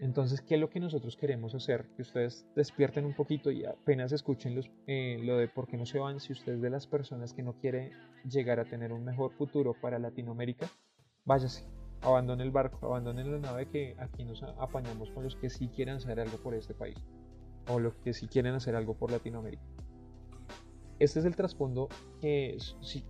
Entonces, 0.00 0.42
¿qué 0.42 0.56
es 0.56 0.60
lo 0.60 0.68
que 0.68 0.80
nosotros 0.80 1.16
queremos 1.16 1.54
hacer? 1.54 1.86
Que 1.96 2.02
ustedes 2.02 2.46
despierten 2.56 3.04
un 3.04 3.14
poquito 3.14 3.50
y 3.50 3.64
apenas 3.64 4.12
escuchen 4.12 4.60
eh, 4.86 5.18
lo 5.22 5.36
de 5.36 5.48
por 5.48 5.66
qué 5.66 5.76
no 5.76 5.86
se 5.86 5.98
van. 5.98 6.20
Si 6.20 6.32
usted 6.32 6.54
es 6.54 6.60
de 6.60 6.68
las 6.68 6.86
personas 6.86 7.32
que 7.32 7.42
no 7.42 7.54
quiere 7.54 7.92
llegar 8.28 8.58
a 8.58 8.64
tener 8.64 8.92
un 8.92 9.04
mejor 9.04 9.32
futuro 9.32 9.74
para 9.80 9.98
Latinoamérica, 9.98 10.68
váyase, 11.24 11.64
abandone 12.02 12.42
el 12.42 12.50
barco, 12.50 12.84
abandone 12.86 13.24
la 13.24 13.38
nave 13.38 13.66
que 13.66 13.94
aquí 13.98 14.24
nos 14.24 14.42
apañamos 14.42 15.10
con 15.10 15.24
los 15.24 15.36
que 15.36 15.48
sí 15.48 15.68
quieren 15.68 15.96
hacer 15.96 16.18
algo 16.18 16.38
por 16.38 16.54
este 16.54 16.74
país 16.74 16.98
o 17.68 17.78
los 17.78 17.94
que 17.96 18.12
sí 18.12 18.26
quieren 18.26 18.54
hacer 18.54 18.74
algo 18.76 18.94
por 18.94 19.10
Latinoamérica. 19.10 19.62
Este 20.98 21.20
es 21.20 21.24
el 21.24 21.36
trasfondo 21.36 21.88
que 22.20 22.56
si 22.80 23.04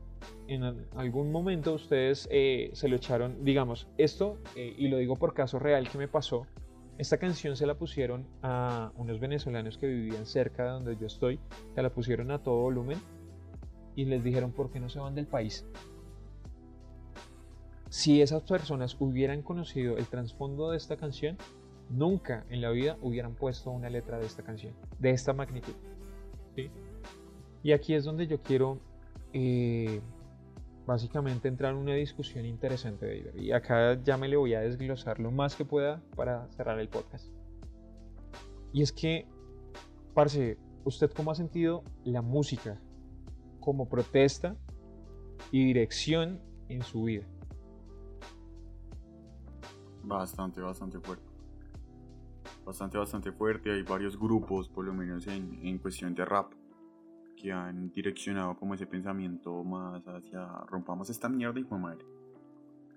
en 0.49 0.63
algún 0.97 1.31
momento 1.31 1.75
ustedes 1.75 2.29
eh, 2.31 2.71
se 2.73 2.89
lo 2.89 2.97
echaron, 2.97 3.45
digamos, 3.45 3.89
esto, 3.99 4.39
eh, 4.57 4.75
y 4.77 4.89
lo 4.89 4.99
digo 4.99 5.17
por 5.17 5.35
caso 5.35 5.59
real 5.59 5.89
que 5.89 5.99
me 5.99 6.09
pasó, 6.09 6.47
esta 6.97 7.19
canción 7.19 7.57
se 7.57 7.67
la 7.67 7.77
pusieron 7.77 8.27
a 8.43 8.93
unos 8.97 9.19
venezolanos 9.19 9.79
que 9.79 9.87
vivían 9.87 10.27
cerca 10.27 10.65
de 10.65 10.71
donde 10.71 10.97
yo 10.97 11.07
estoy, 11.07 11.41
se 11.75 11.83
la 11.83 11.91
pusieron 11.91 12.31
a 12.31 12.43
todo 12.43 12.61
volumen 12.61 12.99
y 13.97 14.05
les 14.05 14.23
dijeron 14.23 14.53
por 14.53 14.71
qué 14.71 14.81
no 14.81 14.89
se 14.89 15.01
van 15.01 15.15
del 15.15 15.27
país. 15.27 15.67
Si 17.89 18.23
esas 18.23 18.43
personas 18.43 18.97
hubieran 19.01 19.43
conocido 19.43 19.97
el 19.97 20.07
trasfondo 20.07 20.71
de 20.71 20.77
esta 20.77 20.97
canción, 20.97 21.37
nunca 21.91 22.45
en 22.49 22.61
la 22.61 22.71
vida 22.71 22.97
hubieran 23.03 23.35
puesto 23.35 23.71
una 23.71 23.91
letra 23.91 24.19
de 24.19 24.27
esta 24.27 24.43
canción, 24.43 24.75
de 24.99 25.11
esta 25.11 25.33
magnitud. 25.33 25.75
Y 27.65 27.73
aquí 27.73 27.95
es 27.95 28.05
donde 28.05 28.27
yo 28.27 28.43
quiero 28.43 28.79
eh, 29.33 30.03
básicamente 30.87 31.49
entrar 31.49 31.73
en 31.73 31.79
una 31.79 31.95
discusión 31.95 32.45
interesante, 32.45 33.07
David. 33.07 33.43
Y 33.43 33.53
acá 33.53 33.99
ya 34.03 34.19
me 34.19 34.29
le 34.29 34.37
voy 34.37 34.53
a 34.53 34.61
desglosar 34.61 35.19
lo 35.19 35.31
más 35.31 35.57
que 35.57 35.65
pueda 35.65 36.03
para 36.15 36.47
cerrar 36.51 36.79
el 36.79 36.91
podcast. 36.91 37.33
Y 38.75 38.83
es 38.83 38.93
que, 38.93 39.27
parce, 40.13 40.59
¿usted 40.85 41.11
cómo 41.11 41.31
ha 41.31 41.35
sentido 41.35 41.83
la 42.05 42.21
música 42.21 42.79
como 43.61 43.89
protesta 43.89 44.57
y 45.51 45.65
dirección 45.65 46.43
en 46.69 46.83
su 46.83 47.05
vida? 47.05 47.25
Bastante, 50.03 50.61
bastante 50.61 51.01
fuerte. 51.01 51.25
Bastante, 52.67 52.99
bastante 52.99 53.33
fuerte. 53.33 53.73
Hay 53.73 53.83
varios 53.85 54.19
grupos, 54.19 54.69
por 54.69 54.85
lo 54.85 54.93
menos 54.93 55.27
en, 55.29 55.67
en 55.67 55.79
cuestión 55.79 56.15
de 56.15 56.27
rap, 56.27 56.53
que 57.37 57.53
han 57.53 57.91
direccionado 57.91 58.57
como 58.57 58.75
ese 58.75 58.87
pensamiento 58.87 59.63
más 59.65 60.07
hacia 60.07 60.47
rompamos 60.67 61.11
esta 61.11 61.29
mierda 61.29 61.61
y 61.61 61.65
fue 61.65 61.79
madre. 61.79 62.05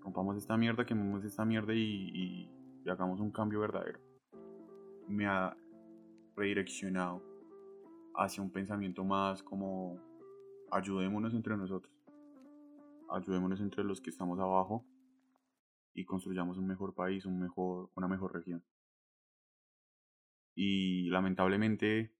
Rompamos 0.02 0.38
esta 0.38 0.56
mierda, 0.58 0.86
quememos 0.86 1.24
esta 1.26 1.44
mierda 1.44 1.74
y, 1.74 2.50
y, 2.84 2.90
hagamos 2.90 3.20
un 3.20 3.32
cambio 3.32 3.60
verdadero. 3.60 4.00
Me 5.08 5.26
ha 5.26 5.56
redireccionado 6.36 7.22
hacia 8.16 8.42
un 8.42 8.50
pensamiento 8.50 9.04
más 9.04 9.44
como 9.44 10.00
ayudémonos 10.72 11.34
entre 11.34 11.58
nosotros. 11.58 11.94
Ayudémonos 13.10 13.60
entre 13.60 13.84
los 13.84 14.00
que 14.00 14.10
estamos 14.10 14.40
abajo 14.40 14.86
y 15.94 16.06
construyamos 16.06 16.58
un 16.58 16.68
mejor 16.68 16.94
país, 16.94 17.26
un 17.26 17.40
mejor, 17.40 17.90
una 17.96 18.08
mejor 18.08 18.34
región. 18.34 18.64
Y 20.56 21.10
lamentablemente 21.10 22.16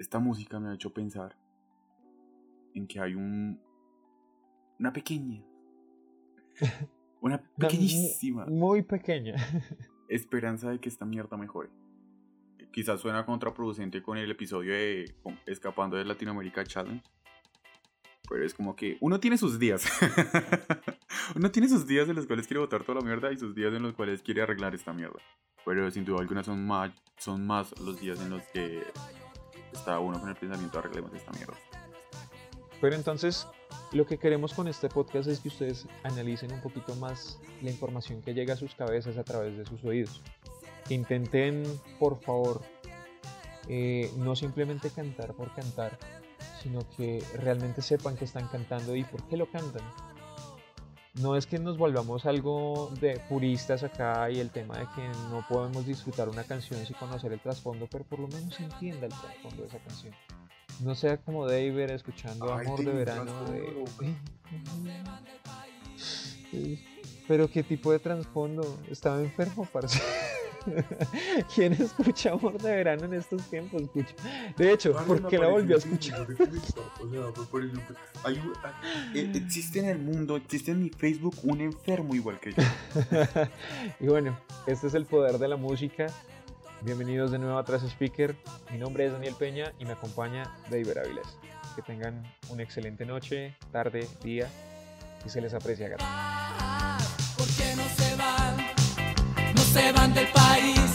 esta 0.00 0.18
música 0.18 0.58
me 0.58 0.70
ha 0.70 0.74
hecho 0.74 0.92
pensar 0.92 1.36
en 2.74 2.86
que 2.86 2.98
hay 2.98 3.14
un 3.14 3.60
una 4.78 4.92
pequeña 4.92 5.44
una 7.20 7.38
pequeñísima 7.38 8.46
muy 8.46 8.82
pequeña. 8.82 9.34
esperanza 10.08 10.70
de 10.70 10.80
que 10.80 10.88
esta 10.88 11.04
mierda 11.04 11.36
mejore. 11.36 11.70
Quizás 12.72 13.00
suena 13.00 13.24
contraproducente 13.24 14.02
con 14.02 14.16
el 14.16 14.30
episodio 14.30 14.72
de 14.72 15.14
escapando 15.46 15.96
de 15.96 16.04
Latinoamérica 16.04 16.64
Challenge 16.64 17.02
pero 18.28 18.44
es 18.44 18.54
como 18.54 18.76
que 18.76 18.96
uno 19.00 19.18
tiene 19.18 19.36
sus 19.36 19.58
días. 19.58 19.84
Uno 21.34 21.50
tiene 21.50 21.68
sus 21.68 21.86
días 21.86 22.08
en 22.08 22.16
los 22.16 22.26
cuales 22.26 22.46
quiere 22.46 22.60
botar 22.60 22.82
toda 22.82 23.00
la 23.00 23.04
mierda 23.04 23.32
y 23.32 23.38
sus 23.38 23.54
días 23.54 23.72
en 23.72 23.82
los 23.82 23.94
cuales 23.94 24.22
quiere 24.22 24.42
arreglar 24.42 24.74
esta 24.74 24.92
mierda 24.92 25.20
pero 25.64 25.90
sin 25.90 26.04
duda 26.04 26.20
alguna 26.20 26.42
son 26.42 26.66
más 26.66 26.90
son 27.18 27.46
más 27.46 27.78
los 27.80 28.00
días 28.00 28.20
en 28.20 28.30
los 28.30 28.42
que 28.52 28.82
está 29.72 29.98
uno 29.98 30.20
con 30.20 30.28
el 30.28 30.36
pensamiento 30.36 30.78
arreglemos 30.78 31.12
esta 31.14 31.32
mierda. 31.32 31.54
Pero 32.80 32.96
entonces, 32.96 33.46
lo 33.92 34.06
que 34.06 34.18
queremos 34.18 34.54
con 34.54 34.68
este 34.68 34.88
podcast 34.88 35.28
es 35.28 35.40
que 35.40 35.48
ustedes 35.48 35.86
analicen 36.02 36.52
un 36.52 36.60
poquito 36.60 36.94
más 36.96 37.38
la 37.62 37.70
información 37.70 38.22
que 38.22 38.32
llega 38.32 38.54
a 38.54 38.56
sus 38.56 38.74
cabezas 38.74 39.18
a 39.18 39.24
través 39.24 39.56
de 39.56 39.66
sus 39.66 39.84
oídos. 39.84 40.22
Intenten, 40.88 41.62
por 41.98 42.20
favor, 42.20 42.62
eh, 43.68 44.10
no 44.16 44.34
simplemente 44.34 44.90
cantar 44.90 45.34
por 45.34 45.54
cantar, 45.54 45.98
sino 46.62 46.80
que 46.96 47.22
realmente 47.34 47.82
sepan 47.82 48.16
que 48.16 48.24
están 48.24 48.48
cantando 48.48 48.96
y 48.96 49.04
por 49.04 49.22
qué 49.28 49.36
lo 49.36 49.50
cantan. 49.50 49.82
No 51.14 51.36
es 51.36 51.46
que 51.46 51.58
nos 51.58 51.76
volvamos 51.76 52.24
algo 52.24 52.90
de 53.00 53.18
puristas 53.28 53.82
acá 53.82 54.30
y 54.30 54.38
el 54.38 54.50
tema 54.50 54.78
de 54.78 54.86
que 54.94 55.08
no 55.30 55.44
podemos 55.48 55.84
disfrutar 55.84 56.28
una 56.28 56.44
canción 56.44 56.84
sin 56.86 56.96
conocer 56.96 57.32
el 57.32 57.40
trasfondo, 57.40 57.88
pero 57.90 58.04
por 58.04 58.20
lo 58.20 58.28
menos 58.28 58.58
entienda 58.60 59.06
el 59.06 59.12
trasfondo 59.12 59.62
de 59.62 59.68
esa 59.68 59.78
canción. 59.78 60.14
No 60.80 60.94
sea 60.94 61.16
como 61.16 61.46
David 61.46 61.90
escuchando 61.90 62.52
Amor 62.52 62.84
de 62.84 62.92
Verano 62.92 63.44
de... 63.44 63.84
Pero 67.28 67.48
qué 67.48 67.62
tipo 67.62 67.92
de 67.92 68.00
trasfondo, 68.00 68.78
estaba 68.90 69.20
enfermo, 69.20 69.64
parece. 69.72 70.00
¿Quién 71.54 71.72
escucha 71.72 72.32
Amor 72.32 72.60
de 72.60 72.70
Verano 72.70 73.04
en 73.04 73.14
estos 73.14 73.42
tiempos? 73.44 73.82
De 74.56 74.72
hecho, 74.72 74.92
¿por 75.06 75.26
qué 75.28 75.38
la 75.38 75.48
volvió 75.48 75.76
a 75.76 75.78
escuchar? 75.78 76.26
Eh, 79.14 79.32
existe 79.34 79.80
en 79.80 79.86
el 79.86 79.98
mundo, 79.98 80.36
existe 80.36 80.72
en 80.72 80.82
mi 80.82 80.90
Facebook 80.90 81.36
un 81.42 81.60
enfermo 81.60 82.14
igual 82.14 82.38
que 82.40 82.52
yo. 82.52 82.62
y 84.00 84.06
bueno, 84.06 84.38
este 84.66 84.86
es 84.86 84.94
el 84.94 85.06
poder 85.06 85.38
de 85.38 85.48
la 85.48 85.56
música. 85.56 86.06
Bienvenidos 86.82 87.30
de 87.30 87.38
nuevo 87.38 87.58
a 87.58 87.64
Tras 87.64 87.82
Speaker. 87.82 88.34
Mi 88.70 88.78
nombre 88.78 89.06
es 89.06 89.12
Daniel 89.12 89.34
Peña 89.38 89.72
y 89.78 89.84
me 89.84 89.92
acompaña 89.92 90.44
David 90.70 90.96
Avilés. 90.96 91.38
Que 91.76 91.82
tengan 91.82 92.22
una 92.48 92.62
excelente 92.62 93.04
noche, 93.04 93.54
tarde, 93.70 94.06
día 94.22 94.48
y 95.24 95.28
se 95.28 95.40
les 95.40 95.54
aprecia. 95.54 95.88
Gato. 95.88 96.04
Se 99.72 99.92
van 99.92 100.12
del 100.12 100.26
país. 100.28 100.90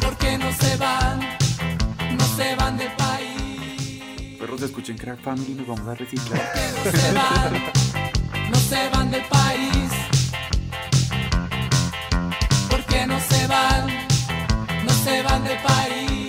¿Por 0.00 0.16
qué 0.16 0.38
no 0.38 0.52
se 0.52 0.76
van? 0.76 1.20
No 2.16 2.24
se 2.36 2.54
van 2.54 2.76
del 2.76 2.92
país. 2.92 4.38
Perros, 4.38 4.62
escuchen 4.62 4.96
Crack 4.96 5.20
Family, 5.22 5.54
nos 5.54 5.66
vamos 5.66 5.88
a 5.88 5.94
reciclar. 5.94 6.40
¿Por 6.40 6.52
qué 6.52 6.66
no 6.76 7.00
se 7.00 7.12
van? 7.12 7.52
No 8.50 8.58
se 8.58 8.88
van 8.90 9.10
del 9.10 9.24
país. 9.24 9.90
¿Por 12.70 12.84
qué 12.84 13.06
no 13.06 13.18
se 13.20 13.46
van? 13.48 13.86
No 14.86 14.92
se 15.04 15.22
van 15.22 15.44
del 15.44 15.58
país. 15.58 16.27